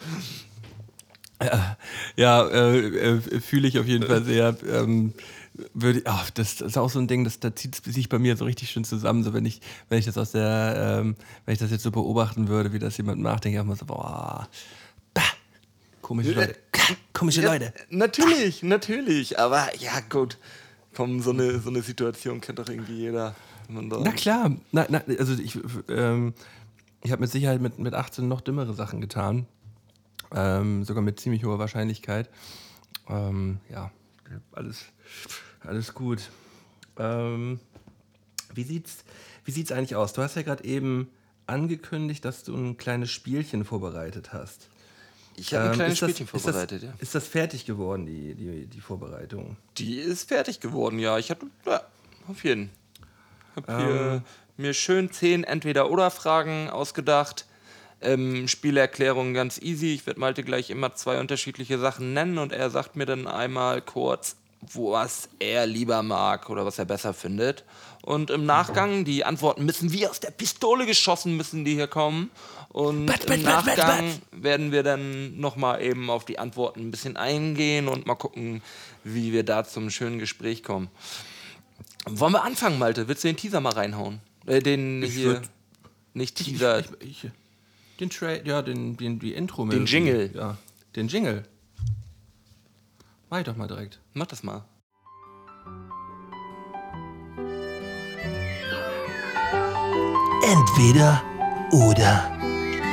Ja, 2.17 2.47
äh, 2.49 2.79
äh, 2.79 3.41
fühle 3.41 3.69
ich 3.69 3.79
auf 3.79 3.87
jeden 3.87 4.07
Fall 4.07 4.25
sehr. 4.25 4.57
Ähm, 4.69 5.13
würde, 5.75 6.03
ach, 6.05 6.31
das, 6.31 6.57
das, 6.57 6.69
ist 6.69 6.79
auch 6.79 6.91
so 6.91 6.99
ein 6.99 7.09
Ding, 7.09 7.25
das, 7.25 7.41
da 7.41 7.55
zieht 7.55 7.77
es 7.87 7.95
sich 7.95 8.09
bei 8.09 8.19
mir 8.19 8.37
so 8.37 8.45
richtig 8.45 8.71
schön 8.71 8.85
zusammen. 8.85 9.23
So 9.23 9.33
wenn 9.33 9.45
ich, 9.47 9.61
wenn 9.89 9.99
ich 9.99 10.05
das 10.05 10.19
aus 10.19 10.33
der, 10.33 11.01
ähm, 11.01 11.17
wenn 11.45 11.53
ich 11.55 11.59
das 11.59 11.71
jetzt 11.71 11.83
so 11.83 11.91
beobachten 11.91 12.49
würde, 12.49 12.73
wie 12.73 12.79
das 12.79 12.97
jemand 12.97 13.21
macht, 13.21 13.45
denke 13.45 13.59
ich 13.59 13.65
immer 13.65 13.77
so, 13.77 13.87
boah, 13.87 14.49
bah, 15.15 15.23
komische 16.03 16.33
Leute, 16.33 16.57
komische 17.13 17.43
ja, 17.43 17.53
Leute. 17.53 17.73
Natürlich, 17.91 18.63
natürlich, 18.63 19.39
aber 19.39 19.69
ja 19.79 20.01
gut, 20.09 20.39
komm, 20.95 21.21
so 21.23 21.31
eine, 21.31 21.59
so 21.61 21.71
eine 21.71 21.83
Situation 21.83 22.41
kennt 22.41 22.59
doch 22.59 22.69
irgendwie 22.69 22.97
jeder. 22.97 23.35
Na 23.69 24.13
klar, 24.13 24.53
na, 24.71 24.87
na, 24.89 25.03
also 25.19 25.35
ich, 25.35 25.59
ähm, 25.89 26.35
ich 27.03 27.11
habe 27.11 27.21
mit 27.21 27.31
Sicherheit 27.31 27.61
mit, 27.61 27.79
mit 27.79 27.95
18 27.95 28.29
noch 28.29 28.41
dümmere 28.41 28.75
Sachen 28.75 29.01
getan. 29.01 29.47
Ähm, 30.35 30.85
sogar 30.85 31.03
mit 31.03 31.21
ziemlich 31.21 31.45
hoher 31.45 31.59
Wahrscheinlichkeit. 31.59 32.29
Ähm, 33.09 33.61
ja, 33.71 33.91
alles, 34.53 34.87
alles 35.61 35.95
gut. 35.95 36.31
Ähm, 36.99 37.61
wie 38.55 38.65
sieht's, 38.65 39.05
wie 39.45 39.51
sieht's 39.51 39.73
eigentlich 39.73 39.97
aus? 39.97 40.13
Du 40.13 40.23
hast 40.23 40.35
ja 40.37 40.43
gerade 40.43 40.65
eben 40.65 41.11
angekündigt, 41.47 42.25
dass 42.25 42.43
du 42.43 42.57
ein 42.57 42.77
kleines 42.77 43.11
Spielchen 43.11 43.65
vorbereitet 43.65 44.33
hast. 44.33 44.69
Ich 45.37 45.53
habe 45.55 45.65
ein 45.65 45.71
ähm, 45.71 45.77
kleines 45.77 45.99
Spielchen 45.99 46.29
das, 46.33 46.43
vorbereitet, 46.43 46.83
ist 46.83 46.89
das, 46.89 46.97
ja. 46.97 47.03
Ist 47.03 47.15
das 47.15 47.27
fertig 47.29 47.67
geworden, 47.67 48.07
die, 48.07 48.35
die, 48.35 48.67
die 48.67 48.81
Vorbereitung? 48.81 49.57
Die 49.77 49.99
ist 49.99 50.29
fertig 50.29 50.61
geworden, 50.61 50.99
ja. 50.99 51.19
Ich 51.19 51.31
hatte, 51.31 51.47
ja, 51.67 51.83
auf 52.27 52.43
jeden. 52.43 52.71
Ich 53.51 53.63
habe 53.63 53.77
hier 53.77 54.13
ähm. 54.13 54.23
mir 54.57 54.75
schön 54.75 55.13
zehn 55.13 55.45
Entweder-Oder-Fragen 55.45 56.71
ausgedacht 56.71 57.47
ähm, 58.01 58.49
Spielerklärung 58.49 59.35
ganz 59.35 59.59
easy. 59.59 59.95
Ich 59.95 60.07
werde 60.07 60.21
Malte 60.21 60.43
gleich 60.43 60.71
immer 60.71 60.95
zwei 60.95 61.21
unterschiedliche 61.21 61.79
Sachen 61.79 62.13
nennen 62.13 62.39
und 62.39 62.53
er 62.53 62.71
sagt 62.71 62.97
mir 62.97 63.07
dann 63.07 63.27
einmal 63.27 63.81
kurz, 63.83 64.37
was 64.61 65.29
er 65.39 65.67
lieber 65.67 66.03
mag 66.03 66.51
oder 66.51 66.65
was 66.67 66.79
er 66.79 66.85
besser 66.85 67.15
findet. 67.15 67.65
Und 68.03 68.31
im 68.31 68.47
Nachgang, 68.47 69.05
die 69.05 69.25
Antworten 69.25 69.65
müssen 69.65 69.93
wie 69.93 70.07
aus 70.07 70.21
der 70.21 70.31
Pistole 70.31 70.87
geschossen, 70.87 71.37
müssen 71.37 71.65
die 71.65 71.75
hier 71.75 71.89
kommen. 71.89 72.31
Und 72.69 73.07
but, 73.07 73.27
but, 73.27 73.37
im 73.37 73.43
Nachgang 73.43 74.13
but, 74.31 74.43
werden 74.45 74.71
wir 74.71 74.83
dann 74.83 75.39
nochmal 75.39 75.83
eben 75.83 76.11
auf 76.11 76.25
die 76.25 76.39
Antworten 76.39 76.81
ein 76.81 76.91
bisschen 76.91 77.17
eingehen 77.17 77.89
und 77.89 78.07
mal 78.07 78.15
gucken, 78.15 78.63
wie 79.03 79.33
wir 79.33 79.45
da 79.45 79.65
zum 79.65 79.91
schönen 79.91 80.19
Gespräch 80.19 80.63
kommen. 80.63 80.89
Wollen 82.07 82.33
wir 82.33 82.45
anfangen, 82.45 82.79
Malte? 82.79 83.09
Willst 83.09 83.25
du 83.25 83.29
den 83.29 83.37
Teaser 83.37 83.61
mal 83.61 83.73
reinhauen? 83.73 84.21
Äh, 84.47 84.61
den 84.61 85.03
ich 85.03 85.15
hier. 85.15 85.43
Nicht 86.15 86.37
Teaser. 86.37 86.81
Ich, 86.81 86.87
ich, 87.01 87.25
ich, 87.25 87.31
den 88.01 88.11
Trade, 88.11 88.43
ja, 88.45 88.63
den, 88.63 88.97
den, 88.97 89.19
die 89.19 89.35
intro 89.35 89.63
-Melodie. 89.63 89.71
Den 89.71 89.87
Jingle. 89.87 90.31
Ja, 90.35 90.57
den 90.95 91.09
Jingle. 91.09 91.45
Mach 93.31 93.39
ich 93.39 93.45
doch 93.45 93.57
mal 93.57 93.69
direkt. 93.69 94.01
Mach 94.15 94.27
das 94.27 94.43
mal. 94.43 94.65
Entweder 100.43 101.23
oder. 101.73 102.33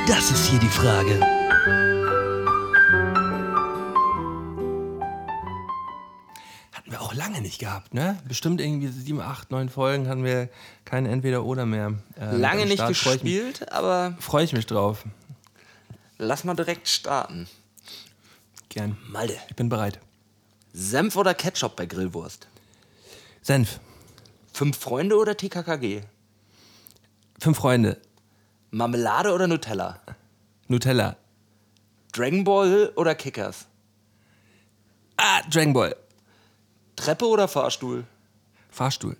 Das 0.08 0.30
ist 0.30 0.46
hier 0.46 0.58
die 0.58 0.66
Frage. 0.66 1.33
Lange 7.14 7.40
nicht 7.40 7.58
gehabt, 7.58 7.94
ne? 7.94 8.18
Bestimmt 8.28 8.60
irgendwie 8.60 8.88
sieben, 8.88 9.20
acht, 9.20 9.50
neun 9.50 9.68
Folgen 9.68 10.08
haben 10.08 10.24
wir 10.24 10.48
kein 10.84 11.06
Entweder-Oder 11.06 11.66
mehr. 11.66 11.94
Äh, 12.20 12.36
lange 12.36 12.66
nicht 12.66 12.86
gespielt, 12.86 13.20
freu 13.58 13.66
mich, 13.66 13.72
aber. 13.72 14.16
Freue 14.20 14.44
ich 14.44 14.52
mich 14.52 14.66
drauf. 14.66 15.04
Lass 16.18 16.44
mal 16.44 16.54
direkt 16.54 16.88
starten. 16.88 17.48
Gern. 18.68 18.96
Malde. 19.08 19.36
Ich 19.48 19.56
bin 19.56 19.68
bereit. 19.68 20.00
Senf 20.72 21.16
oder 21.16 21.34
Ketchup 21.34 21.76
bei 21.76 21.86
Grillwurst? 21.86 22.48
Senf. 23.42 23.80
Fünf 24.52 24.78
Freunde 24.78 25.16
oder 25.16 25.36
TKKG? 25.36 26.02
Fünf 27.40 27.58
Freunde. 27.58 28.00
Marmelade 28.70 29.32
oder 29.32 29.46
Nutella? 29.46 30.00
Nutella. 30.68 31.16
Dragon 32.12 32.44
Ball 32.44 32.92
oder 32.96 33.14
Kickers? 33.14 33.66
Ah, 35.16 35.42
Dragon 35.50 35.72
Ball. 35.72 35.96
Treppe 36.96 37.26
oder 37.26 37.48
Fahrstuhl? 37.48 38.04
Fahrstuhl. 38.70 39.16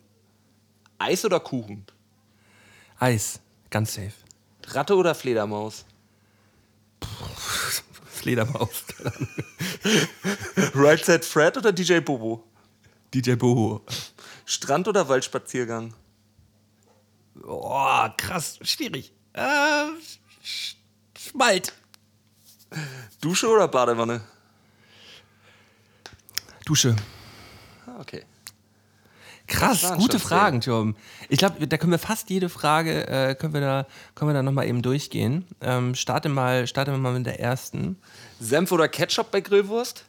Eis 0.99 1.25
oder 1.25 1.41
Kuchen? 1.41 1.85
Eis, 2.99 3.41
ganz 3.71 3.95
safe. 3.95 4.13
Ratte 4.69 4.97
oder 4.97 5.15
Fledermaus? 5.15 5.85
Fledermaus. 8.07 8.85
right 10.75 11.05
Side 11.05 11.23
Fred 11.25 11.57
oder 11.57 11.73
DJ 11.73 12.01
Bobo? 12.01 12.45
DJ 13.13 13.35
Bobo. 13.35 13.85
Strand 14.47 14.89
oder 14.89 15.09
Waldspaziergang? 15.09 15.93
Oh, 17.43 18.09
krass, 18.17 18.59
schwierig. 18.63 19.13
Äh, 19.33 19.87
Schmalt. 21.17 21.73
Dusche 23.21 23.49
oder 23.49 23.69
Badewanne? 23.69 24.21
Dusche. 26.65 26.97
Ah, 27.95 28.01
okay. 28.01 28.23
Krass, 29.47 29.93
gute 29.99 30.19
Fragen, 30.19 30.63
Tom. 30.63 30.97
Ich 31.29 31.39
glaube, 31.39 31.67
da 31.67 31.77
können 31.77 31.93
wir 31.93 31.99
fast 31.99 32.31
jede 32.31 32.49
Frage, 32.49 33.07
äh, 33.07 33.35
können 33.35 33.53
wir 33.53 33.61
da, 33.61 33.87
können 34.15 34.31
wir 34.31 34.35
da 34.35 34.43
nochmal 34.43 34.67
eben 34.67 34.81
durchgehen. 34.81 35.45
Ähm, 35.61 35.95
starte, 35.95 36.31
mal, 36.31 36.67
starte 36.67 36.97
mal 36.97 37.13
mit 37.13 37.27
der 37.27 37.41
ersten. 37.41 37.99
Senf 38.41 38.73
oder 38.73 38.89
Ketchup 38.89 39.31
bei 39.31 39.43
Grillwurst? 39.43 40.07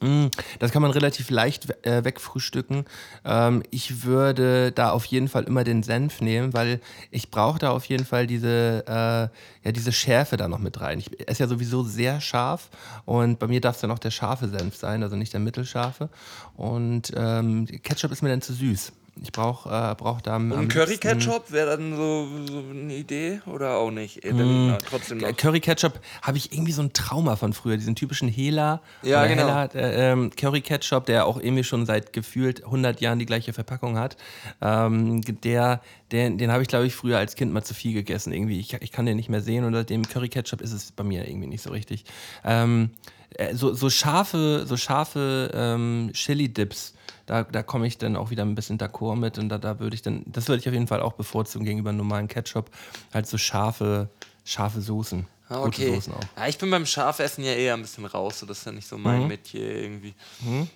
Mm, 0.00 0.26
das 0.58 0.72
kann 0.72 0.82
man 0.82 0.90
relativ 0.90 1.30
leicht 1.30 1.68
äh, 1.86 2.04
wegfrühstücken. 2.04 2.84
Ähm, 3.24 3.62
ich 3.70 4.04
würde 4.04 4.72
da 4.72 4.90
auf 4.90 5.04
jeden 5.06 5.28
Fall 5.28 5.44
immer 5.44 5.64
den 5.64 5.82
Senf 5.82 6.20
nehmen, 6.20 6.52
weil 6.52 6.80
ich 7.10 7.30
brauche 7.30 7.58
da 7.58 7.70
auf 7.70 7.84
jeden 7.86 8.04
Fall 8.04 8.26
diese, 8.26 8.84
äh, 8.86 9.64
ja, 9.66 9.72
diese 9.72 9.92
Schärfe 9.92 10.36
da 10.36 10.48
noch 10.48 10.58
mit 10.58 10.80
rein. 10.80 10.98
Ich 10.98 11.28
esse 11.28 11.44
ja 11.44 11.48
sowieso 11.48 11.82
sehr 11.82 12.20
scharf 12.20 12.70
und 13.04 13.38
bei 13.38 13.46
mir 13.46 13.60
darf 13.60 13.76
es 13.76 13.80
dann 13.80 13.90
auch 13.90 13.98
der 13.98 14.10
scharfe 14.10 14.48
Senf 14.48 14.76
sein, 14.76 15.02
also 15.02 15.16
nicht 15.16 15.32
der 15.32 15.40
mittelscharfe. 15.40 16.08
Und 16.56 17.12
ähm, 17.16 17.66
Ketchup 17.82 18.12
ist 18.12 18.22
mir 18.22 18.28
dann 18.28 18.42
zu 18.42 18.52
süß. 18.52 18.92
Ich 19.22 19.32
brauche 19.32 19.68
äh, 19.68 19.94
brauch 19.94 20.20
da 20.20 20.36
am, 20.36 20.52
Und 20.52 20.68
Curry 20.68 20.98
Ketchup 20.98 21.50
wäre 21.50 21.76
dann 21.76 21.96
so, 21.96 22.28
so, 22.46 22.58
eine 22.58 22.94
Idee 22.94 23.40
oder 23.46 23.76
auch 23.76 23.90
nicht? 23.90 24.22
Äh, 24.24 24.34
dann, 24.34 24.68
mm, 24.68 24.78
trotzdem 24.88 25.18
noch. 25.18 25.34
Curry 25.36 25.60
Ketchup 25.60 26.00
habe 26.20 26.36
ich 26.36 26.52
irgendwie 26.52 26.72
so 26.72 26.82
ein 26.82 26.92
Trauma 26.92 27.36
von 27.36 27.54
früher, 27.54 27.78
diesen 27.78 27.94
typischen 27.94 28.28
Hela. 28.28 28.82
Ja, 29.02 29.26
genau. 29.26 29.46
Hela, 29.46 29.64
äh, 29.74 30.12
ähm, 30.12 30.30
Curry 30.36 30.60
Ketchup, 30.60 31.06
der 31.06 31.26
auch 31.26 31.38
irgendwie 31.40 31.64
schon 31.64 31.86
seit 31.86 32.12
gefühlt 32.12 32.64
100 32.64 33.00
Jahren 33.00 33.18
die 33.18 33.26
gleiche 33.26 33.54
Verpackung 33.54 33.98
hat. 33.98 34.18
Ähm, 34.60 35.22
der, 35.22 35.80
der, 36.10 36.30
den 36.30 36.52
habe 36.52 36.62
ich, 36.62 36.68
glaube 36.68 36.86
ich, 36.86 36.94
früher 36.94 37.16
als 37.16 37.36
Kind 37.36 37.52
mal 37.52 37.64
zu 37.64 37.72
viel 37.72 37.94
gegessen. 37.94 38.32
Irgendwie, 38.32 38.60
ich, 38.60 38.74
ich 38.74 38.92
kann 38.92 39.06
den 39.06 39.16
nicht 39.16 39.30
mehr 39.30 39.40
sehen 39.40 39.64
und 39.64 39.72
seitdem 39.72 40.06
Curry 40.06 40.28
Ketchup 40.28 40.60
ist 40.60 40.72
es 40.72 40.92
bei 40.92 41.04
mir 41.04 41.26
irgendwie 41.26 41.46
nicht 41.46 41.62
so 41.62 41.70
richtig. 41.70 42.04
Ähm, 42.44 42.90
äh, 43.30 43.54
so, 43.54 43.72
so 43.72 43.90
scharfe, 43.90 44.64
so 44.66 44.76
scharfe 44.76 45.50
ähm, 45.54 46.10
Chili-Dips 46.12 46.94
da, 47.26 47.42
da 47.42 47.62
komme 47.62 47.86
ich 47.86 47.98
dann 47.98 48.16
auch 48.16 48.30
wieder 48.30 48.44
ein 48.44 48.54
bisschen 48.54 48.78
d'accord 48.78 49.16
mit 49.16 49.38
und 49.38 49.48
da, 49.48 49.58
da 49.58 49.78
würde 49.80 49.94
ich 49.94 50.02
dann, 50.02 50.22
das 50.26 50.48
würde 50.48 50.60
ich 50.60 50.68
auf 50.68 50.72
jeden 50.72 50.86
Fall 50.86 51.00
auch 51.00 51.14
bevorzugen 51.14 51.66
gegenüber 51.66 51.92
normalen 51.92 52.28
Ketchup, 52.28 52.70
halt 53.12 53.26
so 53.26 53.36
scharfe, 53.36 54.08
scharfe 54.44 54.80
Soßen. 54.80 55.26
Ah, 55.48 55.62
okay. 55.62 55.94
Soßen 55.94 56.14
auch. 56.14 56.20
Ja, 56.36 56.48
ich 56.48 56.58
bin 56.58 56.70
beim 56.70 56.86
Schafessen 56.86 57.44
ja 57.44 57.52
eher 57.52 57.74
ein 57.74 57.82
bisschen 57.82 58.06
raus, 58.06 58.40
so 58.40 58.46
das 58.46 58.58
ist 58.58 58.66
ja 58.66 58.72
nicht 58.72 58.88
so 58.88 58.96
mein 58.96 59.22
mhm. 59.22 59.28
Metier 59.28 59.82
irgendwie. 59.82 60.14
Mhm. 60.40 60.68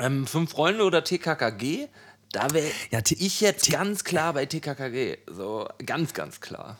Ähm, 0.00 0.26
Fünf 0.26 0.50
Freunde 0.50 0.84
oder 0.84 1.04
TKKG? 1.04 1.88
Da 2.32 2.52
wäre 2.52 2.66
ja, 2.90 3.00
ich 3.08 3.40
jetzt 3.40 3.70
ganz 3.70 4.02
klar 4.02 4.32
bei 4.32 4.46
TKKG. 4.46 5.18
So 5.28 5.68
ganz, 5.84 6.14
ganz 6.14 6.40
klar. 6.40 6.78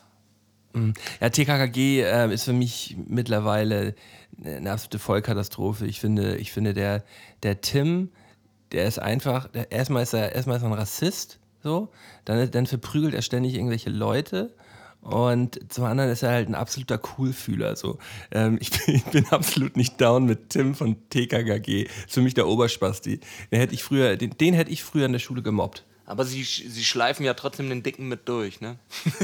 Mhm. 0.73 0.93
Ja, 1.21 1.29
TKKG 1.29 2.01
äh, 2.01 2.33
ist 2.33 2.43
für 2.43 2.53
mich 2.53 2.97
mittlerweile 3.07 3.95
eine 4.43 4.71
absolute 4.71 4.99
Vollkatastrophe. 4.99 5.85
Ich 5.85 6.01
finde, 6.01 6.35
ich 6.37 6.51
finde 6.51 6.73
der, 6.73 7.03
der 7.43 7.61
Tim, 7.61 8.09
der 8.75 8.87
ist 8.87 8.99
einfach, 8.99 9.47
der, 9.47 9.71
erstmal, 9.71 10.03
ist 10.03 10.13
er, 10.13 10.33
erstmal 10.33 10.57
ist 10.57 10.63
er 10.63 10.69
ein 10.69 10.73
Rassist, 10.73 11.39
so, 11.63 11.89
dann, 12.25 12.51
dann 12.51 12.67
verprügelt 12.67 13.15
er 13.15 13.23
ständig 13.23 13.55
irgendwelche 13.55 13.89
Leute 13.89 14.53
Und 15.05 15.71
zum 15.71 15.83
anderen 15.83 16.09
ist 16.09 16.23
er 16.23 16.31
halt 16.31 16.49
ein 16.49 16.55
absoluter 16.55 16.97
Coolfühler. 16.97 17.75
So. 17.75 17.99
Ähm, 18.31 18.57
ich, 18.61 18.71
bin, 18.71 18.95
ich, 18.95 19.03
bin, 19.05 19.25
absolut 19.29 19.77
nicht 19.77 20.01
down 20.01 20.25
mit 20.25 20.49
Tim 20.49 20.73
von 20.73 20.97
TKKG. 21.09 21.83
Ist 21.83 22.13
für 22.13 22.21
mich 22.21 22.33
der 22.33 22.47
Oberspasti. 22.47 23.19
Den 23.51 23.59
hätte 23.59 23.75
ich 23.75 23.83
früher, 23.83 24.17
den, 24.17 24.31
den 24.31 24.53
hätte 24.55 24.71
ich 24.71 24.83
früher 24.83 25.05
in 25.05 25.11
der 25.11 25.19
Schule 25.19 25.43
gemobbt. 25.43 25.85
Aber 26.07 26.23
sie, 26.23 26.43
sie 26.43 26.83
schleifen 26.83 27.25
ja 27.25 27.33
trotzdem 27.33 27.69
den 27.69 27.81
Dicken 27.81 28.07
mit 28.07 28.27
durch, 28.29 28.61
ne? 28.61 28.77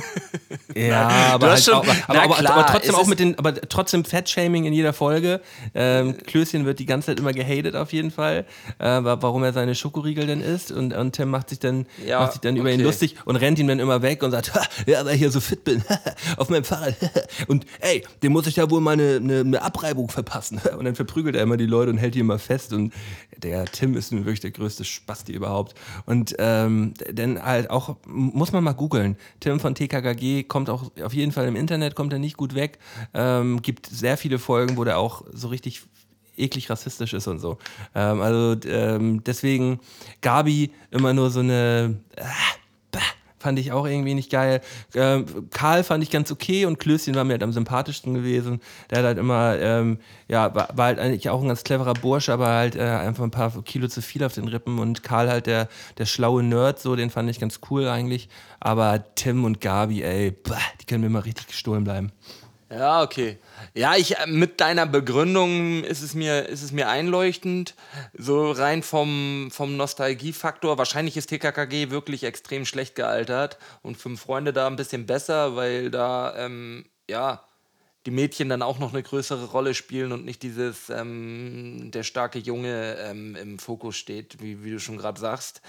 Ja, 0.76 1.08
aber, 1.34 1.52
halt 1.52 1.64
schon, 1.64 1.74
auch, 1.74 1.86
aber, 2.08 2.22
aber, 2.22 2.36
klar, 2.36 2.54
aber, 2.54 2.66
trotzdem 2.66 2.96
auch 2.96 3.08
mit 3.08 3.20
den, 3.20 3.38
aber 3.38 3.54
trotzdem 3.56 4.06
Fettshaming 4.06 4.66
in 4.66 4.74
jeder 4.74 4.94
Folge. 4.94 5.42
Ähm, 5.74 6.18
Klößchen 6.18 6.66
wird 6.66 6.80
die 6.80 6.86
ganze 6.86 7.08
Zeit 7.08 7.20
immer 7.20 7.34
gehatet 7.34 7.76
auf 7.76 7.92
jeden 7.92 8.12
Fall, 8.12 8.46
äh, 8.80 8.86
warum 8.86 9.44
er 9.44 9.54
seine 9.54 9.76
Schokoriegel 9.76 10.28
denn 10.28 10.42
isst 10.42 10.72
und, 10.72 10.94
und 10.94 11.14
Tim 11.14 11.30
macht 11.30 11.50
sich 11.50 11.60
dann, 11.60 11.86
ja, 12.06 12.20
macht 12.20 12.34
sich 12.34 12.42
dann 12.42 12.54
okay. 12.54 12.62
über 12.62 12.72
ihn 12.72 12.80
lustig 12.80 13.16
und 13.26 13.36
rennt 13.36 13.60
ihm 13.60 13.68
dann 13.68 13.80
immer 13.80 14.02
weg 14.02 14.24
und 14.24 14.32
sagt, 14.32 14.52
ja, 14.86 15.06
weil 15.06 15.16
ich 15.16 15.20
hier 15.20 15.32
so 15.32 15.42
fit 15.42 15.64
bin, 15.64 15.84
auf 16.38 16.50
meinem 16.50 16.64
Fahrrad. 16.64 16.96
und 17.48 17.66
ey, 17.82 18.04
dem 18.24 18.32
muss 18.32 18.48
ich 18.48 18.56
ja 18.56 18.70
wohl 18.70 18.82
mal 18.82 18.92
eine, 18.92 19.18
eine, 19.18 19.40
eine 19.42 19.62
Abreibung 19.62 20.10
verpassen. 20.10 20.62
und 20.78 20.86
dann 20.86 20.96
verprügelt 20.96 21.36
er 21.36 21.44
immer 21.44 21.58
die 21.58 21.66
Leute 21.66 21.92
und 21.92 21.98
hält 21.98 22.16
die 22.16 22.20
immer 22.20 22.40
fest 22.40 22.74
und 22.74 22.94
der 23.38 23.66
Tim 23.66 23.96
ist 23.96 24.12
nun 24.12 24.22
wirklich 24.22 24.40
der 24.40 24.52
größte 24.52 24.86
Spasti 24.86 25.34
überhaupt. 25.34 25.74
Und 26.06 26.36
ähm, 26.38 26.71
denn 27.10 27.42
halt 27.42 27.70
auch, 27.70 27.98
muss 28.06 28.52
man 28.52 28.64
mal 28.64 28.74
googeln, 28.74 29.18
Tim 29.40 29.60
von 29.60 29.76
TKKG 29.76 30.44
kommt 30.44 30.70
auch 30.70 30.92
auf 31.04 31.14
jeden 31.14 31.32
Fall 31.32 31.48
im 31.48 31.56
Internet, 31.56 31.96
kommt 31.96 32.14
er 32.14 32.20
nicht 32.20 32.38
gut 32.38 32.56
weg. 32.56 32.80
Ähm, 33.14 33.62
gibt 33.62 33.88
sehr 33.88 34.18
viele 34.18 34.40
Folgen, 34.40 34.78
wo 34.78 34.84
der 34.84 34.98
auch 34.98 35.24
so 35.32 35.50
richtig 35.50 35.84
eklig 36.38 36.70
rassistisch 36.70 37.14
ist 37.14 37.28
und 37.28 37.40
so. 37.40 37.58
Ähm, 37.96 38.22
also 38.22 38.56
ähm, 38.68 39.24
deswegen 39.24 39.80
Gabi 40.22 40.72
immer 40.90 41.14
nur 41.14 41.30
so 41.30 41.40
eine 41.40 42.00
äh, 42.16 42.24
fand 43.42 43.60
ich 43.60 43.72
auch 43.72 43.86
irgendwie 43.86 44.14
nicht 44.14 44.32
geil. 44.32 44.62
Ähm, 44.96 45.26
Karl 45.52 45.84
fand 45.84 46.04
ich 46.04 46.10
ganz 46.10 46.32
okay 46.32 46.66
und 46.66 46.80
Klößchen 46.80 47.16
war 47.16 47.24
mir 47.24 47.34
halt 47.34 47.44
am 47.44 47.52
sympathischsten 47.52 48.14
gewesen. 48.14 48.62
Der 48.89 49.00
hat 49.00 49.06
halt 49.06 49.18
immer, 49.18 49.58
ähm, 49.60 49.98
ja, 50.28 50.54
war, 50.56 50.70
war, 50.74 50.86
halt 50.86 51.00
eigentlich 51.00 51.30
auch 51.30 51.42
ein 51.42 51.48
ganz 51.48 51.64
cleverer 51.64 51.94
Bursche, 51.94 52.32
aber 52.32 52.48
halt 52.48 52.76
äh, 52.76 52.82
einfach 52.82 53.24
ein 53.24 53.32
paar 53.32 53.52
Kilo 53.64 53.88
zu 53.88 54.02
viel 54.02 54.24
auf 54.24 54.34
den 54.34 54.48
Rippen 54.48 54.80
und 54.80 55.04
Karl 55.04 55.30
halt 55.30 55.48
der, 55.48 55.68
der 55.98 56.06
schlaue 56.06 56.44
Nerd, 56.44 56.80
so, 56.80 56.96
den 56.96 57.10
fand 57.10 57.30
ich 57.30 57.39
ganz 57.39 57.60
cool 57.70 57.88
eigentlich. 57.88 58.30
Aber 58.60 59.04
Tim 59.16 59.44
und 59.44 59.60
Gabi, 59.60 60.04
ey, 60.04 60.32
bah, 60.32 60.58
die 60.80 60.86
können 60.86 61.04
mir 61.04 61.10
mal 61.10 61.20
richtig 61.20 61.48
gestohlen 61.48 61.84
bleiben. 61.84 62.12
Ja, 62.72 63.04
okay. 63.04 63.38
Ja, 63.74 63.96
ich 63.98 64.18
äh, 64.18 64.28
mit 64.28 64.62
deiner 64.62 64.86
Begründung 64.86 65.84
ist 65.84 66.02
es 66.02 66.14
mir, 66.14 66.48
ist 66.48 66.64
es 66.64 66.72
mir 66.72 66.88
einleuchtend. 66.88 67.76
So 68.18 68.52
rein 68.52 68.82
vom, 68.82 69.50
vom 69.52 69.76
Nostalgiefaktor. 69.76 70.78
Wahrscheinlich 70.78 71.18
ist 71.18 71.28
TKKG 71.28 71.90
wirklich 71.90 72.24
extrem 72.24 72.66
schlecht 72.66 72.96
gealtert 72.96 73.58
und 73.82 73.98
Fünf 73.98 74.22
Freunde 74.22 74.54
da 74.54 74.68
ein 74.68 74.78
bisschen 74.78 75.06
besser, 75.06 75.58
weil 75.58 75.92
da, 75.92 76.34
ähm, 76.38 76.86
ja, 77.10 77.44
die 78.06 78.12
Mädchen 78.12 78.49
dann 78.49 78.62
auch 78.62 78.80
noch 78.80 78.93
eine 78.93 79.04
größere 79.04 79.45
Rolle 79.45 79.74
spielen 79.74 80.12
und 80.12 80.26
nicht 80.26 80.41
dieses 80.41 80.89
ähm, 80.89 81.91
der 81.91 82.04
starke 82.04 82.39
Junge 82.39 82.97
ähm, 82.99 83.36
im 83.36 83.60
Fokus 83.60 83.95
steht, 83.95 84.41
wie, 84.41 84.64
wie 84.64 84.72
du 84.72 84.80
schon 84.80 84.97
gerade 84.97 85.20
sagst. 85.20 85.62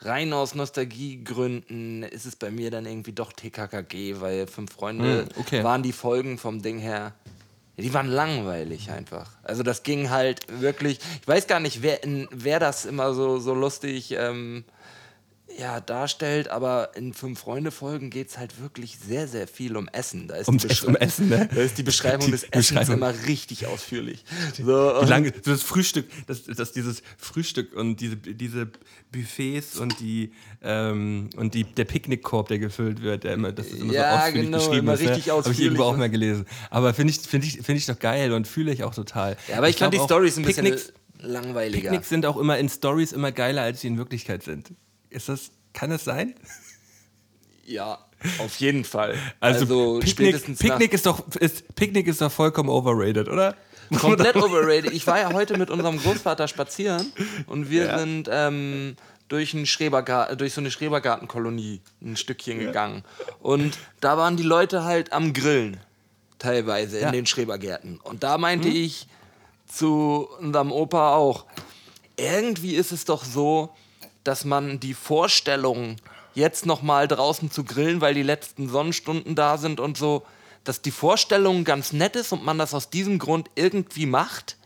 Rein 0.00 0.32
aus 0.32 0.54
Nostalgiegründen 0.54 2.02
ist 2.02 2.26
es 2.26 2.36
bei 2.36 2.50
mir 2.50 2.70
dann 2.70 2.86
irgendwie 2.86 3.12
doch 3.12 3.32
TKKG, 3.32 4.20
weil 4.20 4.46
Fünf 4.46 4.72
Freunde 4.72 5.24
mm, 5.24 5.40
okay. 5.40 5.64
waren 5.64 5.82
die 5.82 5.92
Folgen 5.92 6.38
vom 6.38 6.62
Ding 6.62 6.78
her 6.78 7.14
die 7.82 7.94
waren 7.94 8.08
langweilig 8.08 8.90
einfach. 8.90 9.30
Also 9.44 9.62
das 9.62 9.84
ging 9.84 10.10
halt 10.10 10.40
wirklich. 10.60 10.98
Ich 11.20 11.28
weiß 11.28 11.46
gar 11.46 11.60
nicht, 11.60 11.80
wer, 11.80 12.00
wer 12.30 12.58
das 12.58 12.84
immer 12.84 13.14
so, 13.14 13.38
so 13.38 13.54
lustig 13.54 14.12
ähm, 14.18 14.64
ja, 15.58 15.80
darstellt, 15.80 16.48
aber 16.48 16.90
in 16.94 17.12
Fünf-Freunde-Folgen 17.12 18.10
geht 18.10 18.28
es 18.28 18.38
halt 18.38 18.60
wirklich 18.62 18.96
sehr, 18.98 19.26
sehr 19.26 19.48
viel 19.48 19.76
um 19.76 19.88
Essen. 19.88 20.28
Da 20.28 20.36
ist, 20.36 20.48
um, 20.48 20.56
die, 20.56 20.68
um 20.86 20.94
Essen, 20.94 21.28
ne? 21.28 21.48
da 21.52 21.60
ist 21.60 21.76
die 21.78 21.82
Beschreibung 21.82 22.26
die 22.26 22.30
des 22.30 22.44
Essens 22.44 22.68
Beschreibung. 22.68 22.94
immer 22.94 23.12
richtig 23.26 23.66
ausführlich. 23.66 24.24
So, 24.56 25.02
lange, 25.02 25.32
das 25.32 25.62
Frühstück, 25.62 26.06
das, 26.28 26.44
das, 26.44 26.72
dieses 26.72 27.02
Frühstück 27.16 27.74
und 27.74 27.96
diese, 28.00 28.16
diese 28.16 28.70
Buffets 29.10 29.78
und, 29.78 29.98
die, 29.98 30.32
ähm, 30.62 31.30
und 31.36 31.54
die, 31.54 31.64
der 31.64 31.86
Picknickkorb, 31.86 32.46
der 32.48 32.60
gefüllt 32.60 33.02
wird, 33.02 33.24
der 33.24 33.34
immer, 33.34 33.50
das 33.50 33.66
ist 33.66 33.80
immer 33.80 33.92
ja, 33.92 34.12
so 34.12 34.18
ausführlich 34.18 34.44
genau, 34.46 34.58
beschrieben 34.58 34.78
immer 34.78 34.94
ist. 34.94 35.02
Ne? 35.02 35.10
Richtig 35.10 35.26
ne? 35.26 35.32
Habe 35.32 35.52
ich 35.52 35.60
irgendwo 35.60 35.82
auch 35.82 35.96
mal 35.96 36.10
gelesen. 36.10 36.46
Aber 36.70 36.94
finde 36.94 37.12
ich, 37.12 37.20
find 37.20 37.44
ich, 37.44 37.60
find 37.62 37.78
ich 37.78 37.86
doch 37.86 37.98
geil 37.98 38.32
und 38.32 38.46
fühle 38.46 38.72
ich 38.72 38.84
auch 38.84 38.94
total. 38.94 39.36
Ja, 39.48 39.58
aber 39.58 39.68
ich, 39.68 39.74
ich 39.74 39.80
fand 39.80 39.92
die 39.92 39.98
Stories 39.98 40.36
ein 40.36 40.44
bisschen 40.44 40.76
langweiliger. 41.20 41.90
Picknicks 41.90 42.08
sind 42.08 42.26
auch 42.26 42.36
immer 42.36 42.58
in 42.58 42.68
Stories 42.68 43.10
immer 43.10 43.32
geiler, 43.32 43.62
als 43.62 43.80
sie 43.80 43.88
in 43.88 43.98
Wirklichkeit 43.98 44.44
sind. 44.44 44.70
Ist 45.10 45.28
das, 45.28 45.50
kann 45.72 45.90
es 45.90 46.04
sein? 46.04 46.34
Ja, 47.64 47.98
auf 48.38 48.56
jeden 48.56 48.84
Fall. 48.84 49.16
Also, 49.40 49.60
also 49.60 49.98
Picknick, 50.00 50.58
Picknick 50.58 50.92
ist 50.92 51.06
doch 51.06 51.26
ist, 51.36 51.74
Picknick 51.74 52.06
ist 52.06 52.20
doch 52.20 52.32
vollkommen 52.32 52.68
overrated, 52.68 53.28
oder? 53.28 53.54
Komplett 53.96 54.36
overrated. 54.42 54.92
Ich 54.92 55.06
war 55.06 55.18
ja 55.18 55.32
heute 55.32 55.56
mit 55.56 55.70
unserem 55.70 55.98
Großvater 55.98 56.48
spazieren 56.48 57.12
und 57.46 57.70
wir 57.70 57.86
ja. 57.86 57.98
sind 57.98 58.28
ähm, 58.30 58.96
durch, 59.28 59.54
einen 59.54 59.66
durch 60.36 60.52
so 60.52 60.60
eine 60.60 60.70
Schrebergartenkolonie 60.70 61.80
ein 62.02 62.16
Stückchen 62.16 62.60
ja. 62.60 62.66
gegangen. 62.66 63.04
Und 63.40 63.78
da 64.00 64.16
waren 64.16 64.36
die 64.36 64.42
Leute 64.42 64.84
halt 64.84 65.12
am 65.12 65.32
Grillen, 65.32 65.78
teilweise 66.38 66.98
in 66.98 67.12
den 67.12 67.26
Schrebergärten. 67.26 68.00
Und 68.00 68.22
da 68.22 68.38
meinte 68.38 68.68
hm? 68.68 68.76
ich 68.76 69.06
zu 69.66 70.28
unserem 70.40 70.72
Opa 70.72 71.14
auch, 71.14 71.44
irgendwie 72.16 72.74
ist 72.74 72.92
es 72.92 73.04
doch 73.04 73.24
so, 73.24 73.70
dass 74.28 74.44
man 74.44 74.78
die 74.78 74.92
Vorstellung, 74.92 75.96
jetzt 76.34 76.66
nochmal 76.66 77.08
draußen 77.08 77.50
zu 77.50 77.64
grillen, 77.64 78.02
weil 78.02 78.12
die 78.12 78.22
letzten 78.22 78.68
Sonnenstunden 78.68 79.34
da 79.34 79.56
sind 79.56 79.80
und 79.80 79.96
so, 79.96 80.26
dass 80.64 80.82
die 80.82 80.90
Vorstellung 80.90 81.64
ganz 81.64 81.94
nett 81.94 82.14
ist 82.14 82.32
und 82.32 82.44
man 82.44 82.58
das 82.58 82.74
aus 82.74 82.90
diesem 82.90 83.18
Grund 83.18 83.48
irgendwie 83.54 84.04
macht. 84.04 84.58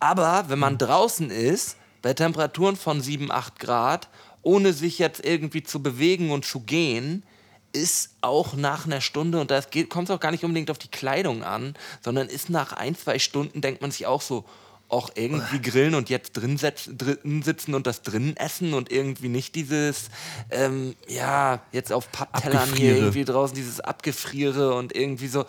Aber 0.00 0.46
wenn 0.48 0.58
man 0.58 0.78
draußen 0.78 1.30
ist, 1.30 1.76
bei 2.02 2.12
Temperaturen 2.12 2.74
von 2.74 3.00
7, 3.00 3.30
8 3.30 3.60
Grad, 3.60 4.08
ohne 4.42 4.72
sich 4.72 4.98
jetzt 4.98 5.24
irgendwie 5.24 5.62
zu 5.62 5.80
bewegen 5.80 6.32
und 6.32 6.44
zu 6.44 6.58
gehen, 6.58 7.22
ist 7.72 8.16
auch 8.20 8.54
nach 8.54 8.84
einer 8.84 9.00
Stunde, 9.00 9.40
und 9.40 9.52
da 9.52 9.60
kommt 9.88 10.08
es 10.08 10.14
auch 10.14 10.20
gar 10.20 10.32
nicht 10.32 10.44
unbedingt 10.44 10.72
auf 10.72 10.78
die 10.78 10.90
Kleidung 10.90 11.44
an, 11.44 11.74
sondern 12.02 12.28
ist 12.28 12.50
nach 12.50 12.72
ein, 12.72 12.96
zwei 12.96 13.20
Stunden, 13.20 13.60
denkt 13.60 13.80
man 13.80 13.92
sich 13.92 14.06
auch 14.06 14.22
so, 14.22 14.44
auch 14.88 15.10
irgendwie 15.14 15.60
grillen 15.60 15.94
und 15.94 16.08
jetzt 16.10 16.32
drin, 16.32 16.56
drin 16.56 17.42
sitzen 17.42 17.74
und 17.74 17.86
das 17.86 18.02
drinnen 18.02 18.36
essen 18.36 18.74
und 18.74 18.92
irgendwie 18.92 19.28
nicht 19.28 19.54
dieses, 19.54 20.08
ähm, 20.50 20.94
ja, 21.08 21.60
jetzt 21.72 21.92
auf 21.92 22.10
Papptellern 22.12 22.72
hier 22.74 22.96
irgendwie 22.96 23.24
draußen, 23.24 23.56
dieses 23.56 23.80
Abgefriere 23.80 24.74
und 24.74 24.94
irgendwie 24.94 25.28
so. 25.28 25.44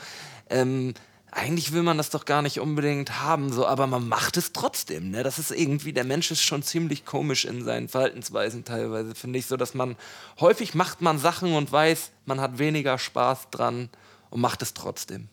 Ähm, 0.49 0.93
eigentlich 1.35 1.73
will 1.73 1.83
man 1.83 1.97
das 1.97 2.11
doch 2.11 2.23
gar 2.23 2.41
nicht 2.41 2.61
unbedingt 2.61 3.19
haben, 3.21 3.51
so, 3.51 3.67
aber 3.67 3.87
man 3.87 4.07
macht 4.07 4.37
es 4.37 4.53
trotzdem. 4.53 5.11
Ne? 5.11 5.21
Das 5.21 5.37
ist 5.37 5.51
irgendwie, 5.51 5.91
der 5.91 6.05
Mensch 6.05 6.31
ist 6.31 6.41
schon 6.41 6.63
ziemlich 6.63 7.03
komisch 7.03 7.43
in 7.43 7.61
seinen 7.65 7.89
Verhaltensweisen 7.89 8.63
teilweise, 8.63 9.15
finde 9.15 9.39
ich, 9.39 9.45
so 9.45 9.57
dass 9.57 9.73
man 9.73 9.97
häufig 10.39 10.75
macht 10.75 11.01
man 11.01 11.19
Sachen 11.19 11.53
und 11.53 11.69
weiß, 11.69 12.11
man 12.25 12.39
hat 12.39 12.57
weniger 12.57 12.97
Spaß 12.97 13.49
dran 13.51 13.89
und 14.29 14.39
macht 14.39 14.61
es 14.61 14.73
trotzdem, 14.73 15.27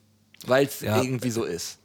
weil 0.45 0.67
es 0.67 0.81
ja. 0.81 1.01
irgendwie 1.01 1.31
so 1.31 1.45
ist. 1.45 1.79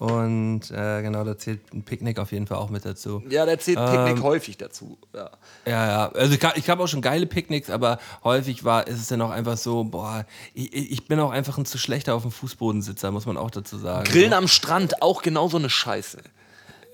Und 0.00 0.70
äh, 0.70 1.02
genau, 1.02 1.24
da 1.24 1.36
zählt 1.36 1.74
ein 1.74 1.82
Picknick 1.82 2.18
auf 2.18 2.32
jeden 2.32 2.46
Fall 2.46 2.56
auch 2.56 2.70
mit 2.70 2.86
dazu. 2.86 3.22
Ja, 3.28 3.44
da 3.44 3.58
zählt 3.58 3.76
Picknick 3.76 4.16
ähm, 4.16 4.22
häufig 4.22 4.56
dazu. 4.56 4.96
Ja, 5.12 5.30
ja. 5.66 5.86
ja. 5.86 6.12
Also 6.12 6.34
ich, 6.34 6.42
ich 6.56 6.70
habe 6.70 6.82
auch 6.82 6.86
schon 6.86 7.02
geile 7.02 7.26
Picknicks, 7.26 7.68
aber 7.68 7.98
häufig 8.24 8.64
war, 8.64 8.86
ist 8.86 8.98
es 8.98 9.08
dann 9.08 9.20
auch 9.20 9.28
einfach 9.28 9.58
so, 9.58 9.84
boah, 9.84 10.24
ich, 10.54 10.72
ich 10.74 11.06
bin 11.06 11.20
auch 11.20 11.32
einfach 11.32 11.58
ein 11.58 11.66
zu 11.66 11.76
schlechter 11.76 12.14
auf 12.14 12.22
dem 12.22 12.30
Fußbodensitzer, 12.30 13.10
muss 13.10 13.26
man 13.26 13.36
auch 13.36 13.50
dazu 13.50 13.76
sagen. 13.76 14.04
Grillen 14.04 14.32
am 14.32 14.48
Strand, 14.48 15.02
auch 15.02 15.20
genau 15.20 15.48
so 15.48 15.58
eine 15.58 15.68
Scheiße. 15.68 16.22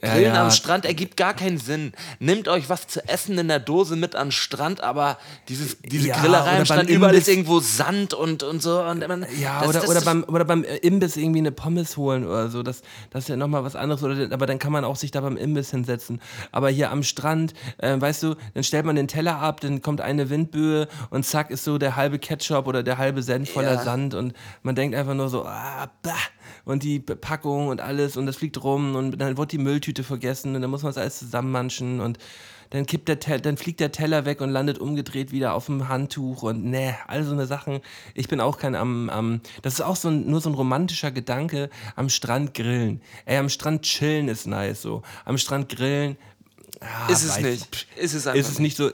Grillen 0.01 0.23
ja, 0.23 0.35
ja. 0.35 0.45
am 0.45 0.51
Strand 0.51 0.85
ergibt 0.85 1.17
gar 1.17 1.35
keinen 1.35 1.59
Sinn. 1.59 1.93
Nehmt 2.19 2.49
euch 2.49 2.69
was 2.69 2.87
zu 2.87 3.07
essen 3.09 3.39
in 3.39 3.49
der 3.49 3.59
Dose 3.59 3.97
mit 3.97 4.15
an 4.15 4.29
den 4.29 4.33
Strand, 4.33 4.83
aber 4.83 5.17
dieses, 5.49 5.79
diese 5.81 6.09
ja, 6.09 6.21
Grillerei 6.21 6.59
am 6.59 6.65
Strand, 6.67 6.91
überall 6.91 7.15
ist 7.15 7.29
irgendwo 7.29 7.61
Sand 7.61 8.13
und, 8.13 8.43
und 8.43 8.61
so. 8.61 8.83
Und 8.83 9.07
man, 9.09 9.27
ja, 9.41 9.61
das, 9.61 9.69
oder, 9.69 9.81
das 9.81 9.91
oder, 9.91 10.01
beim, 10.03 10.25
oder 10.25 10.45
beim 10.45 10.65
Imbiss 10.65 11.17
irgendwie 11.17 11.39
eine 11.39 11.53
Pommes 11.53 11.97
holen 11.97 12.27
oder 12.27 12.49
so. 12.51 12.63
Das, 12.63 12.83
das 13.11 13.25
ist 13.25 13.29
ja 13.29 13.37
nochmal 13.37 13.65
was 13.65 13.75
anderes. 13.75 14.03
Oder, 14.03 14.33
aber 14.33 14.47
dann 14.47 14.59
kann 14.59 14.73
man 14.73 14.85
auch 14.85 14.97
sich 14.97 15.11
da 15.11 15.23
beim 15.23 15.37
Imbiss 15.37 15.71
hinsetzen. 15.71 16.21
Aber 16.53 16.69
hier 16.69 16.91
am 16.91 17.03
Strand, 17.03 17.55
äh, 17.79 17.99
weißt 17.99 18.23
du, 18.23 18.35
dann 18.55 18.65
stellt 18.65 18.85
man 18.85 18.97
den 18.97 19.09
Teller 19.09 19.37
ab, 19.37 19.61
dann 19.61 19.81
kommt 19.81 20.01
eine 20.03 20.29
Windböe 20.29 20.89
und 21.11 21.25
zack 21.25 21.51
ist 21.51 21.65
so 21.65 21.79
der 21.79 21.97
halbe 21.97 22.19
Ketchup 22.19 22.67
oder 22.67 22.83
der 22.83 22.99
halbe 22.99 23.23
Senf 23.23 23.51
voller 23.51 23.83
Sand 23.83 24.15
und 24.15 24.35
man 24.63 24.75
denkt 24.75 24.95
einfach 24.95 25.15
nur 25.15 25.29
so, 25.29 25.45
ah, 25.47 25.89
bah 26.03 26.13
und 26.67 26.83
die 26.83 26.99
Packung 26.99 27.69
und 27.69 27.81
alles 27.81 28.19
und 28.19 28.27
das 28.27 28.37
fliegt 28.37 28.63
rum 28.63 28.97
und 28.97 29.19
dann 29.19 29.39
wird 29.39 29.53
die 29.53 29.59
Mülltüte 29.59 30.05
vergessen 30.05 30.55
und 30.55 30.61
dann 30.61 30.71
muss 30.71 30.83
man 30.83 30.91
es 30.91 30.99
alles 30.99 31.19
zusammenmanschen 31.19 32.01
und 32.01 32.19
dann 32.71 32.85
kippt 32.85 33.07
der 33.09 33.21
Teller, 33.21 33.41
dann 33.41 33.57
fliegt 33.57 33.79
der 33.79 33.93
Teller 33.93 34.25
weg 34.25 34.41
und 34.41 34.51
landet 34.51 34.79
umgedreht 34.79 35.31
wieder 35.31 35.55
auf 35.55 35.67
dem 35.67 35.89
Handtuch 35.89 36.43
und 36.43 36.65
ne, 36.65 36.97
all 37.07 37.23
so 37.23 37.33
eine 37.33 37.47
Sachen. 37.47 37.81
Ich 38.15 38.27
bin 38.27 38.41
auch 38.41 38.59
kein 38.59 38.75
am, 38.75 39.09
am 39.09 39.41
das 39.63 39.75
ist 39.75 39.81
auch 39.83 39.95
so 39.95 40.09
ein, 40.09 40.29
nur 40.29 40.41
so 40.41 40.51
ein 40.51 40.55
romantischer 40.55 41.13
Gedanke, 41.13 41.71
am 41.95 42.09
Strand 42.09 42.55
grillen. 42.55 43.01
Ey, 43.25 43.39
am 43.39 43.49
Strand 43.49 43.83
chillen 43.83 44.27
ist 44.27 44.47
nice 44.47 44.83
so. 44.83 45.03
Am 45.25 45.39
Strand 45.39 45.69
grillen, 45.69 46.17
Ja, 46.81 47.09
ist 47.09 47.25
es 47.25 47.41
nicht. 47.41 47.87
Ist 47.97 48.15
es 48.15 48.27
einfach. 48.27 48.39
Ist 48.39 48.51
es 48.51 48.59
nicht 48.59 48.77
so. 48.77 48.91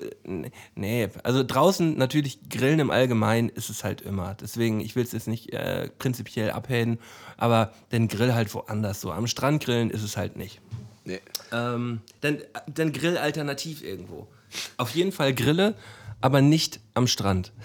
Nee, 0.74 1.08
also 1.22 1.42
draußen 1.42 1.96
natürlich 1.96 2.38
Grillen 2.48 2.78
im 2.78 2.90
Allgemeinen 2.90 3.48
ist 3.48 3.70
es 3.70 3.84
halt 3.84 4.00
immer. 4.00 4.36
Deswegen, 4.40 4.80
ich 4.80 4.94
will 4.94 5.04
es 5.04 5.12
jetzt 5.12 5.28
nicht 5.28 5.52
äh, 5.52 5.88
prinzipiell 5.98 6.50
abhängen, 6.50 6.98
aber 7.36 7.72
den 7.90 8.08
Grill 8.08 8.34
halt 8.34 8.52
woanders 8.54 9.00
so. 9.00 9.10
Am 9.10 9.26
Strand 9.26 9.64
grillen 9.64 9.90
ist 9.90 10.02
es 10.02 10.16
halt 10.16 10.36
nicht. 10.36 10.60
Nee. 11.04 11.20
Ähm, 11.50 12.00
dann, 12.20 12.38
dann 12.72 12.92
Grill 12.92 13.18
alternativ 13.18 13.82
irgendwo. 13.82 14.28
Auf 14.76 14.94
jeden 14.94 15.10
Fall 15.10 15.34
Grille, 15.34 15.74
aber 16.20 16.40
nicht 16.40 16.80
am 16.94 17.06
Strand. 17.06 17.52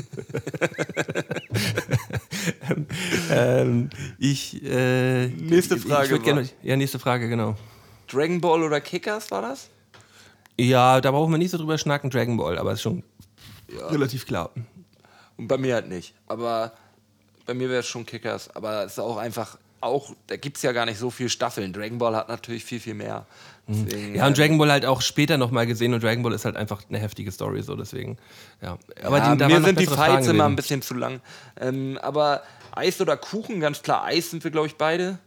ähm, 3.30 3.90
ich. 4.18 4.64
Äh, 4.64 5.28
nächste 5.28 5.76
Frage. 5.76 6.16
Ich 6.16 6.22
gerne, 6.22 6.48
ja, 6.62 6.76
nächste 6.76 6.98
Frage, 6.98 7.28
genau. 7.28 7.56
Dragon 8.12 8.40
Ball 8.40 8.62
oder 8.62 8.80
Kickers 8.80 9.30
war 9.30 9.42
das? 9.42 9.68
Ja, 10.58 11.00
da 11.00 11.10
brauchen 11.10 11.32
wir 11.32 11.38
nicht 11.38 11.50
so 11.50 11.58
drüber 11.58 11.78
schnacken, 11.78 12.10
Dragon 12.10 12.36
Ball, 12.36 12.58
aber 12.58 12.72
ist 12.72 12.82
schon 12.82 13.02
ja. 13.68 13.86
relativ 13.88 14.26
klar. 14.26 14.50
Und 15.36 15.48
bei 15.48 15.56
mir 15.56 15.74
halt 15.74 15.88
nicht. 15.88 16.14
Aber 16.26 16.72
bei 17.46 17.54
mir 17.54 17.68
wäre 17.68 17.80
es 17.80 17.86
schon 17.86 18.04
Kickers. 18.04 18.54
Aber 18.54 18.84
es 18.84 18.92
ist 18.92 18.98
auch 18.98 19.16
einfach, 19.16 19.58
auch, 19.80 20.14
da 20.26 20.36
gibt 20.36 20.58
es 20.58 20.62
ja 20.62 20.72
gar 20.72 20.84
nicht 20.84 20.98
so 20.98 21.10
viele 21.10 21.30
Staffeln. 21.30 21.72
Dragon 21.72 21.98
Ball 21.98 22.14
hat 22.14 22.28
natürlich 22.28 22.64
viel, 22.64 22.80
viel 22.80 22.94
mehr. 22.94 23.26
Mhm. 23.66 23.86
Deswegen, 23.86 24.14
ja, 24.14 24.26
und 24.26 24.36
Dragon 24.36 24.58
Ball 24.58 24.70
halt 24.70 24.84
auch 24.84 25.00
später 25.00 25.38
nochmal 25.38 25.66
gesehen 25.66 25.94
und 25.94 26.02
Dragon 26.02 26.22
Ball 26.22 26.32
ist 26.34 26.44
halt 26.44 26.56
einfach 26.56 26.82
eine 26.88 26.98
heftige 26.98 27.32
Story, 27.32 27.62
so 27.62 27.76
deswegen. 27.76 28.18
Ja. 28.60 28.78
Aber 29.02 29.18
ja, 29.18 29.34
die, 29.34 29.44
mir 29.46 29.62
sind 29.62 29.80
die 29.80 29.86
Fights 29.86 30.26
immer 30.26 30.44
ein 30.44 30.56
bisschen 30.56 30.82
zu 30.82 30.94
lang. 30.94 31.20
Ähm, 31.58 31.98
aber 32.02 32.42
Eis 32.72 33.00
oder 33.00 33.16
Kuchen, 33.16 33.60
ganz 33.60 33.82
klar, 33.82 34.04
Eis 34.04 34.30
sind 34.30 34.44
wir, 34.44 34.50
glaube 34.50 34.66
ich, 34.66 34.76
beide. 34.76 35.18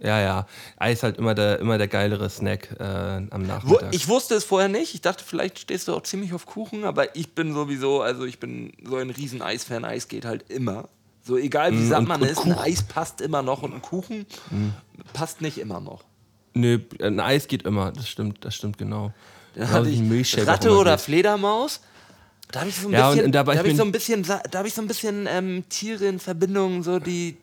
Ja, 0.00 0.20
ja. 0.20 0.46
Eis 0.76 1.02
halt 1.02 1.18
immer 1.18 1.34
der, 1.34 1.60
immer 1.60 1.78
der 1.78 1.88
geilere 1.88 2.28
Snack 2.28 2.76
äh, 2.78 2.84
am 2.84 3.46
Nachmittag. 3.46 3.94
Ich 3.94 4.08
wusste 4.08 4.34
es 4.34 4.44
vorher 4.44 4.68
nicht. 4.68 4.94
Ich 4.94 5.00
dachte, 5.00 5.24
vielleicht 5.24 5.58
stehst 5.58 5.88
du 5.88 5.94
auch 5.94 6.02
ziemlich 6.02 6.34
auf 6.34 6.46
Kuchen, 6.46 6.84
aber 6.84 7.16
ich 7.16 7.34
bin 7.34 7.54
sowieso, 7.54 8.02
also 8.02 8.24
ich 8.24 8.38
bin 8.38 8.72
so 8.84 8.96
ein 8.96 9.10
riesen 9.10 9.40
Eisfan. 9.40 9.84
Eis 9.84 10.08
geht 10.08 10.24
halt 10.24 10.50
immer. 10.50 10.88
So 11.22 11.38
egal 11.38 11.72
wie 11.72 11.76
mm, 11.76 11.88
satt 11.88 12.06
man 12.06 12.22
ist, 12.22 12.36
Kuchen. 12.36 12.52
ein 12.52 12.58
Eis 12.58 12.82
passt 12.82 13.22
immer 13.22 13.42
noch 13.42 13.62
und 13.62 13.72
ein 13.72 13.80
Kuchen 13.82 14.26
mm. 14.50 14.68
passt 15.14 15.40
nicht 15.40 15.58
immer 15.58 15.80
noch. 15.80 16.04
Nö, 16.52 16.80
ein 17.00 17.18
Eis 17.18 17.48
geht 17.48 17.62
immer, 17.62 17.92
das 17.92 18.08
stimmt, 18.08 18.44
das 18.44 18.54
stimmt 18.54 18.76
genau. 18.76 19.12
Da 19.54 19.82
ich 19.84 20.46
Ratte 20.46 20.76
oder 20.76 20.98
Fledermaus. 20.98 21.80
Da 22.50 22.60
habe 22.60 22.70
ich 22.70 22.76
so 22.76 22.88
ein 22.88 22.92
ja, 22.92 23.10
bisschen, 23.10 23.32
da 23.32 23.38
habe 23.40 23.68
ich 23.68 23.76
so 23.76 23.82
ein 23.82 23.92
bisschen, 23.92 24.22
da 24.22 24.58
habe 24.58 24.68
ich 24.68 24.74
so 24.74 24.82
ein 24.82 24.86
bisschen 24.86 25.26
ähm, 25.28 25.64
Tiere 25.68 26.06
in 26.06 26.20
Verbindung, 26.20 26.82
so 26.82 26.98
die, 26.98 27.36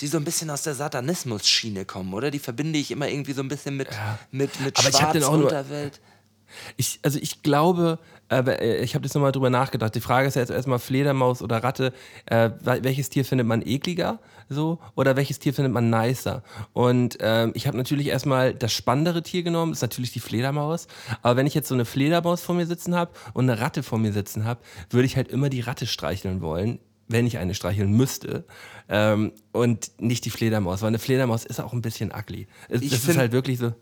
die 0.00 0.06
so 0.06 0.18
ein 0.18 0.24
bisschen 0.24 0.50
aus 0.50 0.62
der 0.62 0.74
Satanismus-Schiene 0.74 1.84
kommen, 1.84 2.14
oder? 2.14 2.30
Die 2.30 2.38
verbinde 2.38 2.78
ich 2.78 2.90
immer 2.90 3.08
irgendwie 3.08 3.32
so 3.32 3.42
ein 3.42 3.48
bisschen 3.48 3.76
mit, 3.76 3.90
ja. 3.90 4.18
mit, 4.30 4.60
mit 4.60 4.78
Aber 4.78 4.90
Schwarz 4.90 5.28
Unterwelt. 5.28 6.00
Ich, 6.76 7.00
also 7.02 7.18
ich 7.20 7.42
glaube, 7.42 7.98
äh, 8.30 8.82
ich 8.82 8.94
habe 8.94 9.04
jetzt 9.04 9.14
nochmal 9.14 9.32
drüber 9.32 9.50
nachgedacht. 9.50 9.94
Die 9.94 10.00
Frage 10.00 10.28
ist 10.28 10.34
ja 10.34 10.40
jetzt 10.40 10.50
erstmal 10.50 10.78
Fledermaus 10.78 11.42
oder 11.42 11.62
Ratte. 11.62 11.92
Äh, 12.26 12.50
welches 12.60 13.08
Tier 13.08 13.24
findet 13.24 13.46
man 13.46 13.62
ekliger? 13.62 14.20
So, 14.48 14.78
oder 14.94 15.16
welches 15.16 15.38
Tier 15.38 15.54
findet 15.54 15.72
man 15.72 15.90
nicer? 15.90 16.42
Und 16.72 17.16
ähm, 17.20 17.52
ich 17.54 17.66
habe 17.66 17.76
natürlich 17.76 18.08
erstmal 18.08 18.54
das 18.54 18.72
spannendere 18.72 19.22
Tier 19.22 19.42
genommen, 19.42 19.72
ist 19.72 19.82
natürlich 19.82 20.12
die 20.12 20.20
Fledermaus. 20.20 20.86
Aber 21.22 21.36
wenn 21.36 21.46
ich 21.46 21.54
jetzt 21.54 21.68
so 21.68 21.74
eine 21.74 21.84
Fledermaus 21.86 22.42
vor 22.42 22.54
mir 22.54 22.66
sitzen 22.66 22.94
habe 22.94 23.12
und 23.32 23.48
eine 23.48 23.60
Ratte 23.60 23.82
vor 23.82 23.98
mir 23.98 24.12
sitzen 24.12 24.44
habe, 24.44 24.60
würde 24.90 25.06
ich 25.06 25.16
halt 25.16 25.28
immer 25.28 25.48
die 25.48 25.60
Ratte 25.60 25.86
streicheln 25.86 26.40
wollen 26.40 26.78
wenn 27.08 27.26
ich 27.26 27.38
eine 27.38 27.54
streicheln 27.54 27.92
müsste. 27.92 28.44
Ähm, 28.88 29.32
und 29.52 29.92
nicht 29.98 30.24
die 30.24 30.30
Fledermaus, 30.30 30.82
weil 30.82 30.88
eine 30.88 30.98
Fledermaus 30.98 31.44
ist 31.44 31.60
auch 31.60 31.72
ein 31.72 31.82
bisschen 31.82 32.12
ugly. 32.12 32.46
Es, 32.68 32.80
das 32.80 33.08
ist 33.08 33.16
halt 33.16 33.32
wirklich 33.32 33.58
so. 33.58 33.74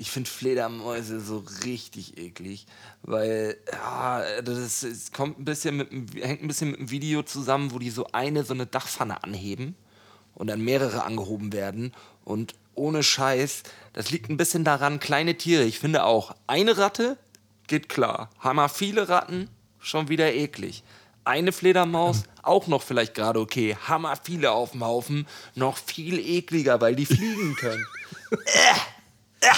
Ich 0.00 0.12
finde 0.12 0.30
Fledermäuse 0.30 1.20
so 1.20 1.44
richtig 1.64 2.18
eklig, 2.18 2.66
weil 3.02 3.56
ja, 3.72 4.22
das, 4.42 4.80
das 4.80 5.10
kommt 5.10 5.40
ein 5.40 5.44
bisschen 5.44 5.76
mit, 5.76 5.90
hängt 6.22 6.42
ein 6.42 6.46
bisschen 6.46 6.70
mit 6.70 6.78
einem 6.78 6.90
Video 6.90 7.22
zusammen, 7.24 7.72
wo 7.72 7.80
die 7.80 7.90
so 7.90 8.06
eine 8.12 8.44
so 8.44 8.54
eine 8.54 8.66
Dachpfanne 8.66 9.24
anheben 9.24 9.74
und 10.34 10.46
dann 10.46 10.60
mehrere 10.60 11.02
angehoben 11.02 11.52
werden 11.52 11.92
und 12.24 12.54
ohne 12.76 13.02
Scheiß, 13.02 13.64
das 13.92 14.12
liegt 14.12 14.30
ein 14.30 14.36
bisschen 14.36 14.62
daran, 14.62 15.00
kleine 15.00 15.36
Tiere, 15.36 15.64
ich 15.64 15.80
finde 15.80 16.04
auch, 16.04 16.36
eine 16.46 16.78
Ratte 16.78 17.18
geht 17.66 17.88
klar, 17.88 18.30
hammer 18.38 18.68
viele 18.68 19.08
Ratten, 19.08 19.50
schon 19.80 20.08
wieder 20.08 20.32
eklig. 20.32 20.84
Eine 21.28 21.52
Fledermaus, 21.52 22.22
auch 22.42 22.68
noch 22.68 22.82
vielleicht 22.82 23.14
gerade 23.14 23.38
okay, 23.38 23.76
hammer 23.86 24.14
viele 24.16 24.50
auf 24.52 24.70
dem 24.70 24.82
Haufen, 24.82 25.26
noch 25.54 25.76
viel 25.76 26.18
ekliger, 26.18 26.80
weil 26.80 26.96
die 26.96 27.04
fliegen 27.04 27.54
können. 27.54 27.84
äh, 28.30 29.46
äh. 29.46 29.52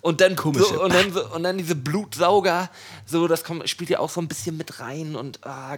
Und 0.00 0.20
dann, 0.20 0.36
so, 0.36 0.82
und, 0.82 0.94
dann 0.94 1.12
so, 1.12 1.34
und 1.34 1.42
dann 1.42 1.58
diese 1.58 1.74
Blutsauger, 1.74 2.70
so, 3.04 3.26
das 3.26 3.44
kommt, 3.44 3.68
spielt 3.68 3.90
ja 3.90 3.98
auch 3.98 4.08
so 4.08 4.20
ein 4.20 4.28
bisschen 4.28 4.56
mit 4.56 4.80
rein 4.80 5.16
und 5.16 5.44
ah, 5.44 5.76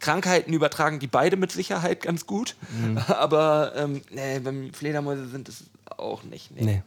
Krankheiten 0.00 0.52
übertragen 0.52 0.98
die 0.98 1.06
beide 1.06 1.36
mit 1.36 1.52
Sicherheit 1.52 2.02
ganz 2.02 2.26
gut. 2.26 2.56
Mhm. 2.70 2.98
Aber 3.08 3.72
ähm, 3.76 4.02
nee, 4.10 4.38
beim 4.40 4.72
Fledermäuse 4.72 5.28
sind 5.28 5.48
es 5.48 5.64
auch 5.96 6.22
nicht. 6.24 6.50
Nee. 6.50 6.64
nee. 6.64 6.82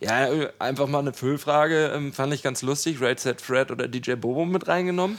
Ja, 0.00 0.28
einfach 0.58 0.86
mal 0.86 1.00
eine 1.00 1.12
Füllfrage, 1.12 1.92
ähm, 1.94 2.12
fand 2.12 2.32
ich 2.32 2.42
ganz 2.42 2.62
lustig. 2.62 3.00
Raid 3.00 3.20
Set 3.20 3.40
Fred 3.40 3.70
oder 3.70 3.86
DJ 3.86 4.14
Bobo 4.14 4.44
mit 4.46 4.66
reingenommen. 4.66 5.18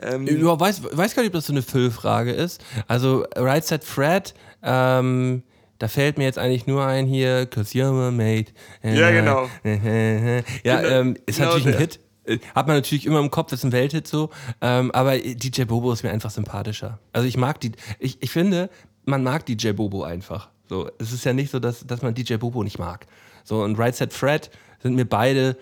Ähm, 0.00 0.26
ich 0.26 0.42
weiß, 0.42 0.82
weiß 0.92 1.14
gar 1.14 1.22
nicht, 1.22 1.30
ob 1.30 1.34
das 1.34 1.46
so 1.46 1.52
eine 1.52 1.62
Füllfrage 1.62 2.32
ist. 2.32 2.62
Also, 2.86 3.24
Right 3.36 3.64
Set 3.64 3.84
Fred, 3.84 4.34
ähm, 4.62 5.42
da 5.78 5.88
fällt 5.88 6.18
mir 6.18 6.24
jetzt 6.24 6.38
eigentlich 6.38 6.66
nur 6.66 6.84
ein 6.84 7.06
hier, 7.06 7.46
Cause 7.46 7.76
you're 7.76 7.92
my 7.92 8.10
mate. 8.10 8.52
Ja, 8.82 9.10
genau. 9.10 9.48
ja, 9.64 10.80
genau, 10.80 10.88
ähm, 10.88 11.16
ist 11.26 11.38
genau 11.38 11.54
natürlich 11.54 11.74
ein 11.74 11.78
Hit. 11.78 12.00
Äh, 12.24 12.38
hat 12.54 12.66
man 12.66 12.76
natürlich 12.76 13.06
immer 13.06 13.20
im 13.20 13.30
Kopf, 13.30 13.52
ist 13.52 13.64
ein 13.64 13.72
Welthit 13.72 14.06
so. 14.06 14.30
Ähm, 14.60 14.90
aber 14.90 15.18
DJ 15.18 15.64
Bobo 15.64 15.92
ist 15.92 16.02
mir 16.02 16.10
einfach 16.10 16.30
sympathischer. 16.30 16.98
Also 17.12 17.26
ich 17.26 17.36
mag 17.36 17.60
die, 17.60 17.72
ich, 17.98 18.22
ich 18.22 18.30
finde, 18.30 18.70
man 19.04 19.22
mag 19.22 19.46
DJ 19.46 19.72
Bobo 19.72 20.02
einfach. 20.02 20.50
So, 20.68 20.90
es 20.98 21.12
ist 21.12 21.24
ja 21.24 21.32
nicht 21.32 21.50
so, 21.50 21.58
dass, 21.60 21.86
dass 21.86 22.02
man 22.02 22.14
DJ 22.14 22.34
Bobo 22.34 22.62
nicht 22.62 22.78
mag. 22.78 23.06
So, 23.48 23.62
und 23.62 23.78
Right 23.78 23.96
Set 23.96 24.12
Fred 24.12 24.50
sind 24.82 24.94
mir 24.94 25.06
beide, 25.06 25.56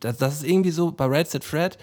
das 0.00 0.34
ist 0.34 0.44
irgendwie 0.44 0.70
so, 0.70 0.92
bei 0.92 1.06
Right 1.06 1.28
Set 1.28 1.44
Fred 1.44 1.78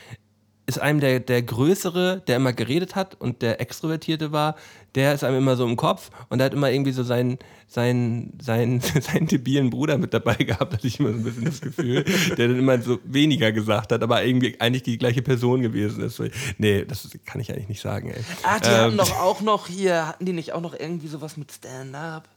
ist 0.67 0.80
einem 0.80 0.99
der, 0.99 1.20
der 1.20 1.41
Größere, 1.41 2.22
der 2.28 2.36
immer 2.36 2.53
geredet 2.53 2.95
hat 2.95 3.20
und 3.20 3.41
der 3.41 3.59
Extrovertierte 3.59 4.32
war, 4.32 4.55
der 4.93 5.15
ist 5.15 5.24
einem 5.24 5.39
immer 5.39 5.55
so 5.55 5.65
im 5.65 5.76
Kopf 5.76 6.11
und 6.30 6.38
der 6.38 6.45
hat 6.45 6.53
immer 6.53 6.70
irgendwie 6.70 6.91
so 6.91 7.01
seinen, 7.01 7.39
seinen, 7.67 8.38
seinen, 8.39 8.80
seinen 9.01 9.26
debilen 9.26 9.72
Bruder 9.72 9.97
mit 9.97 10.13
dabei 10.13 10.36
gehabt, 10.36 10.74
hatte 10.74 10.86
ich 10.86 10.99
immer 10.99 11.13
so 11.13 11.17
ein 11.17 11.24
bisschen 11.24 11.45
das 11.45 11.61
Gefühl, 11.61 12.05
der 12.38 12.49
dann 12.49 12.59
immer 12.59 12.80
so 12.80 12.99
weniger 13.03 13.51
gesagt 13.51 13.91
hat, 13.91 14.03
aber 14.03 14.24
irgendwie 14.24 14.61
eigentlich 14.61 14.84
die 14.84 14.99
gleiche 14.99 15.24
Person 15.24 15.61
gewesen 15.61 16.03
ist. 16.03 16.22
Nee, 16.59 16.86
das 16.86 17.09
kann 17.26 17.41
ich 17.41 17.51
eigentlich 17.51 17.70
nicht 17.70 17.82
sagen, 17.82 18.11
ey. 18.11 18.24
Ach, 18.43 18.59
die 18.59 18.70
ähm, 18.70 18.76
hatten 18.76 18.97
doch 18.97 19.20
auch 19.20 19.41
noch 19.41 19.65
hier, 19.65 20.07
hatten 20.07 20.26
die 20.26 20.34
nicht 20.34 20.53
auch 20.53 20.61
noch 20.61 20.80
irgendwie 20.80 21.07
sowas 21.07 21.38
mit 21.38 21.51
Stand-Up? 21.51 22.30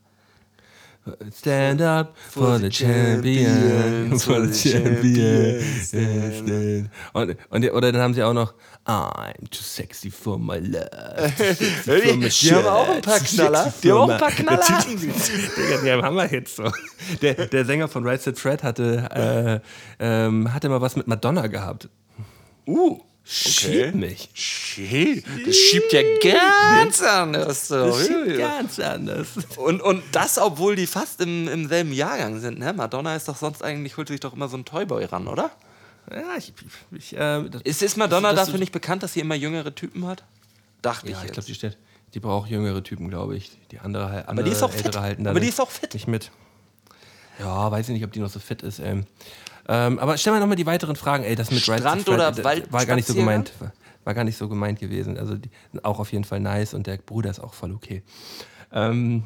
Stand 1.34 1.82
up 1.82 2.16
for 2.16 2.58
the 2.60 2.70
champion, 2.70 4.16
for 4.20 4.46
the 4.46 4.70
champion. 4.70 5.60
Und, 7.12 7.36
und, 7.50 7.72
oder 7.72 7.90
dann 7.90 8.02
haben 8.02 8.14
sie 8.14 8.22
auch 8.22 8.32
noch 8.32 8.54
I'm 8.86 9.48
too 9.50 9.62
sexy 9.62 10.10
for 10.10 10.38
my 10.38 10.58
love. 10.58 10.86
die, 11.86 12.52
haben 12.52 12.66
auch 12.66 12.88
ein 12.88 13.02
paar 13.02 13.18
Knaller. 13.18 13.72
Die 13.82 13.90
haben 13.90 13.98
auch 13.98 14.10
ein 14.10 14.18
paar 14.18 14.30
Knaller. 14.30 14.84
Digga, 14.86 15.82
die 15.82 15.90
haben 15.90 16.16
wir 16.16 16.26
jetzt 16.26 16.56
so. 16.56 16.70
Der, 17.20 17.34
der 17.46 17.64
Sänger 17.64 17.88
von 17.88 18.06
Right 18.06 18.22
Set 18.22 18.38
Fred 18.38 18.62
hatte, 18.62 19.60
äh, 19.98 20.04
ähm, 20.26 20.52
hatte 20.54 20.68
mal 20.68 20.80
was 20.80 20.94
mit 20.94 21.08
Madonna 21.08 21.48
gehabt. 21.48 21.88
Uh. 22.66 23.00
Okay. 23.24 23.84
Schieb 23.84 23.94
mich. 23.94 24.28
Schieb. 24.34 25.24
Das 25.46 25.54
schiebt 25.54 25.92
ja 25.92 26.02
ganz 26.20 27.00
anders. 27.02 27.68
So. 27.68 27.86
Das 27.86 28.06
schiebt 28.06 28.36
ganz 28.36 28.78
anders. 28.80 29.28
Und, 29.56 29.80
und 29.80 30.02
das, 30.12 30.38
obwohl 30.38 30.74
die 30.74 30.86
fast 30.86 31.20
im, 31.20 31.46
im 31.48 31.68
selben 31.68 31.92
Jahrgang 31.92 32.40
sind. 32.40 32.58
Ne? 32.58 32.72
Madonna 32.72 33.14
ist 33.14 33.28
doch 33.28 33.36
sonst 33.36 33.62
eigentlich, 33.62 33.96
holt 33.96 34.08
sich 34.08 34.20
doch 34.20 34.34
immer 34.34 34.48
so 34.48 34.56
ein 34.56 34.64
Toyboy 34.64 35.04
ran, 35.04 35.28
oder? 35.28 35.50
Ja, 36.10 36.36
ich. 36.36 36.52
ich 36.90 37.16
äh, 37.16 37.44
ist, 37.62 37.82
ist 37.82 37.96
Madonna 37.96 38.32
das, 38.32 38.46
dafür 38.46 38.58
nicht 38.58 38.72
bekannt, 38.72 39.04
dass 39.04 39.12
sie 39.12 39.20
immer 39.20 39.36
jüngere 39.36 39.74
Typen 39.74 40.06
hat? 40.06 40.24
Dachte 40.82 41.10
ja, 41.10 41.18
ich. 41.18 41.26
ich 41.26 41.32
glaube, 41.32 41.46
die 41.46 41.54
steht. 41.54 41.78
Die 42.14 42.20
braucht 42.20 42.50
jüngere 42.50 42.82
Typen, 42.82 43.08
glaube 43.08 43.36
ich. 43.36 43.52
Die 43.70 43.78
andere, 43.78 44.04
andere 44.04 44.28
aber 44.28 44.42
die 44.42 44.50
ist 44.50 44.62
auch 44.62 44.72
fit. 44.72 44.96
halten 44.96 45.26
Aber 45.26 45.40
die 45.40 45.48
ist 45.48 45.60
auch 45.60 45.70
fit. 45.70 45.94
Nicht 45.94 46.08
mit. 46.08 46.30
Ja, 47.38 47.70
weiß 47.70 47.88
ich 47.88 47.94
nicht, 47.94 48.04
ob 48.04 48.12
die 48.12 48.20
noch 48.20 48.28
so 48.28 48.40
fit 48.40 48.62
ist. 48.62 48.80
Ähm. 48.80 49.06
Ähm, 49.68 49.98
aber 49.98 50.16
stell 50.18 50.32
mal 50.32 50.40
nochmal 50.40 50.56
die 50.56 50.66
weiteren 50.66 50.96
Fragen. 50.96 51.24
Ey, 51.24 51.34
das 51.34 51.50
mit 51.50 51.60
Strand 51.60 52.08
oder 52.08 52.32
Fred, 52.32 52.44
Wald 52.44 52.72
war 52.72 52.86
gar 52.86 52.96
nicht 52.96 53.06
so 53.06 53.14
gemeint. 53.14 53.52
War 54.04 54.14
gar 54.14 54.24
nicht 54.24 54.36
so 54.36 54.48
gemeint 54.48 54.80
gewesen. 54.80 55.16
Also 55.16 55.36
die, 55.36 55.50
auch 55.82 56.00
auf 56.00 56.12
jeden 56.12 56.24
Fall 56.24 56.40
nice 56.40 56.74
und 56.74 56.86
der 56.86 56.96
Bruder 56.96 57.30
ist 57.30 57.40
auch 57.40 57.54
voll 57.54 57.72
okay. 57.72 58.02
Ähm, 58.72 59.24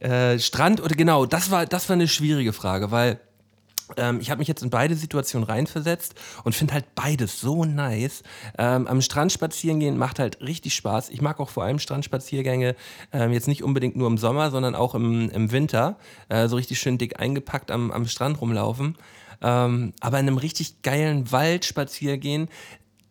äh, 0.00 0.38
Strand 0.38 0.82
oder 0.82 0.96
genau, 0.96 1.26
das 1.26 1.50
war, 1.50 1.66
das 1.66 1.88
war 1.88 1.94
eine 1.94 2.08
schwierige 2.08 2.52
Frage, 2.52 2.90
weil 2.90 3.20
ähm, 3.96 4.20
ich 4.20 4.30
habe 4.30 4.38
mich 4.38 4.48
jetzt 4.48 4.62
in 4.62 4.70
beide 4.70 4.94
Situationen 4.94 5.46
reinversetzt 5.46 6.14
und 6.44 6.54
finde 6.54 6.74
halt 6.74 6.94
beides 6.94 7.40
so 7.40 7.64
nice. 7.64 8.22
Ähm, 8.58 8.86
am 8.86 9.00
Strand 9.00 9.32
spazieren 9.32 9.80
gehen 9.80 9.96
macht 9.96 10.18
halt 10.18 10.40
richtig 10.40 10.74
Spaß. 10.74 11.10
Ich 11.10 11.20
mag 11.20 11.40
auch 11.40 11.50
vor 11.50 11.64
allem 11.64 11.78
Strandspaziergänge 11.78 12.74
ähm, 13.12 13.32
jetzt 13.32 13.48
nicht 13.48 13.62
unbedingt 13.62 13.96
nur 13.96 14.08
im 14.08 14.18
Sommer, 14.18 14.50
sondern 14.50 14.74
auch 14.74 14.94
im, 14.94 15.30
im 15.30 15.52
Winter. 15.52 15.96
Äh, 16.28 16.48
so 16.48 16.56
richtig 16.56 16.80
schön 16.80 16.98
dick 16.98 17.20
eingepackt 17.20 17.70
am, 17.70 17.90
am 17.90 18.06
Strand 18.06 18.40
rumlaufen. 18.40 18.96
Ähm, 19.42 19.92
aber 20.00 20.20
in 20.20 20.28
einem 20.28 20.38
richtig 20.38 20.82
geilen 20.82 21.30
Wald 21.32 21.64
spazieren 21.64 22.20
gehen, 22.20 22.48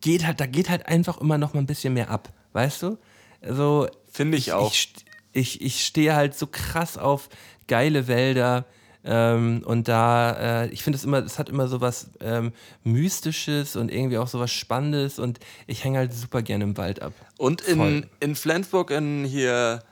geht 0.00 0.26
halt, 0.26 0.40
da 0.40 0.46
geht 0.46 0.70
halt 0.70 0.86
einfach 0.86 1.20
immer 1.20 1.38
noch 1.38 1.54
mal 1.54 1.60
ein 1.60 1.66
bisschen 1.66 1.94
mehr 1.94 2.10
ab, 2.10 2.32
weißt 2.52 2.82
du? 2.82 2.98
Also, 3.42 3.88
Finde 4.10 4.38
ich, 4.38 4.48
ich, 4.48 4.52
auch. 4.52 4.72
Ich, 4.72 4.92
ich, 5.32 5.60
ich 5.60 5.84
stehe 5.84 6.14
halt 6.14 6.36
so 6.36 6.46
krass 6.46 6.98
auf 6.98 7.28
geile 7.66 8.08
Wälder. 8.08 8.64
Ähm, 9.04 9.62
und 9.64 9.88
da, 9.88 10.62
äh, 10.62 10.68
ich 10.68 10.84
finde 10.84 10.96
es 10.96 11.04
immer, 11.04 11.18
es 11.18 11.38
hat 11.38 11.48
immer 11.48 11.66
so 11.66 11.80
was 11.80 12.10
ähm, 12.20 12.52
Mystisches 12.84 13.74
und 13.74 13.90
irgendwie 13.90 14.18
auch 14.18 14.28
so 14.28 14.38
was 14.38 14.52
Spannendes 14.52 15.18
und 15.18 15.40
ich 15.66 15.82
hänge 15.82 15.98
halt 15.98 16.12
super 16.12 16.40
gerne 16.40 16.62
im 16.62 16.76
Wald 16.76 17.02
ab. 17.02 17.12
Und 17.36 17.62
in, 17.62 18.06
in 18.20 18.36
Flensburg, 18.36 18.92
in 18.92 19.24
hier 19.24 19.82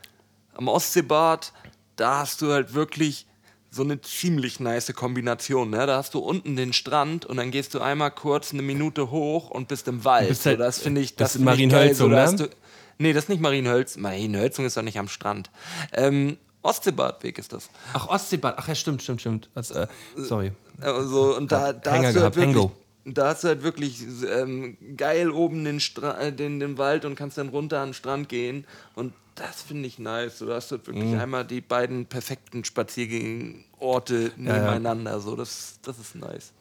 am 0.53 0.69
Ostseebad, 0.69 1.51
da 1.97 2.19
hast 2.19 2.41
du 2.41 2.53
halt 2.53 2.73
wirklich 2.73 3.25
so 3.73 3.83
eine 3.83 4.01
ziemlich 4.01 4.59
nice 4.59 4.93
Kombination. 4.93 5.69
Ne? 5.69 5.87
Da 5.87 5.97
hast 5.97 6.13
du 6.13 6.19
unten 6.19 6.57
den 6.57 6.73
Strand 6.73 7.25
und 7.25 7.37
dann 7.37 7.51
gehst 7.51 7.73
du 7.73 7.79
einmal 7.79 8.11
kurz 8.11 8.51
eine 8.51 8.61
Minute 8.61 9.11
hoch 9.11 9.49
und 9.49 9.69
bist 9.69 9.87
im 9.87 10.03
Wald. 10.03 10.27
Bist 10.27 10.45
halt, 10.45 10.57
so, 10.57 10.63
das 10.63 10.79
finde 10.79 10.99
ich, 10.99 11.15
das, 11.15 11.33
das 11.33 11.35
ist 11.37 11.45
Marienhölzung, 11.45 12.11
so, 12.11 12.43
ne? 12.43 12.49
nee, 12.97 13.13
das 13.13 13.23
ist 13.23 13.29
nicht 13.29 13.41
Marienhölzung. 13.41 14.01
Marienhölzung 14.01 14.65
ist 14.65 14.75
doch 14.75 14.81
nicht 14.81 14.99
am 14.99 15.07
Strand. 15.07 15.49
Ähm, 15.93 16.37
Ostseebadweg 16.63 17.39
ist 17.39 17.53
das. 17.53 17.69
Ach, 17.93 18.09
Ostseebad. 18.09 18.55
Ach 18.57 18.67
ja, 18.67 18.75
stimmt, 18.75 19.01
stimmt, 19.01 19.21
stimmt. 19.21 19.49
Das, 19.55 19.71
äh, 19.71 19.87
sorry. 20.15 20.51
Also, 20.81 21.37
und 21.37 21.51
da, 21.51 21.71
da 21.73 21.91
hast 21.93 22.15
du 22.15 22.21
halt 22.21 22.35
wirklich, 22.35 22.69
da 23.05 23.29
hast 23.29 23.43
du 23.43 23.47
halt 23.47 23.63
wirklich 23.63 24.03
ähm, 24.29 24.77
geil 24.95 25.31
oben 25.31 25.63
den, 25.63 25.79
Stra 25.79 26.19
äh, 26.19 26.31
den, 26.31 26.59
den 26.59 26.77
Wald 26.77 27.05
und 27.05 27.15
kannst 27.15 27.37
dann 27.37 27.49
runter 27.49 27.79
an 27.79 27.89
den 27.89 27.93
Strand 27.93 28.29
gehen. 28.29 28.65
Und 28.95 29.13
das 29.35 29.61
finde 29.61 29.87
ich 29.87 29.97
nice. 29.97 30.39
Du 30.39 30.51
hast 30.51 30.71
halt 30.71 30.85
wirklich 30.87 31.05
mhm. 31.05 31.19
einmal 31.19 31.45
die 31.45 31.61
beiden 31.61 32.05
perfekten 32.05 32.63
Spaziergehorte 32.63 34.31
nebeneinander. 34.35 35.11
Ja, 35.11 35.17
ja. 35.17 35.23
So, 35.23 35.35
das, 35.35 35.79
das 35.81 35.97
ist 35.99 36.15
nice. 36.15 36.51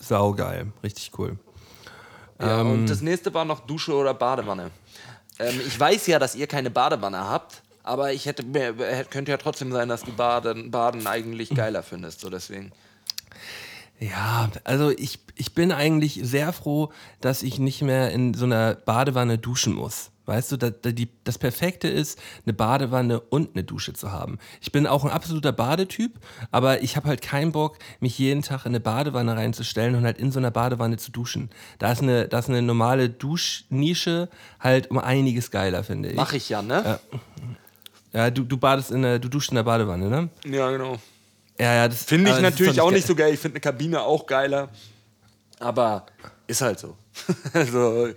Saugeil. 0.00 0.72
Richtig 0.82 1.10
cool. 1.18 1.38
Ja, 2.40 2.60
ähm, 2.60 2.70
und 2.70 2.86
das 2.86 3.02
nächste 3.02 3.32
war 3.34 3.44
noch 3.44 3.60
Dusche 3.60 3.94
oder 3.94 4.14
Badewanne. 4.14 4.70
Ähm, 5.38 5.60
ich 5.66 5.78
weiß 5.78 6.06
ja, 6.06 6.18
dass 6.18 6.34
ihr 6.34 6.46
keine 6.46 6.70
Badewanne 6.70 7.18
habt. 7.18 7.62
Aber 7.84 8.12
ich 8.12 8.26
hätte 8.26 8.44
könnte 9.10 9.32
ja 9.32 9.36
trotzdem 9.36 9.72
sein, 9.72 9.88
dass 9.88 10.02
du 10.02 10.12
Baden, 10.12 10.70
Baden 10.70 11.06
eigentlich 11.06 11.50
geiler 11.50 11.82
findest, 11.82 12.20
so 12.20 12.30
deswegen. 12.30 12.72
Ja, 14.02 14.50
also 14.64 14.90
ich, 14.90 15.20
ich 15.36 15.54
bin 15.54 15.70
eigentlich 15.70 16.18
sehr 16.22 16.52
froh, 16.52 16.92
dass 17.20 17.42
ich 17.42 17.60
nicht 17.60 17.82
mehr 17.82 18.10
in 18.10 18.34
so 18.34 18.46
einer 18.46 18.74
Badewanne 18.74 19.38
duschen 19.38 19.74
muss. 19.74 20.10
Weißt 20.26 20.52
du, 20.52 20.56
da, 20.56 20.70
da 20.70 20.90
die, 20.90 21.08
das 21.24 21.38
Perfekte 21.38 21.88
ist, 21.88 22.18
eine 22.44 22.52
Badewanne 22.52 23.20
und 23.20 23.54
eine 23.54 23.64
Dusche 23.64 23.92
zu 23.92 24.10
haben. 24.10 24.38
Ich 24.60 24.72
bin 24.72 24.86
auch 24.86 25.04
ein 25.04 25.10
absoluter 25.10 25.52
Badetyp, 25.52 26.18
aber 26.50 26.82
ich 26.82 26.96
habe 26.96 27.08
halt 27.08 27.22
keinen 27.22 27.52
Bock, 27.52 27.78
mich 28.00 28.18
jeden 28.18 28.42
Tag 28.42 28.64
in 28.64 28.70
eine 28.70 28.80
Badewanne 28.80 29.36
reinzustellen 29.36 29.94
und 29.94 30.04
halt 30.04 30.18
in 30.18 30.32
so 30.32 30.38
einer 30.38 30.50
Badewanne 30.50 30.96
zu 30.96 31.12
duschen. 31.12 31.50
Da 31.78 31.92
ist 31.92 32.02
eine, 32.02 32.28
da 32.28 32.38
ist 32.38 32.48
eine 32.48 32.62
normale 32.62 33.08
Duschnische 33.08 34.28
halt 34.58 34.90
um 34.90 34.98
einiges 34.98 35.50
geiler, 35.50 35.84
finde 35.84 36.10
ich. 36.10 36.16
Mach 36.16 36.32
ich 36.32 36.48
ja, 36.48 36.62
ne? 36.62 36.82
Ja. 36.84 37.20
Ja, 38.14 38.30
du, 38.30 38.42
du 38.44 38.58
badest 38.58 38.90
in 38.90 39.02
der, 39.02 39.18
du 39.18 39.28
duschst 39.28 39.50
in 39.50 39.56
der 39.56 39.62
Badewanne, 39.62 40.08
ne? 40.08 40.28
Ja, 40.44 40.70
genau. 40.70 40.98
Ja, 41.62 41.74
ja, 41.74 41.88
das 41.88 42.02
finde 42.02 42.32
ich 42.32 42.40
natürlich 42.40 42.80
auch 42.80 42.90
nicht 42.90 43.06
so 43.06 43.14
geil. 43.14 43.32
Ich 43.32 43.38
finde 43.38 43.54
eine 43.54 43.60
Kabine 43.60 44.02
auch 44.02 44.26
geiler. 44.26 44.68
Aber 45.60 46.06
ist 46.48 46.60
halt 46.60 46.80
so. 46.80 46.96
also, 47.52 48.08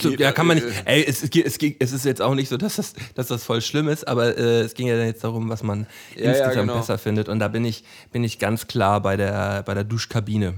so, 0.00 0.10
ja, 0.12 0.32
kann 0.32 0.46
man 0.46 0.56
nicht. 0.56 0.66
Ey, 0.86 1.04
es, 1.04 1.22
es, 1.22 1.58
es, 1.58 1.92
ist 1.92 2.04
jetzt 2.06 2.22
auch 2.22 2.34
nicht 2.34 2.48
so, 2.48 2.56
dass 2.56 2.76
das, 2.76 2.94
dass 3.14 3.26
das 3.26 3.44
voll 3.44 3.60
schlimm 3.60 3.88
ist, 3.88 4.08
aber 4.08 4.38
äh, 4.38 4.60
es 4.60 4.72
ging 4.72 4.86
ja 4.86 4.96
dann 4.96 5.04
jetzt 5.04 5.22
darum, 5.22 5.50
was 5.50 5.62
man 5.62 5.86
ja, 6.16 6.30
insgesamt 6.30 6.54
ja, 6.54 6.60
genau. 6.62 6.76
besser 6.76 6.96
findet. 6.96 7.28
Und 7.28 7.40
da 7.40 7.48
bin 7.48 7.66
ich, 7.66 7.84
bin 8.10 8.24
ich 8.24 8.38
ganz 8.38 8.68
klar 8.68 9.02
bei 9.02 9.18
der, 9.18 9.64
bei 9.64 9.74
der 9.74 9.84
Duschkabine. 9.84 10.54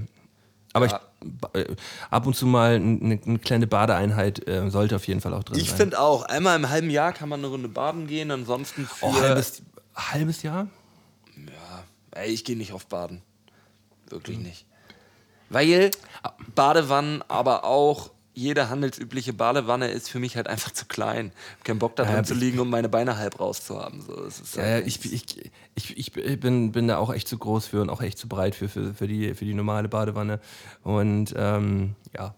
Aber 0.71 0.85
ja. 0.85 1.01
ich, 1.53 1.59
äh, 1.59 1.75
ab 2.09 2.27
und 2.27 2.35
zu 2.35 2.45
mal 2.45 2.75
eine, 2.75 3.19
eine 3.25 3.39
kleine 3.39 3.67
Badeeinheit 3.67 4.47
äh, 4.47 4.69
sollte 4.69 4.95
auf 4.95 5.05
jeden 5.05 5.19
Fall 5.19 5.33
auch 5.33 5.43
drin 5.43 5.57
ich 5.57 5.65
sein. 5.65 5.73
Ich 5.73 5.77
finde 5.81 5.99
auch, 5.99 6.23
einmal 6.23 6.55
im 6.55 6.69
halben 6.69 6.89
Jahr 6.89 7.11
kann 7.11 7.27
man 7.27 7.41
eine 7.41 7.47
Runde 7.47 7.67
baden 7.67 8.07
gehen, 8.07 8.31
ansonsten 8.31 8.85
für 8.85 9.07
oh, 9.07 9.19
halbes, 9.19 9.63
halbes 9.97 10.43
Jahr? 10.43 10.67
Ja, 12.17 12.23
ey, 12.23 12.31
ich 12.31 12.43
gehe 12.43 12.57
nicht 12.57 12.73
auf 12.73 12.87
Baden. 12.87 13.21
Wirklich 14.09 14.37
mhm. 14.37 14.43
nicht. 14.43 14.65
Weil 15.49 15.91
Badewannen 16.55 17.23
aber 17.27 17.63
auch 17.63 18.11
jede 18.33 18.69
handelsübliche 18.69 19.33
Badewanne 19.33 19.87
ist 19.87 20.09
für 20.09 20.19
mich 20.19 20.35
halt 20.35 20.47
einfach 20.47 20.71
zu 20.71 20.85
klein. 20.85 21.27
Ich 21.27 21.53
habe 21.53 21.63
keinen 21.63 21.79
Bock 21.79 21.95
da 21.95 22.03
drin 22.03 22.15
ja, 22.15 22.23
zu 22.23 22.33
liegen, 22.33 22.59
um 22.59 22.69
meine 22.69 22.89
Beine 22.89 23.17
halb 23.17 23.39
rauszuhaben. 23.39 24.01
So, 24.01 24.13
ist 24.23 24.57
halt 24.57 24.67
ja, 24.67 24.87
ich, 24.87 25.11
ich, 25.11 25.51
ich, 25.75 26.17
ich 26.17 26.39
bin, 26.39 26.71
bin 26.71 26.87
da 26.87 26.97
auch 26.97 27.11
echt 27.13 27.27
zu 27.27 27.37
groß 27.37 27.67
für 27.67 27.81
und 27.81 27.89
auch 27.89 28.01
echt 28.01 28.17
zu 28.17 28.27
breit 28.27 28.55
für, 28.55 28.69
für, 28.69 28.93
für, 28.93 29.07
die, 29.07 29.33
für 29.33 29.45
die 29.45 29.53
normale 29.53 29.87
Badewanne. 29.87 30.39
Und 30.83 31.33
ähm, 31.35 31.95
ja, 32.15 32.35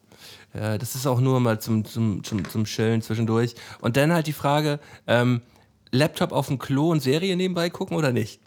äh, 0.54 0.78
das 0.78 0.96
ist 0.96 1.06
auch 1.06 1.20
nur 1.20 1.40
mal 1.40 1.60
zum, 1.60 1.84
zum, 1.84 2.24
zum, 2.24 2.48
zum 2.48 2.66
Chillen 2.66 3.02
zwischendurch. 3.02 3.56
Und 3.82 3.98
dann 3.98 4.14
halt 4.14 4.28
die 4.28 4.34
Frage, 4.34 4.80
ähm, 5.08 5.42
Laptop 5.92 6.32
auf 6.32 6.48
dem 6.48 6.60
Klo 6.60 6.92
und 6.92 7.02
Serie 7.02 7.36
nebenbei 7.36 7.70
gucken 7.70 7.98
oder 7.98 8.14
nicht? 8.14 8.40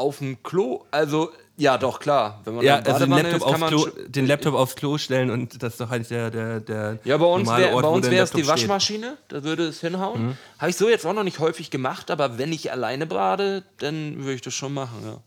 Auf 0.00 0.18
dem 0.18 0.42
Klo? 0.42 0.84
Also 0.90 1.30
ja, 1.60 1.76
doch, 1.76 2.00
klar. 2.00 2.40
Wenn 2.44 2.54
man 2.54 2.64
ja, 2.64 2.78
also 2.78 3.04
den 3.04 3.10
Laptop, 3.10 3.54
ist, 3.54 3.66
Klo, 3.66 3.86
den 4.06 4.26
Laptop, 4.26 4.54
aufs 4.54 4.76
Klo 4.76 4.96
stellen 4.96 5.30
und 5.30 5.62
das 5.62 5.74
ist 5.74 5.80
doch 5.82 5.90
halt 5.90 6.08
der, 6.08 6.30
der, 6.30 6.60
der 6.60 6.98
Ja, 7.04 7.18
bei 7.18 7.26
uns 7.26 7.50
wäre 7.50 8.24
es 8.24 8.30
die 8.30 8.46
Waschmaschine, 8.46 9.18
da 9.28 9.44
würde 9.44 9.66
es 9.66 9.80
hinhauen. 9.80 10.28
Mhm. 10.28 10.36
Habe 10.58 10.70
ich 10.70 10.76
so 10.76 10.88
jetzt 10.88 11.04
auch 11.04 11.12
noch 11.12 11.22
nicht 11.22 11.38
häufig 11.38 11.70
gemacht, 11.70 12.10
aber 12.10 12.38
wenn 12.38 12.50
ich 12.50 12.72
alleine 12.72 13.06
bade, 13.06 13.62
dann 13.76 14.16
würde 14.20 14.36
ich 14.36 14.40
das 14.40 14.54
schon 14.54 14.72
machen, 14.72 15.02
ja. 15.04 15.18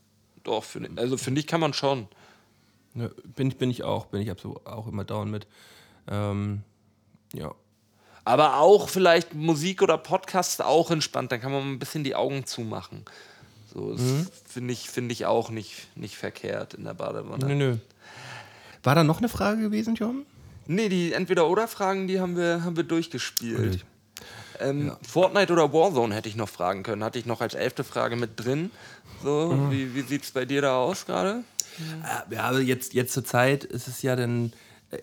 Doch, 0.44 0.64
find, 0.64 0.98
also 1.00 1.18
finde 1.18 1.40
ich, 1.40 1.46
kann 1.46 1.60
man 1.60 1.74
schon. 1.74 2.08
Ja, 2.96 3.10
bin, 3.36 3.50
bin 3.50 3.70
ich 3.70 3.84
auch, 3.84 4.08
bin 4.08 4.22
ich 4.22 4.32
auch 4.66 4.88
immer 4.88 5.04
down 5.04 5.30
mit. 5.30 5.46
Ähm, 6.10 6.64
ja. 7.34 7.54
Aber 8.26 8.58
auch 8.58 8.90
vielleicht 8.90 9.36
Musik 9.36 9.84
oder 9.84 10.00
Podcast 10.00 10.64
auch 10.64 10.90
entspannt, 10.90 11.32
dann 11.32 11.42
kann 11.42 11.52
man 11.52 11.74
ein 11.74 11.80
bisschen 11.80 12.04
die 12.04 12.16
Augen 12.16 12.46
zumachen. 12.48 13.06
So, 13.74 13.96
mhm. 13.98 14.28
finde 14.46 14.74
ich, 14.74 14.90
find 14.90 15.12
ich 15.12 15.26
auch 15.26 15.50
nicht, 15.50 15.88
nicht 15.96 16.16
verkehrt 16.16 16.76
in 16.76 16.84
der 16.84 16.94
Badewanne. 16.94 17.46
Nö, 17.46 17.56
nö. 17.56 17.78
War 18.84 18.96
da 18.96 19.04
noch 19.04 19.18
eine 19.18 19.30
Frage 19.30 19.62
gewesen, 19.62 19.96
John? 19.96 20.26
Nee, 20.68 20.90
die 20.90 21.14
Entweder-Oder-Fragen, 21.14 22.08
die 22.08 22.20
haben 22.20 22.38
wir, 22.38 22.64
haben 22.64 22.76
wir 22.76 22.84
durchgespielt. 22.84 23.86
Ähm, 24.60 24.88
ja. 24.88 24.98
Fortnite 25.08 25.52
oder 25.52 25.74
Warzone 25.74 26.14
hätte 26.14 26.30
ich 26.30 26.36
noch 26.36 26.50
fragen 26.50 26.84
können. 26.84 27.04
Hatte 27.04 27.18
ich 27.18 27.26
noch 27.26 27.42
als 27.42 27.56
elfte 27.56 27.84
Frage 27.84 28.16
mit 28.16 28.32
drin. 28.36 28.72
So, 29.24 29.52
mhm. 29.54 29.72
wie, 29.72 29.96
wie 29.96 30.02
sieht 30.02 30.24
es 30.24 30.32
bei 30.32 30.46
dir 30.46 30.62
da 30.62 30.78
aus 30.78 31.06
gerade? 31.06 31.44
Ja, 32.30 32.44
aber 32.44 32.60
jetzt, 32.60 32.94
jetzt 32.94 33.14
zur 33.14 33.26
Zeit 33.26 33.64
ist 33.64 33.88
es 33.88 34.04
ja 34.04 34.16
dann 34.16 34.54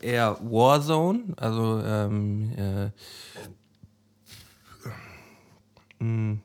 eher 0.01 0.39
Warzone. 0.41 1.25
Also, 1.37 1.83
ähm, 1.85 2.53
äh, 2.57 2.91
hm, 5.99 6.41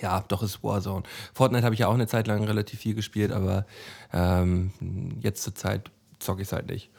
ja, 0.00 0.24
doch 0.28 0.42
ist 0.42 0.62
Warzone. 0.62 1.02
Fortnite 1.34 1.64
habe 1.64 1.74
ich 1.74 1.80
ja 1.80 1.88
auch 1.88 1.94
eine 1.94 2.06
Zeit 2.06 2.26
lang 2.26 2.44
relativ 2.44 2.80
viel 2.80 2.94
gespielt, 2.94 3.32
aber 3.32 3.66
ähm, 4.12 4.72
jetzt 5.20 5.42
zur 5.42 5.54
Zeit 5.54 5.90
zocke 6.18 6.42
ich 6.42 6.48
es 6.48 6.52
halt 6.52 6.66
nicht. 6.66 6.90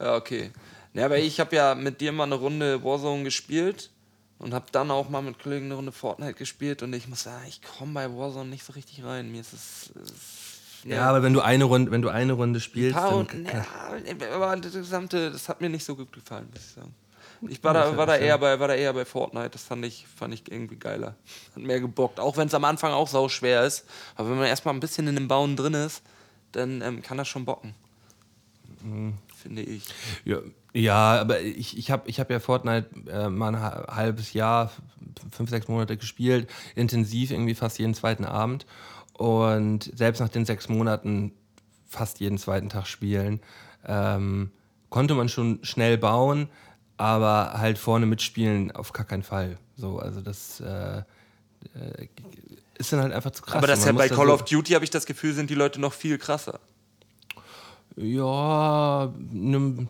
Ja, 0.00 0.16
okay. 0.16 0.50
Ja, 0.92 1.04
aber 1.04 1.18
ich 1.18 1.38
habe 1.38 1.54
ja 1.54 1.74
mit 1.74 2.00
dir 2.00 2.12
mal 2.12 2.24
eine 2.24 2.34
Runde 2.34 2.82
Warzone 2.82 3.22
gespielt 3.22 3.90
und 4.38 4.54
habe 4.54 4.66
dann 4.72 4.90
auch 4.90 5.08
mal 5.08 5.22
mit 5.22 5.38
Kollegen 5.38 5.66
eine 5.66 5.74
Runde 5.74 5.92
Fortnite 5.92 6.34
gespielt 6.34 6.82
und 6.82 6.92
ich 6.92 7.06
muss 7.06 7.24
sagen, 7.24 7.44
ich 7.48 7.60
komme 7.62 7.94
bei 7.94 8.10
Warzone 8.10 8.48
nicht 8.48 8.64
so 8.64 8.72
richtig 8.72 9.04
rein. 9.04 9.30
Mir 9.30 9.40
ist 9.40 9.52
es. 9.52 9.90
Ja, 10.84 10.96
ja, 10.96 11.08
aber 11.10 11.22
wenn 11.22 11.34
du 11.34 11.42
eine 11.42 11.64
Runde, 11.64 11.90
wenn 11.90 12.00
du 12.00 12.08
eine 12.08 12.32
Runde 12.32 12.58
spielst, 12.58 12.96
dann, 12.96 13.26
ja, 13.44 13.66
aber 14.34 14.56
das 14.56 14.72
gesamte, 14.72 15.30
das 15.30 15.48
hat 15.48 15.60
mir 15.60 15.68
nicht 15.68 15.84
so 15.84 15.94
gut 15.94 16.10
gefallen, 16.10 16.48
muss 16.50 16.64
ich 16.64 16.70
sagen. 16.70 16.94
Ich 17.48 17.62
war 17.64 17.74
da, 17.74 17.96
war 17.96 18.06
da, 18.06 18.16
eher 18.16 18.36
bei, 18.38 18.60
war 18.60 18.68
da 18.68 18.74
eher 18.74 18.92
bei 18.92 19.04
Fortnite. 19.04 19.50
Das 19.50 19.62
fand 19.62 19.84
ich, 19.84 20.06
fand 20.06 20.34
ich 20.34 20.50
irgendwie 20.50 20.76
geiler. 20.76 21.16
Hat 21.54 21.62
mehr 21.62 21.80
gebockt. 21.80 22.20
Auch 22.20 22.36
wenn 22.36 22.48
es 22.48 22.54
am 22.54 22.64
Anfang 22.64 22.92
auch 22.92 23.08
sau 23.08 23.28
schwer 23.28 23.64
ist. 23.64 23.86
Aber 24.16 24.30
wenn 24.30 24.38
man 24.38 24.46
erstmal 24.46 24.74
ein 24.74 24.80
bisschen 24.80 25.06
in 25.08 25.14
dem 25.14 25.28
Bauen 25.28 25.56
drin 25.56 25.74
ist, 25.74 26.02
dann 26.52 26.82
ähm, 26.82 27.02
kann 27.02 27.16
das 27.16 27.28
schon 27.28 27.44
bocken. 27.44 27.74
Mhm. 28.82 29.14
Finde 29.42 29.62
ich. 29.62 29.84
Ja, 30.24 30.38
ja, 30.74 31.20
aber 31.20 31.40
ich, 31.40 31.78
ich 31.78 31.90
habe 31.90 32.08
ich 32.08 32.20
hab 32.20 32.30
ja 32.30 32.40
Fortnite 32.40 32.88
äh, 33.10 33.28
mal 33.30 33.54
ein 33.54 33.62
halbes 33.62 34.34
Jahr, 34.34 34.70
fünf, 35.32 35.48
sechs 35.48 35.66
Monate 35.66 35.96
gespielt. 35.96 36.48
Intensiv, 36.74 37.30
irgendwie 37.30 37.54
fast 37.54 37.78
jeden 37.78 37.94
zweiten 37.94 38.24
Abend. 38.24 38.66
Und 39.14 39.90
selbst 39.94 40.20
nach 40.20 40.28
den 40.28 40.44
sechs 40.44 40.68
Monaten 40.68 41.32
fast 41.88 42.20
jeden 42.20 42.38
zweiten 42.38 42.68
Tag 42.68 42.86
spielen, 42.86 43.40
ähm, 43.86 44.50
konnte 44.90 45.14
man 45.14 45.28
schon 45.28 45.58
schnell 45.62 45.98
bauen 45.98 46.48
aber 47.00 47.54
halt 47.58 47.78
vorne 47.78 48.06
mitspielen 48.06 48.70
auf 48.72 48.92
gar 48.92 49.06
keinen 49.06 49.22
Fall. 49.22 49.56
So, 49.76 49.98
also 49.98 50.20
das 50.20 50.60
äh, 50.60 50.98
äh 50.98 52.08
ist 52.78 52.92
dann 52.92 53.00
halt 53.00 53.12
einfach 53.12 53.30
zu 53.32 53.42
krass. 53.42 53.56
Aber 53.56 53.66
das 53.66 53.84
ja 53.84 53.92
bei 53.92 54.08
Call 54.08 54.26
so 54.26 54.34
of 54.34 54.44
Duty 54.44 54.72
habe 54.72 54.84
ich 54.84 54.90
das 54.90 55.04
Gefühl, 55.04 55.34
sind 55.34 55.50
die 55.50 55.54
Leute 55.54 55.80
noch 55.80 55.92
viel 55.92 56.16
krasser. 56.16 56.60
Ja, 57.96 59.12
ne, 59.18 59.88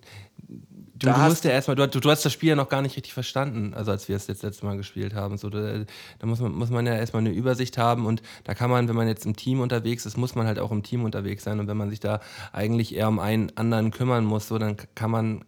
Du, 1.01 1.11
du 1.11 1.19
musst 1.19 1.45
ja 1.45 1.51
erstmal, 1.51 1.77
du, 1.77 1.89
du, 1.89 2.11
hast 2.11 2.27
das 2.27 2.33
Spiel 2.33 2.51
ja 2.51 2.55
noch 2.57 2.69
gar 2.69 2.83
nicht 2.83 2.95
richtig 2.95 3.15
verstanden, 3.15 3.73
also 3.73 3.91
als 3.91 4.09
wir 4.11 4.17
es 4.17 4.27
jetzt 4.27 4.43
letzte 4.43 4.67
Mal 4.67 4.77
gespielt 4.77 5.15
haben. 5.15 5.39
So, 5.39 5.49
da, 5.49 5.85
da 6.19 6.27
muss, 6.27 6.41
man, 6.41 6.53
muss 6.53 6.69
man 6.69 6.87
ja 6.87 6.95
erstmal 6.95 7.21
eine 7.21 7.31
Übersicht 7.31 7.79
haben 7.79 8.05
und 8.05 8.21
da 8.45 8.53
kann 8.53 8.69
man, 8.69 8.87
wenn 8.87 8.97
man 8.97 9.09
jetzt 9.09 9.25
im 9.25 9.35
Team 9.35 9.61
unterwegs 9.61 10.05
ist, 10.05 10.19
muss 10.19 10.35
man 10.35 10.47
halt 10.47 10.59
auch 10.59 10.71
im 10.71 10.83
Team 10.83 11.05
unterwegs 11.05 11.45
sein. 11.45 11.59
Und 11.59 11.69
wenn 11.69 11.77
man 11.79 11.89
sich 11.89 12.01
da 12.01 12.21
eigentlich 12.53 12.95
eher 12.95 13.09
um 13.09 13.19
einen 13.19 13.57
anderen 13.57 13.93
kümmern 13.93 14.27
muss, 14.27 14.49
so, 14.49 14.59
dann 14.59 14.77
kann 14.95 15.11
man 15.11 15.43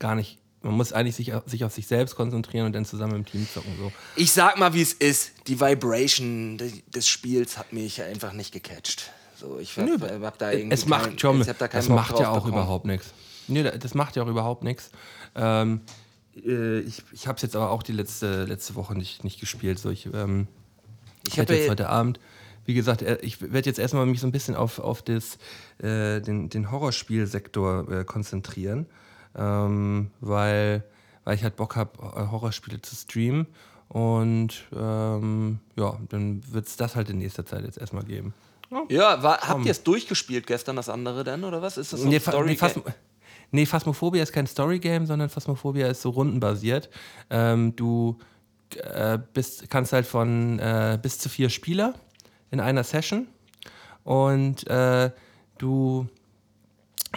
gar 0.00 0.16
nicht 0.16 0.40
man 0.62 0.74
muss 0.74 0.92
eigentlich 0.92 1.16
sich, 1.16 1.32
sich 1.46 1.64
auf 1.64 1.72
sich 1.72 1.86
selbst 1.86 2.16
konzentrieren 2.16 2.66
und 2.66 2.72
dann 2.72 2.84
zusammen 2.84 3.14
im 3.14 3.24
Team 3.24 3.46
zocken. 3.52 3.72
So. 3.78 3.92
Ich 4.16 4.32
sag 4.32 4.58
mal, 4.58 4.74
wie 4.74 4.82
es 4.82 4.92
ist. 4.92 5.32
Die 5.46 5.60
Vibration 5.60 6.58
des 6.58 7.08
Spiels 7.08 7.58
hat 7.58 7.72
mich 7.72 8.02
einfach 8.02 8.32
nicht 8.32 8.52
gecatcht. 8.52 9.10
So, 9.36 9.58
ich 9.58 9.76
hab, 9.76 9.86
Nö, 9.86 9.98
hab 10.24 10.38
da 10.38 10.50
irgendwie 10.50 10.74
es 10.74 10.86
macht, 10.86 11.04
kein, 11.04 11.16
John, 11.16 11.46
da 11.58 11.66
es 11.72 11.88
macht 11.88 12.18
ja 12.18 12.30
auch 12.30 12.44
bekommen. 12.44 12.54
überhaupt 12.54 12.86
nichts. 12.86 13.12
Nee, 13.46 13.62
das 13.62 13.94
macht 13.94 14.16
ja 14.16 14.24
auch 14.24 14.28
überhaupt 14.28 14.64
nichts. 14.64 14.90
Ähm, 15.36 15.80
äh, 16.44 16.80
ich 16.80 17.04
ich 17.12 17.28
habe 17.28 17.36
es 17.36 17.42
jetzt 17.42 17.54
aber 17.54 17.70
auch 17.70 17.84
die 17.84 17.92
letzte, 17.92 18.44
letzte 18.44 18.74
Woche 18.74 18.94
nicht, 18.96 19.22
nicht 19.22 19.38
gespielt. 19.38 19.78
So, 19.78 19.90
ich 19.90 20.06
ähm, 20.12 20.48
ich 21.28 21.36
werde 21.36 21.56
jetzt 21.56 21.70
heute 21.70 21.88
Abend, 21.88 22.20
wie 22.64 22.74
gesagt, 22.74 23.02
äh, 23.02 23.18
ich 23.22 23.40
werde 23.40 23.68
jetzt 23.68 23.78
erstmal 23.78 24.06
mich 24.06 24.20
so 24.20 24.26
ein 24.26 24.32
bisschen 24.32 24.54
auf, 24.56 24.78
auf 24.78 25.02
das, 25.02 25.38
äh, 25.78 26.20
den, 26.20 26.48
den 26.48 26.70
Horrorspielsektor 26.70 27.90
äh, 27.90 28.04
konzentrieren, 28.04 28.86
ähm, 29.36 30.10
weil, 30.20 30.84
weil 31.24 31.34
ich 31.34 31.42
halt 31.42 31.56
Bock 31.56 31.76
habe, 31.76 31.98
äh, 32.02 32.30
Horrorspiele 32.30 32.80
zu 32.82 32.94
streamen. 32.94 33.46
Und 33.88 34.66
ähm, 34.76 35.60
ja, 35.76 35.98
dann 36.10 36.42
wird 36.52 36.66
es 36.66 36.76
das 36.76 36.94
halt 36.94 37.08
in 37.08 37.18
nächster 37.18 37.46
Zeit 37.46 37.64
jetzt 37.64 37.78
erstmal 37.78 38.04
geben. 38.04 38.34
Ja, 38.90 39.22
war, 39.22 39.38
habt 39.40 39.64
ihr 39.64 39.70
es 39.70 39.82
durchgespielt 39.82 40.46
gestern, 40.46 40.76
das 40.76 40.90
andere 40.90 41.24
denn, 41.24 41.42
oder 41.44 41.62
was? 41.62 41.78
Ist 41.78 41.94
das 41.94 42.00
so 42.00 42.06
ein 42.06 42.10
nee, 42.10 42.18
Story? 42.18 42.58
Nee, 42.62 42.82
Nee, 43.50 43.66
Phasmophobia 43.66 44.22
ist 44.22 44.32
kein 44.32 44.46
Story-Game, 44.46 45.06
sondern 45.06 45.30
Phasmophobia 45.30 45.88
ist 45.88 46.02
so 46.02 46.10
rundenbasiert. 46.10 46.90
Ähm, 47.30 47.74
du 47.76 48.18
äh, 48.76 49.18
bist, 49.32 49.70
kannst 49.70 49.92
halt 49.92 50.06
von 50.06 50.58
äh, 50.58 50.98
bis 51.00 51.18
zu 51.18 51.28
vier 51.28 51.48
Spieler 51.48 51.94
in 52.50 52.60
einer 52.60 52.84
Session 52.84 53.26
und 54.04 54.66
äh, 54.68 55.10
du 55.56 56.06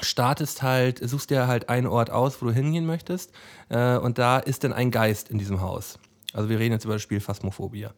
startest 0.01 0.61
halt, 0.61 0.99
suchst 1.07 1.29
dir 1.29 1.47
halt 1.47 1.69
einen 1.69 1.87
Ort 1.87 2.09
aus, 2.09 2.41
wo 2.41 2.45
du 2.45 2.53
hingehen 2.53 2.85
möchtest 2.85 3.31
äh, 3.69 3.97
und 3.97 4.17
da 4.17 4.39
ist 4.39 4.63
dann 4.63 4.73
ein 4.73 4.91
Geist 4.91 5.29
in 5.29 5.37
diesem 5.37 5.61
Haus. 5.61 5.99
Also 6.33 6.49
wir 6.49 6.59
reden 6.59 6.73
jetzt 6.73 6.85
über 6.85 6.93
das 6.93 7.01
Spiel 7.01 7.19
Phasmophobia. 7.19 7.93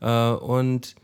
Äh, 0.00 0.30
und 0.32 0.94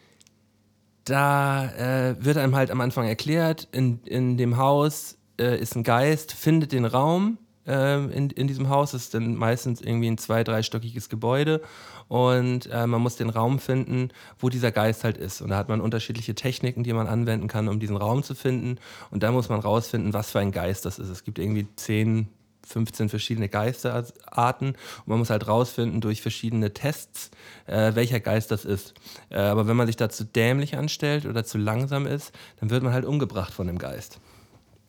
da 1.05 1.67
äh, 1.77 2.17
wird 2.25 2.37
einem 2.37 2.57
halt 2.57 2.71
am 2.71 2.81
Anfang 2.81 3.07
erklärt, 3.07 3.69
in, 3.73 4.01
in 4.05 4.37
dem 4.37 4.57
Haus 4.57 5.17
äh, 5.41 5.59
ist 5.59 5.77
ein 5.77 5.85
Geist, 5.85 6.33
findet 6.33 6.73
den 6.73 6.85
Raum 6.85 7.39
äh, 7.67 8.05
in, 8.05 8.31
in 8.31 8.47
diesem 8.49 8.69
Haus. 8.69 8.91
Das 8.93 9.03
ist 9.03 9.15
dann 9.15 9.37
meistens 9.37 9.81
irgendwie 9.81 10.11
ein 10.11 10.19
zwei-, 10.19 10.45
dreistöckiges 10.45 11.09
Gebäude. 11.09 11.63
Und 12.09 12.67
äh, 12.71 12.87
man 12.87 13.01
muss 13.01 13.17
den 13.17 13.31
Raum 13.31 13.59
finden, 13.59 14.11
wo 14.39 14.49
dieser 14.49 14.71
Geist 14.71 15.03
halt 15.03 15.19
ist. 15.19 15.41
Und 15.41 15.51
da 15.51 15.57
hat 15.57 15.69
man 15.69 15.81
unterschiedliche 15.81 16.35
Techniken, 16.35 16.85
die 16.85 16.93
man 16.93 17.07
anwenden 17.07 17.49
kann, 17.49 17.69
um 17.69 17.81
diesen 17.81 17.97
Raum 17.97 18.23
zu 18.23 18.35
finden. 18.35 18.79
Und 19.11 19.23
da 19.23 19.33
muss 19.33 19.49
man 19.49 19.61
rausfinden, 19.61 20.13
was 20.13 20.31
für 20.31 20.39
ein 20.39 20.53
Geist 20.53 20.85
das 20.85 20.99
ist. 20.99 21.09
Es 21.09 21.25
gibt 21.25 21.39
irgendwie 21.39 21.67
zehn 21.77 22.29
15 22.67 23.09
verschiedene 23.09 23.49
Geisterarten 23.49 24.71
und 24.71 25.07
man 25.07 25.19
muss 25.19 25.31
halt 25.31 25.47
rausfinden 25.47 26.01
durch 26.01 26.21
verschiedene 26.21 26.73
Tests, 26.73 27.31
äh, 27.67 27.95
welcher 27.95 28.21
Geist 28.21 28.51
das 28.51 28.65
ist. 28.65 28.95
Äh, 29.31 29.39
aber 29.39 29.69
wenn 29.69 29.77
man 29.77 29.87
sich 29.87 29.97
da 29.97 30.09
zu 30.09 30.25
dämlich 30.25 30.77
anstellt 30.77 31.27
oder 31.27 31.45
zu 31.45 31.59
langsam 31.59 32.07
ist, 32.07 32.33
dann 32.59 32.71
wird 32.71 32.83
man 32.83 32.93
halt 32.93 33.05
umgebracht 33.05 33.53
von 33.53 33.69
dem 33.69 33.79
Geist. 33.79 34.19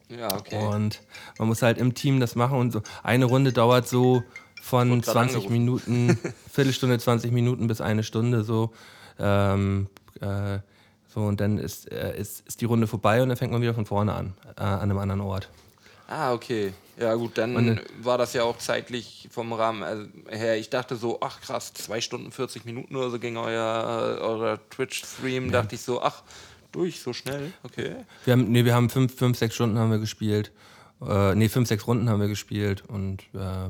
Ja, 0.10 0.36
okay. 0.36 0.66
Und 0.66 1.02
man 1.38 1.48
muss 1.48 1.62
halt 1.62 1.78
im 1.78 1.94
Team 1.94 2.20
das 2.20 2.36
machen 2.36 2.58
und 2.58 2.72
so 2.72 2.82
eine 3.04 3.26
Runde 3.26 3.52
dauert 3.54 3.88
so 3.88 4.24
von 4.62 5.02
20 5.02 5.50
Minuten, 5.50 6.18
Viertelstunde, 6.52 7.00
20 7.00 7.32
Minuten 7.32 7.68
bis 7.68 7.82
eine 7.82 8.04
Stunde 8.04 8.44
so. 8.44 8.74
Ähm, 9.20 9.88
äh, 10.22 10.60
so 11.08 11.22
und 11.22 11.40
dann 11.40 11.58
ist, 11.58 11.92
äh, 11.92 12.20
ist, 12.20 12.48
ist 12.48 12.62
die 12.62 12.66
Runde 12.66 12.88
vorbei 12.88 13.22
und 13.22 13.30
dann 13.30 13.38
fängt 13.38 13.52
man 13.52 13.62
wieder 13.62 13.74
von 13.74 13.86
vorne 13.86 14.14
an, 14.14 14.34
äh, 14.58 14.62
an 14.62 14.82
einem 14.82 14.98
anderen 14.98 15.22
Ort. 15.22 15.50
Ah, 16.08 16.34
okay. 16.34 16.74
Ja, 17.00 17.14
gut, 17.16 17.38
dann 17.38 17.56
und, 17.56 17.82
war 18.02 18.18
das 18.18 18.34
ja 18.34 18.44
auch 18.44 18.58
zeitlich 18.58 19.28
vom 19.30 19.52
Rahmen 19.54 19.84
also, 19.84 20.06
her. 20.30 20.58
Ich 20.58 20.70
dachte 20.70 20.96
so, 20.96 21.20
ach 21.22 21.42
krass, 21.42 21.74
zwei 21.74 22.02
Stunden 22.02 22.32
40 22.32 22.66
Minuten 22.66 22.96
oder 22.96 23.10
so 23.10 23.20
ging 23.20 23.38
euer, 23.38 24.18
euer 24.22 24.60
Twitch-Stream. 24.70 25.48
Ja. 25.48 25.52
Dachte 25.52 25.76
ich 25.76 25.82
so, 25.82 26.02
ach, 26.02 26.24
durch, 26.72 27.02
so 27.02 27.14
schnell? 27.14 27.52
Okay. 27.64 27.98
Wir 28.26 28.34
haben, 28.34 28.52
nee, 28.52 28.66
wir 28.66 28.74
haben 28.74 28.90
fünf, 28.90 29.16
fünf 29.16 29.38
sechs 29.38 29.56
Stunden 29.56 29.78
haben 29.78 29.92
wir 29.92 30.00
gespielt. 30.00 30.52
Äh, 31.06 31.36
nee, 31.36 31.50
fünf, 31.50 31.68
sechs 31.68 31.86
Runden 31.86 32.10
haben 32.10 32.22
wir 32.22 32.30
gespielt 32.30 32.84
und 32.88 33.22
äh, 33.34 33.70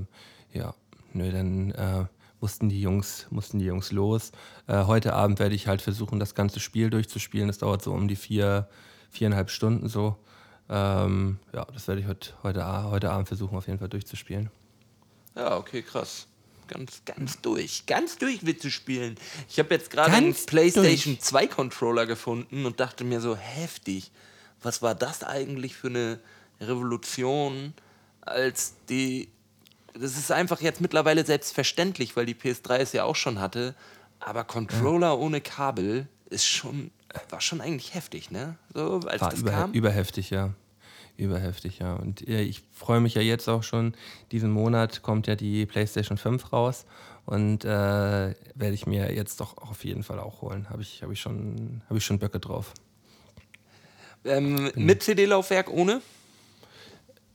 ja, 0.53 0.73
nee, 1.13 1.31
dann 1.31 1.71
äh, 1.71 2.05
mussten 2.39 2.69
die 2.69 2.81
Jungs, 2.81 3.27
mussten 3.29 3.59
die 3.59 3.65
Jungs 3.65 3.91
los. 3.91 4.31
Äh, 4.67 4.85
heute 4.85 5.13
Abend 5.13 5.39
werde 5.39 5.55
ich 5.55 5.67
halt 5.67 5.81
versuchen, 5.81 6.19
das 6.19 6.35
ganze 6.35 6.59
Spiel 6.59 6.89
durchzuspielen. 6.89 7.47
Das 7.47 7.59
dauert 7.59 7.81
so 7.81 7.93
um 7.93 8.07
die 8.07 8.15
vier, 8.15 8.67
viereinhalb 9.09 9.49
Stunden 9.49 9.89
so. 9.89 10.17
Ähm, 10.69 11.39
ja, 11.53 11.65
das 11.73 11.87
werde 11.87 12.01
ich 12.01 12.07
heute, 12.07 12.31
heute, 12.43 12.83
heute 12.91 13.11
Abend 13.11 13.27
versuchen, 13.27 13.57
auf 13.57 13.67
jeden 13.67 13.79
Fall 13.79 13.89
durchzuspielen. 13.89 14.49
Ja, 15.35 15.57
okay, 15.57 15.81
krass 15.81 16.27
ganz, 16.67 17.01
ganz 17.05 17.41
durch, 17.41 17.85
ganz 17.85 18.17
durch 18.17 18.41
spielen. 18.73 19.15
Ich 19.49 19.59
habe 19.59 19.73
jetzt 19.73 19.89
gerade 19.89 20.11
einen 20.11 20.33
PlayStation 20.33 21.15
durch. 21.15 21.21
2 21.21 21.47
Controller 21.47 22.05
gefunden 22.05 22.65
und 22.65 22.79
dachte 22.79 23.03
mir 23.03 23.21
so, 23.21 23.35
heftig, 23.35 24.11
was 24.61 24.81
war 24.81 24.95
das 24.95 25.23
eigentlich 25.23 25.75
für 25.75 25.87
eine 25.87 26.19
Revolution, 26.61 27.73
als 28.21 28.75
die. 28.89 29.29
Das 29.99 30.17
ist 30.17 30.31
einfach 30.31 30.61
jetzt 30.61 30.81
mittlerweile 30.81 31.25
selbstverständlich, 31.25 32.15
weil 32.15 32.25
die 32.25 32.35
PS3 32.35 32.77
es 32.77 32.93
ja 32.93 33.03
auch 33.03 33.15
schon 33.15 33.39
hatte. 33.39 33.75
Aber 34.19 34.43
Controller 34.43 35.07
ja. 35.07 35.13
ohne 35.13 35.41
Kabel 35.41 36.07
ist 36.29 36.45
schon, 36.45 36.91
war 37.29 37.41
schon 37.41 37.61
eigentlich 37.61 37.93
heftig, 37.93 38.31
ne? 38.31 38.57
So, 38.73 39.01
als 39.05 39.21
war 39.21 39.29
das 39.29 39.39
über, 39.39 39.51
kam. 39.51 39.73
Überheftig, 39.73 40.29
ja 40.29 40.53
überheftig, 41.17 41.79
ja. 41.79 41.95
Und 41.95 42.21
ich 42.21 42.63
freue 42.71 43.01
mich 43.01 43.15
ja 43.15 43.21
jetzt 43.21 43.47
auch 43.49 43.63
schon, 43.63 43.93
diesen 44.31 44.51
Monat 44.51 45.01
kommt 45.01 45.27
ja 45.27 45.35
die 45.35 45.65
PlayStation 45.65 46.17
5 46.17 46.53
raus 46.53 46.85
und 47.25 47.65
äh, 47.65 47.67
werde 47.67 48.73
ich 48.73 48.85
mir 48.85 49.13
jetzt 49.13 49.39
doch 49.41 49.57
auf 49.57 49.83
jeden 49.83 50.03
Fall 50.03 50.19
auch 50.19 50.41
holen. 50.41 50.69
Habe 50.69 50.81
ich, 50.81 51.03
hab 51.03 51.11
ich, 51.11 51.19
schon, 51.19 51.81
hab 51.89 51.97
ich 51.97 52.05
schon 52.05 52.19
Böcke 52.19 52.39
drauf. 52.39 52.73
Ähm, 54.23 54.71
mit 54.75 55.03
CD-Laufwerk 55.03 55.69
ohne? 55.69 56.01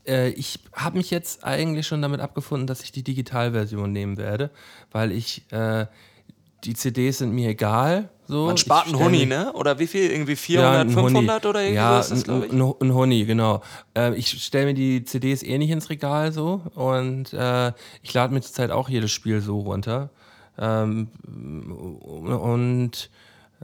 Äh, 0.06 0.30
ich 0.30 0.58
habe 0.72 0.98
mich 0.98 1.10
jetzt 1.10 1.44
eigentlich 1.44 1.86
schon 1.86 2.02
damit 2.02 2.20
abgefunden, 2.20 2.66
dass 2.66 2.82
ich 2.82 2.92
die 2.92 3.02
Digitalversion 3.02 3.92
nehmen 3.92 4.16
werde, 4.16 4.50
weil 4.90 5.12
ich 5.12 5.50
äh, 5.52 5.86
die 6.64 6.74
CDs 6.74 7.18
sind 7.18 7.32
mir 7.32 7.50
egal. 7.50 8.08
So. 8.26 8.46
Man 8.46 8.56
spart 8.56 8.86
einen 8.86 8.98
Honey, 8.98 9.26
ne? 9.26 9.52
Oder 9.52 9.78
wie 9.78 9.86
viel? 9.86 10.10
Irgendwie 10.10 10.36
400, 10.36 10.88
ja, 10.88 10.94
500 10.94 11.46
oder 11.46 11.62
irgendwas? 11.62 12.10
Ja, 12.10 12.14
ist 12.16 12.28
das, 12.28 12.44
ich. 12.44 12.52
Ein, 12.52 12.94
Honey, 12.94 13.24
genau. 13.24 13.62
Äh, 13.96 14.14
ich 14.14 14.42
stelle 14.42 14.66
mir 14.66 14.74
die 14.74 15.04
CDs 15.04 15.42
eh 15.42 15.58
nicht 15.58 15.70
ins 15.70 15.90
Regal 15.90 16.32
so 16.32 16.62
und 16.74 17.32
äh, 17.32 17.72
ich 18.02 18.14
lade 18.14 18.32
mir 18.32 18.40
zurzeit 18.40 18.70
auch 18.70 18.88
jedes 18.88 19.10
Spiel 19.10 19.40
so 19.40 19.60
runter. 19.60 20.10
Ähm, 20.58 21.08
und 21.24 23.10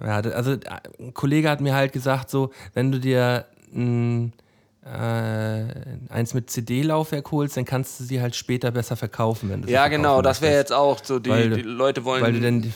ja, 0.01 0.17
also 0.17 0.57
ein 0.99 1.15
Kollege 1.15 1.51
hat 1.51 1.61
mir 1.61 1.75
halt 1.75 1.93
gesagt, 1.93 2.31
so, 2.31 2.51
wenn 2.75 2.93
du 2.93 2.99
dir 2.99 3.47
ein 3.73 4.33
äh, 4.33 4.48
eins 4.91 6.35
mit 6.35 6.51
CD-Laufwerk 6.51 7.31
holst, 7.31 7.57
dann 7.57 7.65
kannst 7.65 8.01
du 8.01 8.05
sie 8.05 8.21
halt 8.21 8.35
später 8.35 8.71
besser 8.71 8.97
verkaufen. 8.97 9.51
Wenn 9.51 9.63
du 9.63 9.71
ja, 9.71 9.89
genau, 9.89 10.23
das 10.23 10.41
wäre 10.41 10.57
jetzt 10.57 10.73
auch 10.73 10.99
so, 11.03 11.19
die, 11.19 11.31
weil, 11.31 11.51
die 11.51 11.63
Leute 11.63 12.05
wollen. 12.05 12.23
Weil 12.23 12.33
du 12.33 12.41
denn 12.41 12.73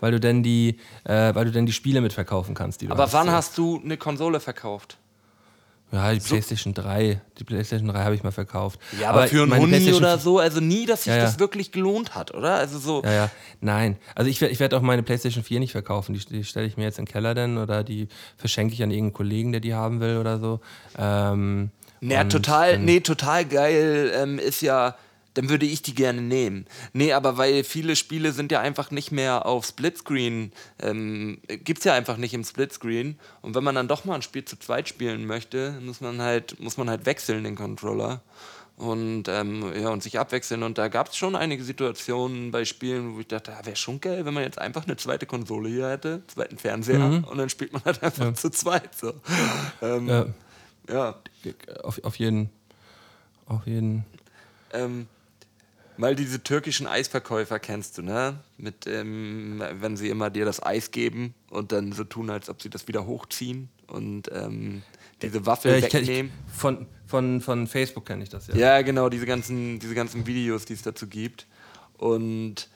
weil 0.00 0.12
du 0.12 0.20
dann 0.20 0.42
die, 0.42 0.78
äh, 1.04 1.34
weil 1.34 1.44
du 1.44 1.52
dann 1.52 1.66
die 1.66 1.72
Spiele 1.72 2.00
mitverkaufen 2.00 2.54
kannst. 2.54 2.82
Aber 2.88 3.02
hast, 3.04 3.12
wann 3.12 3.30
hast 3.30 3.58
du 3.58 3.80
eine 3.84 3.96
Konsole 3.96 4.40
verkauft? 4.40 4.96
Ja, 5.92 6.12
die 6.12 6.20
so. 6.20 6.28
PlayStation 6.28 6.72
3. 6.72 7.20
Die 7.38 7.44
PlayStation 7.44 7.88
3 7.88 8.04
habe 8.04 8.14
ich 8.14 8.22
mal 8.22 8.30
verkauft. 8.30 8.78
Ja, 9.00 9.10
aber, 9.10 9.20
aber 9.20 9.28
für 9.28 9.42
einen 9.42 9.56
Huni 9.56 9.92
oder 9.92 10.18
so, 10.18 10.38
also 10.38 10.60
nie, 10.60 10.86
dass 10.86 11.04
sich 11.04 11.12
ja, 11.12 11.18
ja. 11.18 11.24
das 11.24 11.38
wirklich 11.38 11.72
gelohnt 11.72 12.14
hat, 12.14 12.32
oder? 12.32 12.54
Also 12.54 12.78
so. 12.78 13.02
Ja, 13.02 13.12
ja. 13.12 13.30
Nein. 13.60 13.96
Also 14.14 14.30
ich, 14.30 14.40
ich 14.40 14.60
werde 14.60 14.76
auch 14.76 14.82
meine 14.82 15.02
PlayStation 15.02 15.42
4 15.42 15.58
nicht 15.58 15.72
verkaufen. 15.72 16.14
Die, 16.14 16.24
die 16.24 16.44
stelle 16.44 16.66
ich 16.66 16.76
mir 16.76 16.84
jetzt 16.84 16.98
in 16.98 17.06
den 17.06 17.12
Keller 17.12 17.34
dann 17.34 17.58
oder 17.58 17.82
die 17.82 18.08
verschenke 18.36 18.74
ich 18.74 18.82
an 18.82 18.90
irgendeinen 18.90 19.14
Kollegen, 19.14 19.52
der 19.52 19.60
die 19.60 19.74
haben 19.74 20.00
will 20.00 20.18
oder 20.18 20.38
so. 20.38 20.60
Ähm, 20.96 21.70
ja, 22.00 22.24
total, 22.24 22.78
nee, 22.78 23.00
total 23.00 23.44
geil 23.44 24.12
ähm, 24.14 24.38
ist 24.38 24.62
ja 24.62 24.96
dann 25.34 25.48
würde 25.48 25.66
ich 25.66 25.82
die 25.82 25.94
gerne 25.94 26.22
nehmen. 26.22 26.66
Nee, 26.92 27.12
aber 27.12 27.36
weil 27.36 27.64
viele 27.64 27.96
Spiele 27.96 28.32
sind 28.32 28.50
ja 28.50 28.60
einfach 28.60 28.90
nicht 28.90 29.12
mehr 29.12 29.46
auf 29.46 29.64
Splitscreen, 29.64 30.52
ähm, 30.80 31.38
gibt 31.48 31.78
es 31.78 31.84
ja 31.84 31.94
einfach 31.94 32.16
nicht 32.16 32.34
im 32.34 32.44
Splitscreen. 32.44 33.18
Und 33.42 33.54
wenn 33.54 33.64
man 33.64 33.74
dann 33.74 33.88
doch 33.88 34.04
mal 34.04 34.16
ein 34.16 34.22
Spiel 34.22 34.44
zu 34.44 34.58
zweit 34.58 34.88
spielen 34.88 35.26
möchte, 35.26 35.78
muss 35.82 36.00
man 36.00 36.20
halt, 36.20 36.58
muss 36.60 36.76
man 36.76 36.90
halt 36.90 37.06
wechseln, 37.06 37.44
den 37.44 37.56
Controller. 37.56 38.22
Und, 38.76 39.28
ähm, 39.28 39.72
ja, 39.78 39.90
und 39.90 40.02
sich 40.02 40.18
abwechseln. 40.18 40.62
Und 40.62 40.78
da 40.78 40.88
gab 40.88 41.10
es 41.10 41.16
schon 41.16 41.36
einige 41.36 41.62
Situationen 41.62 42.50
bei 42.50 42.64
Spielen, 42.64 43.14
wo 43.14 43.20
ich 43.20 43.26
dachte, 43.28 43.54
ah, 43.54 43.64
wäre 43.66 43.76
schon 43.76 44.00
geil, 44.00 44.24
wenn 44.24 44.32
man 44.32 44.42
jetzt 44.42 44.58
einfach 44.58 44.84
eine 44.84 44.96
zweite 44.96 45.26
Konsole 45.26 45.68
hier 45.68 45.90
hätte, 45.90 46.22
zweiten 46.28 46.56
Fernseher, 46.56 46.98
mhm. 46.98 47.24
und 47.24 47.36
dann 47.36 47.50
spielt 47.50 47.74
man 47.74 47.84
halt 47.84 48.02
einfach 48.02 48.24
ja. 48.24 48.34
zu 48.34 48.48
zweit. 48.48 48.94
So. 48.94 49.12
Ähm, 49.82 50.08
ja. 50.08 50.26
ja. 50.88 51.14
Auf, 51.82 52.02
auf 52.04 52.16
jeden. 52.16 52.48
Auf 53.44 53.66
jeden. 53.66 54.06
ähm, 54.72 55.08
mal 56.00 56.16
diese 56.16 56.42
türkischen 56.42 56.86
Eisverkäufer 56.86 57.58
kennst 57.58 57.98
du, 57.98 58.02
ne? 58.02 58.40
Mit, 58.56 58.86
ähm, 58.86 59.62
wenn 59.80 59.96
sie 59.96 60.08
immer 60.08 60.30
dir 60.30 60.44
das 60.44 60.62
Eis 60.62 60.90
geben 60.90 61.34
und 61.50 61.72
dann 61.72 61.92
so 61.92 62.04
tun, 62.04 62.30
als 62.30 62.48
ob 62.48 62.60
sie 62.62 62.70
das 62.70 62.88
wieder 62.88 63.06
hochziehen 63.06 63.68
und 63.86 64.30
ähm, 64.32 64.82
diese 65.22 65.44
Waffel 65.46 65.76
ja, 65.76 65.82
wegnehmen. 65.82 66.32
Ich, 66.48 66.54
von, 66.54 66.86
von, 67.06 67.40
von 67.40 67.66
Facebook 67.66 68.06
kenne 68.06 68.22
ich 68.22 68.30
das, 68.30 68.48
ja. 68.48 68.56
Ja, 68.56 68.82
genau, 68.82 69.10
diese 69.10 69.26
ganzen, 69.26 69.78
diese 69.78 69.94
ganzen 69.94 70.26
Videos, 70.26 70.64
die 70.64 70.72
es 70.72 70.82
dazu 70.82 71.06
gibt. 71.06 71.46
Und 71.98 72.68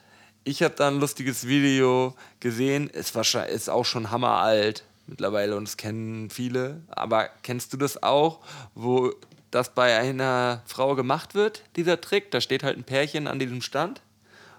ich 0.44 0.62
habe 0.62 0.74
da 0.76 0.88
ein 0.88 1.00
lustiges 1.00 1.48
Video 1.48 2.14
gesehen, 2.40 2.90
ist, 2.90 3.14
wahrscheinlich, 3.14 3.54
ist 3.54 3.70
auch 3.70 3.86
schon 3.86 4.10
hammeralt 4.10 4.84
mittlerweile 5.06 5.56
und 5.56 5.66
es 5.66 5.78
kennen 5.78 6.28
viele. 6.28 6.82
Aber 6.88 7.30
kennst 7.42 7.72
du 7.72 7.78
das 7.78 8.02
auch, 8.02 8.40
wo 8.74 9.14
das 9.54 9.74
bei 9.74 9.96
einer 9.96 10.62
Frau 10.66 10.94
gemacht 10.94 11.34
wird, 11.34 11.62
dieser 11.76 12.00
Trick? 12.00 12.30
Da 12.30 12.40
steht 12.40 12.62
halt 12.62 12.76
ein 12.76 12.84
Pärchen 12.84 13.26
an 13.26 13.38
diesem 13.38 13.62
Stand 13.62 14.02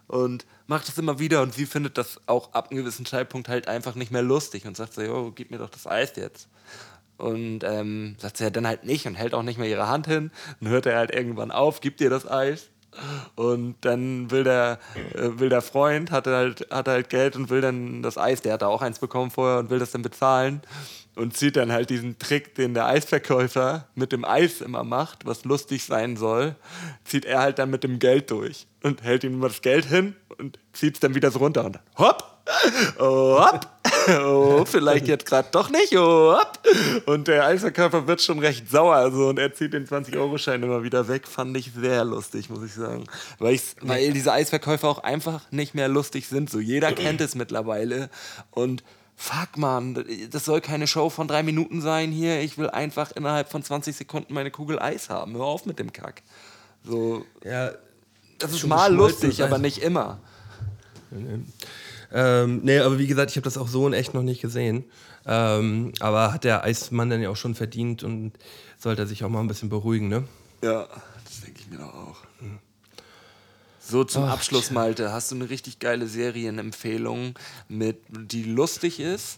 und 0.07 0.45
macht 0.67 0.87
das 0.87 0.97
immer 0.97 1.19
wieder 1.19 1.41
und 1.41 1.53
sie 1.53 1.65
findet 1.65 1.97
das 1.97 2.19
auch 2.27 2.53
ab 2.53 2.69
einem 2.69 2.79
gewissen 2.79 3.05
Zeitpunkt 3.05 3.49
halt 3.49 3.67
einfach 3.67 3.95
nicht 3.95 4.11
mehr 4.11 4.21
lustig 4.21 4.65
und 4.65 4.77
sagt 4.77 4.93
so, 4.93 5.01
jo, 5.01 5.31
gib 5.31 5.51
mir 5.51 5.57
doch 5.57 5.69
das 5.69 5.87
Eis 5.87 6.13
jetzt. 6.15 6.47
Und 7.17 7.63
ähm, 7.63 8.15
sagt 8.19 8.37
sie 8.37 8.43
ja 8.43 8.49
dann 8.49 8.67
halt 8.67 8.83
nicht 8.83 9.05
und 9.05 9.15
hält 9.15 9.33
auch 9.33 9.43
nicht 9.43 9.57
mehr 9.57 9.69
ihre 9.69 9.87
Hand 9.87 10.07
hin. 10.07 10.31
Dann 10.59 10.69
hört 10.69 10.85
er 10.85 10.97
halt 10.97 11.13
irgendwann 11.13 11.51
auf, 11.51 11.79
gibt 11.79 12.01
ihr 12.01 12.09
das 12.09 12.29
Eis. 12.29 12.69
Und 13.35 13.75
dann 13.81 14.31
will 14.31 14.43
der, 14.43 14.79
äh, 15.13 15.39
will 15.39 15.49
der 15.49 15.61
Freund, 15.61 16.11
hat 16.11 16.27
halt, 16.27 16.67
hat 16.71 16.87
halt 16.87 17.09
Geld 17.09 17.35
und 17.35 17.49
will 17.49 17.61
dann 17.61 18.01
das 18.01 18.17
Eis, 18.17 18.41
der 18.41 18.53
hat 18.53 18.61
da 18.61 18.67
auch 18.67 18.81
eins 18.81 18.99
bekommen 18.99 19.31
vorher 19.31 19.59
und 19.59 19.69
will 19.69 19.79
das 19.79 19.91
dann 19.91 20.01
bezahlen. 20.01 20.61
Und 21.15 21.37
zieht 21.37 21.55
dann 21.55 21.71
halt 21.71 21.89
diesen 21.89 22.19
Trick, 22.19 22.55
den 22.55 22.73
der 22.73 22.87
Eisverkäufer 22.87 23.87
mit 23.95 24.11
dem 24.11 24.25
Eis 24.25 24.59
immer 24.59 24.83
macht, 24.83 25.25
was 25.25 25.45
lustig 25.45 25.85
sein 25.85 26.17
soll, 26.17 26.55
zieht 27.05 27.23
er 27.23 27.39
halt 27.39 27.57
dann 27.57 27.69
mit 27.69 27.85
dem 27.85 27.99
Geld 27.99 28.31
durch 28.31 28.67
und 28.83 29.01
hält 29.01 29.23
ihm 29.23 29.35
immer 29.35 29.47
das 29.47 29.61
Geld 29.61 29.85
hin 29.85 30.15
und 30.37 30.59
zieht 30.73 30.95
es 30.95 30.99
dann 30.99 31.15
wieder 31.15 31.31
so 31.31 31.39
runter 31.39 31.63
und 31.63 31.75
dann 31.77 31.81
hopp, 31.97 32.35
hopp, 32.99 33.67
oh, 34.09 34.65
vielleicht 34.65 35.07
jetzt 35.07 35.25
gerade 35.25 35.47
doch 35.51 35.69
nicht. 35.69 35.95
Oh, 35.95 36.37
und 37.05 37.27
der 37.27 37.45
Eisverkäufer 37.45 38.07
wird 38.07 38.21
schon 38.21 38.39
recht 38.39 38.69
sauer 38.69 38.95
also, 38.95 39.29
und 39.29 39.39
er 39.39 39.53
zieht 39.53 39.73
den 39.73 39.87
20-Euro-Schein 39.87 40.61
immer 40.63 40.83
wieder 40.83 41.07
weg. 41.07 41.27
Fand 41.27 41.55
ich 41.57 41.71
sehr 41.73 42.03
lustig, 42.03 42.49
muss 42.49 42.63
ich 42.63 42.73
sagen. 42.73 43.05
Weil, 43.39 43.59
weil 43.81 44.13
diese 44.13 44.31
Eisverkäufer 44.33 44.87
auch 44.87 45.03
einfach 45.03 45.49
nicht 45.51 45.75
mehr 45.75 45.87
lustig 45.87 46.27
sind. 46.27 46.49
So 46.49 46.59
jeder 46.59 46.91
kennt 46.91 47.21
es 47.21 47.35
mittlerweile. 47.35 48.09
Und 48.51 48.83
fuck 49.15 49.57
man, 49.57 50.05
das 50.29 50.45
soll 50.45 50.61
keine 50.61 50.87
Show 50.87 51.09
von 51.09 51.27
drei 51.27 51.43
Minuten 51.43 51.81
sein 51.81 52.11
hier. 52.11 52.41
Ich 52.41 52.57
will 52.57 52.69
einfach 52.69 53.11
innerhalb 53.11 53.49
von 53.49 53.63
20 53.63 53.95
Sekunden 53.95 54.33
meine 54.33 54.51
Kugel 54.51 54.79
Eis 54.79 55.09
haben. 55.09 55.33
Hör 55.33 55.45
auf 55.45 55.65
mit 55.65 55.79
dem 55.79 55.93
Kack. 55.93 56.21
So. 56.83 57.25
Ja, 57.43 57.71
das 58.39 58.53
ist 58.53 58.67
mal 58.67 58.93
lustig, 58.93 59.43
aber 59.43 59.57
nicht 59.57 59.79
immer. 59.79 60.19
Ähm, 62.11 62.61
nee, 62.63 62.79
aber 62.79 62.99
wie 62.99 63.07
gesagt, 63.07 63.31
ich 63.31 63.37
habe 63.37 63.45
das 63.45 63.57
auch 63.57 63.67
so 63.67 63.87
in 63.87 63.93
echt 63.93 64.13
noch 64.13 64.23
nicht 64.23 64.41
gesehen. 64.41 64.85
Ähm, 65.25 65.93
aber 65.99 66.33
hat 66.33 66.43
der 66.43 66.63
Eismann 66.63 67.09
dann 67.09 67.21
ja 67.21 67.29
auch 67.29 67.35
schon 67.35 67.55
verdient 67.55 68.03
und 68.03 68.33
sollte 68.77 69.07
sich 69.07 69.23
auch 69.23 69.29
mal 69.29 69.39
ein 69.39 69.47
bisschen 69.47 69.69
beruhigen, 69.69 70.07
ne? 70.07 70.23
Ja, 70.61 70.87
das 71.23 71.41
denke 71.41 71.61
ich 71.61 71.69
mir 71.69 71.77
doch 71.77 71.93
auch. 71.93 72.17
So 73.87 74.03
zum 74.03 74.23
Ach, 74.23 74.33
Abschluss, 74.33 74.71
Malte, 74.71 75.13
hast 75.13 75.31
du 75.31 75.35
eine 75.35 75.49
richtig 75.49 75.77
geile 75.77 76.07
Serienempfehlung, 76.07 77.37
mit, 77.67 77.97
die 78.09 78.43
lustig 78.43 78.99
ist, 78.99 79.37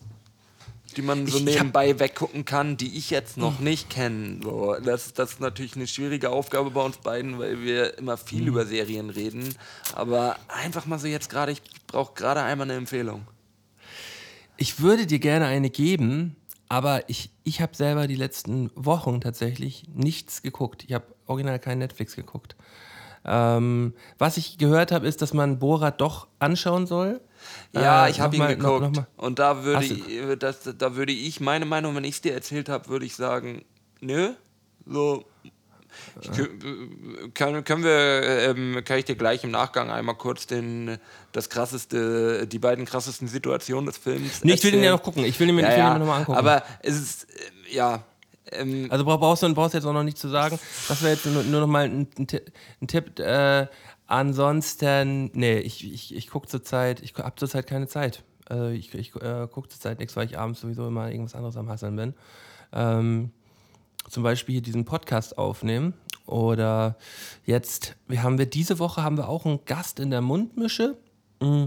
die 0.95 1.02
man 1.02 1.28
so 1.28 1.39
ich, 1.39 1.43
nebenbei 1.43 1.91
ich 1.91 2.00
weggucken 2.00 2.45
kann, 2.45 2.78
die 2.78 2.98
ich 2.98 3.10
jetzt 3.10 3.36
noch 3.36 3.58
hm. 3.58 3.66
nicht 3.66 3.89
kenne. 3.89 4.39
So, 4.41 4.76
das, 4.76 5.14
das 5.14 5.34
ist 5.34 5.39
natürlich 5.41 5.76
eine 5.76 5.86
schwierige 5.86 6.30
Aufgabe 6.30 6.72
bei 6.72 6.82
uns 6.82 6.98
beiden, 6.98 7.39
weil 7.39 7.62
wir 7.62 7.98
immer 7.98 8.16
viel 8.16 8.43
mhm. 8.43 8.48
über 8.48 8.66
Serien 8.66 9.10
reden. 9.10 9.54
Aber 9.93 10.38
einfach 10.48 10.86
mal 10.86 10.98
so 10.98 11.08
jetzt 11.08 11.30
gerade, 11.30 11.52
ich 11.52 11.62
brauche 11.88 12.14
gerade 12.14 12.41
einmal 12.41 12.68
eine 12.68 12.78
Empfehlung. 12.78 13.28
Ich 14.56 14.80
würde 14.80 15.06
dir 15.06 15.20
gerne 15.20 15.45
eine 15.45 15.70
geben, 15.70 16.38
aber 16.70 17.10
ich, 17.10 17.32
ich 17.43 17.60
habe 17.60 17.76
selber 17.76 18.08
die 18.08 18.16
letzten 18.16 18.72
Wochen 18.76 19.20
tatsächlich 19.20 19.84
nichts 19.93 20.41
geguckt. 20.41 20.86
Ich 20.88 20.93
habe 20.93 21.06
original 21.26 21.60
kein 21.60 21.80
Netflix 21.80 22.16
geguckt. 22.16 22.56
Ähm, 23.28 23.93
was 24.17 24.38
ich 24.38 24.57
gehört 24.57 24.91
habe, 24.91 25.07
ist, 25.07 25.21
dass 25.21 25.34
man 25.34 25.59
Borat 25.59 25.99
doch 26.01 26.28
anschauen 26.39 26.88
soll. 26.88 27.19
Ja, 27.73 28.07
äh, 28.07 28.09
ich 28.09 28.19
habe 28.19 28.36
ihn 28.36 28.39
mal, 28.39 28.55
geguckt. 28.55 28.82
Noch, 28.82 28.91
noch 28.91 29.05
und 29.17 29.39
da 29.39 29.63
würde, 29.63 29.84
ich, 29.86 30.39
das, 30.39 30.69
da 30.78 30.95
würde 30.95 31.11
ich, 31.11 31.39
meine 31.39 31.65
Meinung, 31.65 31.95
wenn 31.95 32.03
ich 32.03 32.15
es 32.15 32.21
dir 32.21 32.34
erzählt 32.34 32.69
habe, 32.69 32.88
würde 32.88 33.05
ich 33.05 33.15
sagen, 33.15 33.65
nö. 33.99 34.32
So, 34.86 35.25
ich, 36.21 36.32
kann, 37.34 37.63
können 37.63 37.84
wir, 37.84 38.23
ähm, 38.49 38.82
kann 38.84 38.99
ich 38.99 39.05
dir 39.05 39.15
gleich 39.15 39.43
im 39.43 39.51
Nachgang 39.51 39.89
einmal 39.91 40.15
kurz 40.15 40.47
den, 40.47 40.97
das 41.32 41.49
krasseste, 41.49 42.47
die 42.47 42.59
beiden 42.59 42.86
krassesten 42.86 43.28
Situationen 43.28 43.86
des 43.86 43.97
Films. 43.97 44.43
Nee, 44.43 44.53
ich 44.53 44.63
will 44.63 44.71
den 44.71 44.84
ja 44.84 44.91
noch 44.91 45.03
gucken. 45.03 45.23
Ich 45.25 45.39
will 45.39 45.49
ihn 45.49 45.55
mir, 45.55 45.63
ja, 45.63 45.78
ja. 45.78 45.97
nochmal 45.97 46.19
angucken. 46.19 46.38
Aber 46.38 46.63
es 46.82 46.99
ist, 46.99 47.23
äh, 47.69 47.75
ja. 47.75 48.03
Ähm, 48.52 48.88
also 48.89 49.06
brauchst 49.06 49.43
du 49.43 49.54
brauchst 49.54 49.74
jetzt 49.74 49.86
auch 49.86 49.93
noch 49.93 50.04
nicht 50.04 50.18
zu 50.18 50.30
sagen. 50.30 50.60
Das 50.88 51.02
wäre 51.02 51.14
jetzt 51.14 51.26
nur, 51.26 51.43
nur 51.43 51.62
noch 51.62 51.68
mal 51.68 51.86
ein, 51.86 52.08
ein, 52.18 52.88
Tipp. 52.88 53.20
Äh, 53.20 53.68
Ansonsten, 54.08 55.32
nee, 55.34 55.60
ich, 55.60 55.86
ich, 55.86 56.16
ich 56.16 56.30
gucke 56.30 56.48
zurzeit, 56.48 57.02
ich 57.02 57.14
habe 57.16 57.36
zurzeit 57.36 57.68
keine 57.68 57.88
Zeit. 57.88 58.24
Also 58.45 58.70
ich 58.70 58.93
ich 58.93 59.14
äh, 59.18 59.48
gucke 59.52 59.68
zurzeit 59.68 60.00
nichts, 60.00 60.16
weil 60.16 60.26
ich 60.26 60.39
abends 60.39 60.62
sowieso 60.62 60.88
immer 60.88 61.12
irgendwas 61.12 61.36
anderes 61.36 61.58
am 61.58 61.68
Hasseln 61.68 61.98
bin. 61.98 62.14
Ähm, 62.72 63.32
zum 64.10 64.24
Beispiel 64.24 64.54
hier 64.54 64.62
diesen 64.62 64.86
Podcast 64.86 65.38
aufnehmen. 65.38 65.93
Oder 66.26 66.95
jetzt, 67.45 67.98
wir 68.08 68.24
haben 68.24 68.38
wir 68.38 68.45
diese 68.45 68.80
Woche 68.80 69.04
haben 69.04 69.18
wir 69.18 69.28
auch 69.28 69.45
einen 69.45 69.66
Gast 69.66 70.00
in 70.00 70.10
der 70.10 70.22
Mundmische. 70.22 70.98
Mm. 71.41 71.66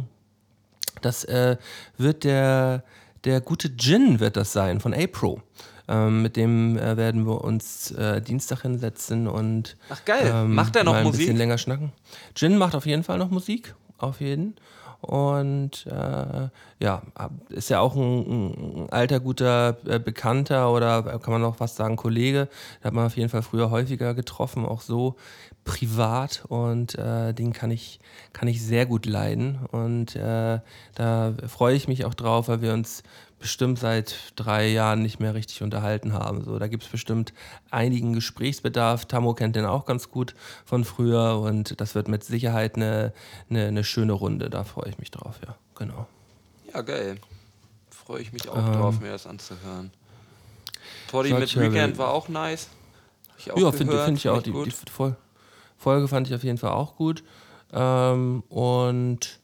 Das 1.03 1.25
äh, 1.25 1.59
wird 1.99 2.25
der, 2.25 2.85
der 3.25 3.43
gute 3.43 3.77
Gin 3.77 4.19
wird 4.19 4.37
das 4.37 4.55
sein 4.55 4.81
von 4.81 4.95
A-Pro. 4.95 5.43
Ähm, 5.91 6.23
mit 6.23 6.37
dem 6.37 6.79
äh, 6.79 6.97
werden 6.97 7.27
wir 7.27 7.43
uns 7.43 7.91
äh, 7.91 8.23
Dienstag 8.23 8.63
hinsetzen 8.63 9.27
und 9.27 9.77
Ach 9.89 10.05
geil, 10.05 10.31
ähm, 10.33 10.55
macht 10.55 10.77
er 10.77 10.85
noch 10.85 10.95
ein 10.95 11.03
Musik? 11.03 11.21
bisschen 11.21 11.37
länger 11.37 11.59
schnacken. 11.59 11.93
Jin 12.37 12.57
macht 12.57 12.77
auf 12.77 12.87
jeden 12.87 13.03
Fall 13.03 13.19
noch 13.19 13.31
Musik, 13.31 13.75
auf 13.99 14.21
jeden. 14.21 14.55
Und 15.01 15.87
äh, 15.87 16.49
ja, 16.79 17.03
ist 17.49 17.71
ja 17.71 17.81
auch 17.81 17.97
ein, 17.97 18.85
ein 18.85 18.91
alter, 18.91 19.19
guter 19.19 19.79
äh, 19.87 19.99
Bekannter 19.99 20.71
oder 20.73 21.19
kann 21.19 21.33
man 21.33 21.43
auch 21.43 21.57
fast 21.57 21.77
sagen 21.77 21.97
Kollege. 21.97 22.49
Da 22.81 22.89
hat 22.89 22.93
man 22.93 23.07
auf 23.07 23.17
jeden 23.17 23.31
Fall 23.31 23.43
früher 23.43 23.71
häufiger 23.71 24.15
getroffen, 24.15 24.67
auch 24.67 24.83
so 24.83 25.17
privat. 25.65 26.45
Und 26.49 26.97
äh, 26.97 27.33
den 27.33 27.53
kann 27.55 27.71
ich, 27.71 27.99
kann 28.35 28.47
ich 28.47 28.63
sehr 28.63 28.85
gut 28.87 29.07
leiden. 29.07 29.59
Und 29.73 30.17
äh, 30.17 30.61
da 30.95 31.35
freue 31.49 31.75
ich 31.75 31.89
mich 31.89 32.05
auch 32.05 32.15
drauf, 32.15 32.49
weil 32.49 32.61
wir 32.61 32.75
uns 32.75 33.03
bestimmt 33.41 33.79
seit 33.79 34.33
drei 34.37 34.69
Jahren 34.69 35.03
nicht 35.03 35.19
mehr 35.19 35.35
richtig 35.35 35.63
unterhalten 35.63 36.13
haben. 36.13 36.45
So, 36.45 36.59
da 36.59 36.69
gibt 36.69 36.85
es 36.85 36.89
bestimmt 36.89 37.33
einigen 37.71 38.13
Gesprächsbedarf. 38.13 39.07
Tammo 39.07 39.35
kennt 39.35 39.57
den 39.57 39.65
auch 39.65 39.87
ganz 39.87 40.11
gut 40.11 40.35
von 40.65 40.85
früher 40.85 41.41
und 41.41 41.81
das 41.81 41.95
wird 41.95 42.07
mit 42.07 42.23
Sicherheit 42.23 42.77
eine, 42.77 43.13
eine, 43.49 43.67
eine 43.67 43.83
schöne 43.83 44.13
Runde. 44.13 44.51
Da 44.51 44.65
freue 44.65 44.91
ich 44.91 44.99
mich 44.99 45.11
drauf, 45.11 45.41
ja, 45.45 45.57
genau. 45.75 46.07
Ja, 46.73 46.83
geil. 46.83 47.19
Freue 47.91 48.21
ich 48.21 48.33
mich 48.33 48.49
auch 48.49 48.57
ähm, 48.57 48.73
drauf, 48.75 49.01
mir 49.01 49.13
das 49.13 49.27
anzuhören. 49.27 49.91
Toddy 51.09 51.33
mit 51.33 51.59
Weekend 51.59 51.99
war 51.99 52.11
auch 52.13 52.29
nice. 52.29 52.69
Ich 53.39 53.51
auch 53.51 53.57
ja, 53.57 53.73
finde 53.73 54.05
find 54.05 54.19
ich 54.19 54.29
auch. 54.29 54.43
Die, 54.43 54.53
die, 54.53 54.73
Folge 55.79 56.09
fand 56.09 56.29
ich 56.29 56.35
auf 56.35 56.45
jeden 56.45 56.59
Fall 56.59 56.73
auch 56.73 56.95
gut. 56.97 57.25
Ähm, 57.73 58.43
und 58.51 59.41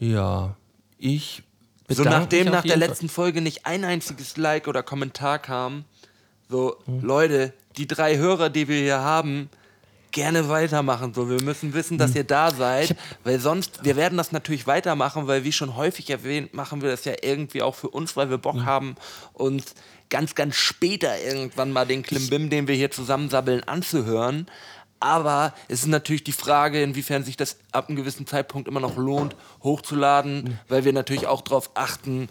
ja, 0.00 0.56
ich 0.98 1.44
so 1.88 2.04
nachdem 2.04 2.48
nach 2.48 2.62
der 2.62 2.76
letzten 2.76 3.08
Folge 3.08 3.40
nicht 3.40 3.66
ein 3.66 3.84
einziges 3.84 4.36
Like 4.36 4.68
oder 4.68 4.82
Kommentar 4.82 5.38
kam, 5.38 5.84
so 6.48 6.76
hm. 6.84 7.02
Leute, 7.02 7.52
die 7.76 7.86
drei 7.86 8.16
Hörer, 8.16 8.50
die 8.50 8.68
wir 8.68 8.78
hier 8.78 9.00
haben, 9.00 9.48
gerne 10.10 10.48
weitermachen. 10.48 11.12
So, 11.14 11.28
wir 11.28 11.42
müssen 11.42 11.74
wissen, 11.74 11.98
dass 11.98 12.10
hm. 12.10 12.18
ihr 12.18 12.24
da 12.24 12.50
seid, 12.50 12.96
weil 13.24 13.38
sonst, 13.38 13.84
wir 13.84 13.96
werden 13.96 14.18
das 14.18 14.32
natürlich 14.32 14.66
weitermachen, 14.66 15.26
weil 15.26 15.44
wie 15.44 15.52
schon 15.52 15.76
häufig 15.76 16.10
erwähnt, 16.10 16.54
machen 16.54 16.82
wir 16.82 16.90
das 16.90 17.04
ja 17.04 17.14
irgendwie 17.22 17.62
auch 17.62 17.74
für 17.74 17.88
uns, 17.88 18.16
weil 18.16 18.30
wir 18.30 18.38
Bock 18.38 18.56
hm. 18.56 18.66
haben, 18.66 18.96
uns 19.32 19.74
ganz, 20.10 20.34
ganz 20.34 20.56
später 20.56 21.20
irgendwann 21.20 21.72
mal 21.72 21.86
den 21.86 22.02
Klimbim, 22.02 22.50
den 22.50 22.66
wir 22.66 22.74
hier 22.74 22.90
zusammensabbeln, 22.90 23.64
anzuhören. 23.64 24.46
Aber 25.00 25.54
es 25.68 25.80
ist 25.80 25.86
natürlich 25.86 26.24
die 26.24 26.32
Frage, 26.32 26.82
inwiefern 26.82 27.24
sich 27.24 27.36
das 27.36 27.56
ab 27.72 27.88
einem 27.88 27.96
gewissen 27.96 28.26
Zeitpunkt 28.26 28.68
immer 28.68 28.80
noch 28.80 28.96
lohnt, 28.96 29.36
hochzuladen, 29.62 30.42
mhm. 30.42 30.58
weil 30.68 30.84
wir 30.84 30.92
natürlich 30.92 31.26
auch 31.26 31.42
darauf 31.42 31.70
achten, 31.74 32.28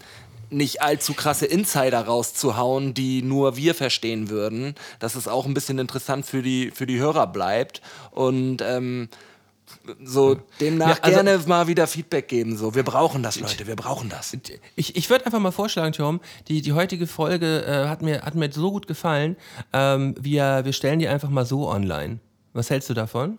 nicht 0.50 0.82
allzu 0.82 1.14
krasse 1.14 1.46
Insider 1.46 2.00
rauszuhauen, 2.00 2.94
die 2.94 3.22
nur 3.22 3.56
wir 3.56 3.74
verstehen 3.74 4.30
würden, 4.30 4.74
dass 4.98 5.14
es 5.14 5.28
auch 5.28 5.46
ein 5.46 5.54
bisschen 5.54 5.78
interessant 5.78 6.26
für 6.26 6.42
die, 6.42 6.70
für 6.70 6.86
die 6.86 6.98
Hörer 6.98 7.26
bleibt. 7.26 7.82
Und 8.10 8.62
ähm, 8.62 9.08
so 10.02 10.40
demnach 10.60 10.96
ja, 10.96 11.02
also, 11.02 11.22
gerne 11.22 11.38
mal 11.46 11.66
wieder 11.66 11.86
Feedback 11.86 12.28
geben. 12.28 12.56
So, 12.56 12.74
wir 12.74 12.82
brauchen 12.82 13.22
das, 13.22 13.38
Leute, 13.38 13.66
wir 13.66 13.76
brauchen 13.76 14.08
das. 14.08 14.36
Ich, 14.76 14.96
ich 14.96 15.10
würde 15.10 15.26
einfach 15.26 15.40
mal 15.40 15.50
vorschlagen, 15.50 15.92
Tom, 15.92 16.20
die, 16.48 16.62
die 16.62 16.72
heutige 16.72 17.06
Folge 17.06 17.64
äh, 17.64 17.88
hat, 17.88 18.02
mir, 18.02 18.22
hat 18.22 18.34
mir 18.34 18.50
so 18.50 18.70
gut 18.70 18.86
gefallen. 18.86 19.36
Ähm, 19.72 20.14
wir, 20.18 20.64
wir 20.64 20.72
stellen 20.72 20.98
die 20.98 21.08
einfach 21.08 21.28
mal 21.28 21.44
so 21.44 21.68
online. 21.68 22.20
Was 22.52 22.70
hältst 22.70 22.90
du 22.90 22.94
davon? 22.94 23.38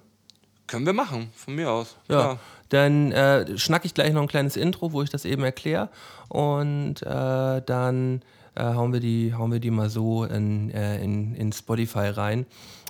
Können 0.68 0.86
wir 0.86 0.94
machen, 0.94 1.30
von 1.36 1.56
mir 1.56 1.72
aus. 1.72 1.98
Ja. 2.08 2.16
Klar. 2.16 2.40
Dann 2.70 3.12
äh, 3.12 3.58
schnack 3.58 3.84
ich 3.86 3.96
gleich 3.96 4.14
noch 4.14 4.22
ein 4.22 4.28
kleines 4.28 4.56
Intro, 4.56 4.94
wo 4.94 5.02
ich 5.02 5.10
das 5.10 5.26
eben 5.26 5.44
erkläre. 5.44 5.90
Und 6.28 7.02
äh, 7.02 7.62
dann 7.66 8.22
äh, 8.56 8.64
hauen, 8.64 8.94
wir 8.94 9.00
die, 9.00 9.34
hauen 9.34 9.52
wir 9.52 9.60
die 9.60 9.72
mal 9.72 9.90
so 9.90 10.26
in, 10.26 10.70
äh, 10.70 11.04
in, 11.04 11.34
in 11.34 11.52
Spotify 11.52 12.10
rein. 12.10 12.46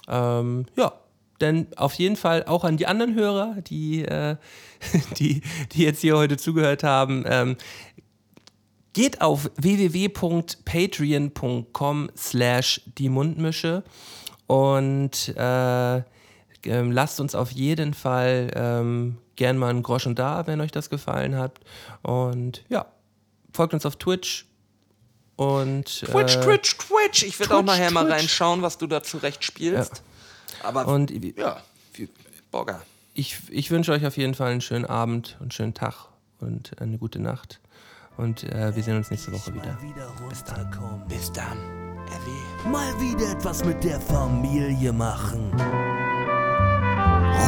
Ähm, 0.09 0.65
ja, 0.75 0.91
denn 1.39 1.67
auf 1.77 1.93
jeden 1.93 2.17
Fall 2.17 2.43
auch 2.45 2.65
an 2.65 2.77
die 2.77 2.87
anderen 2.87 3.15
Hörer, 3.15 3.55
die, 3.61 4.03
äh, 4.03 4.35
die, 5.17 5.41
die 5.71 5.83
jetzt 5.83 6.01
hier 6.01 6.17
heute 6.17 6.35
zugehört 6.35 6.83
haben. 6.83 7.23
Ähm, 7.25 7.55
geht 8.91 9.21
auf 9.21 9.49
www.patreon.com 9.55 12.09
slash 12.17 12.81
die 12.97 13.07
Mundmische 13.07 13.85
und 14.49 15.35
äh, 15.37 15.97
äh, 15.97 16.01
lasst 16.63 17.19
uns 17.19 17.35
auf 17.35 17.51
jeden 17.51 17.93
Fall 17.93 18.49
ähm, 18.55 19.17
gern 19.35 19.59
mal 19.59 19.69
einen 19.69 19.83
Groschen 19.83 20.15
da, 20.15 20.47
wenn 20.47 20.59
euch 20.59 20.71
das 20.71 20.89
gefallen 20.89 21.37
hat. 21.37 21.59
Und 22.01 22.63
ja, 22.67 22.87
folgt 23.53 23.75
uns 23.75 23.85
auf 23.85 23.97
Twitch. 23.97 24.47
Und, 25.35 25.85
Twitch, 25.85 26.35
äh, 26.35 26.41
Twitch, 26.41 26.77
Twitch. 26.77 27.23
Ich 27.23 27.39
werde 27.39 27.57
auch 27.57 27.61
nachher 27.61 27.89
Twitch. 27.89 27.93
mal 27.93 28.11
reinschauen, 28.11 28.63
was 28.63 28.79
du 28.79 28.87
da 28.87 29.03
zurecht 29.03 29.43
spielst. 29.43 30.01
Ja. 30.63 30.67
Aber 30.67 30.87
und, 30.87 31.11
ja, 31.37 31.61
Bogger. 32.49 32.81
Ich, 33.13 33.37
ich 33.51 33.69
wünsche 33.69 33.91
euch 33.91 34.03
auf 34.07 34.17
jeden 34.17 34.33
Fall 34.33 34.51
einen 34.51 34.61
schönen 34.61 34.85
Abend 34.85 35.35
und 35.35 35.43
einen 35.43 35.51
schönen 35.51 35.73
Tag 35.75 36.07
und 36.39 36.81
eine 36.81 36.97
gute 36.97 37.19
Nacht. 37.19 37.59
Und 38.17 38.45
äh, 38.45 38.75
wir 38.75 38.81
sehen 38.81 38.97
uns 38.97 39.11
nächste 39.11 39.31
Woche 39.31 39.53
wieder. 39.53 39.77
Bis 40.27 40.43
dann. 40.43 41.05
Bis 41.07 41.31
dann. 41.31 41.88
Mal 42.71 42.99
wieder 42.99 43.31
etwas 43.31 43.63
mit 43.63 43.83
der 43.83 43.99
Familie 43.99 44.93
machen. 44.93 45.51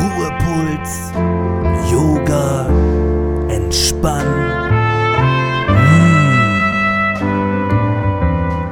Ruhepuls, 0.02 1.12
Yoga, 1.92 2.66
Entspannen. 3.50 4.50
Mmh. 5.68 6.32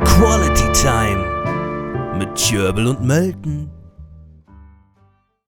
Quality 0.05 0.71
Time 0.73 2.17
mit 2.17 2.39
Jörbel 2.49 2.87
und 2.87 3.01
Melton. 3.03 3.78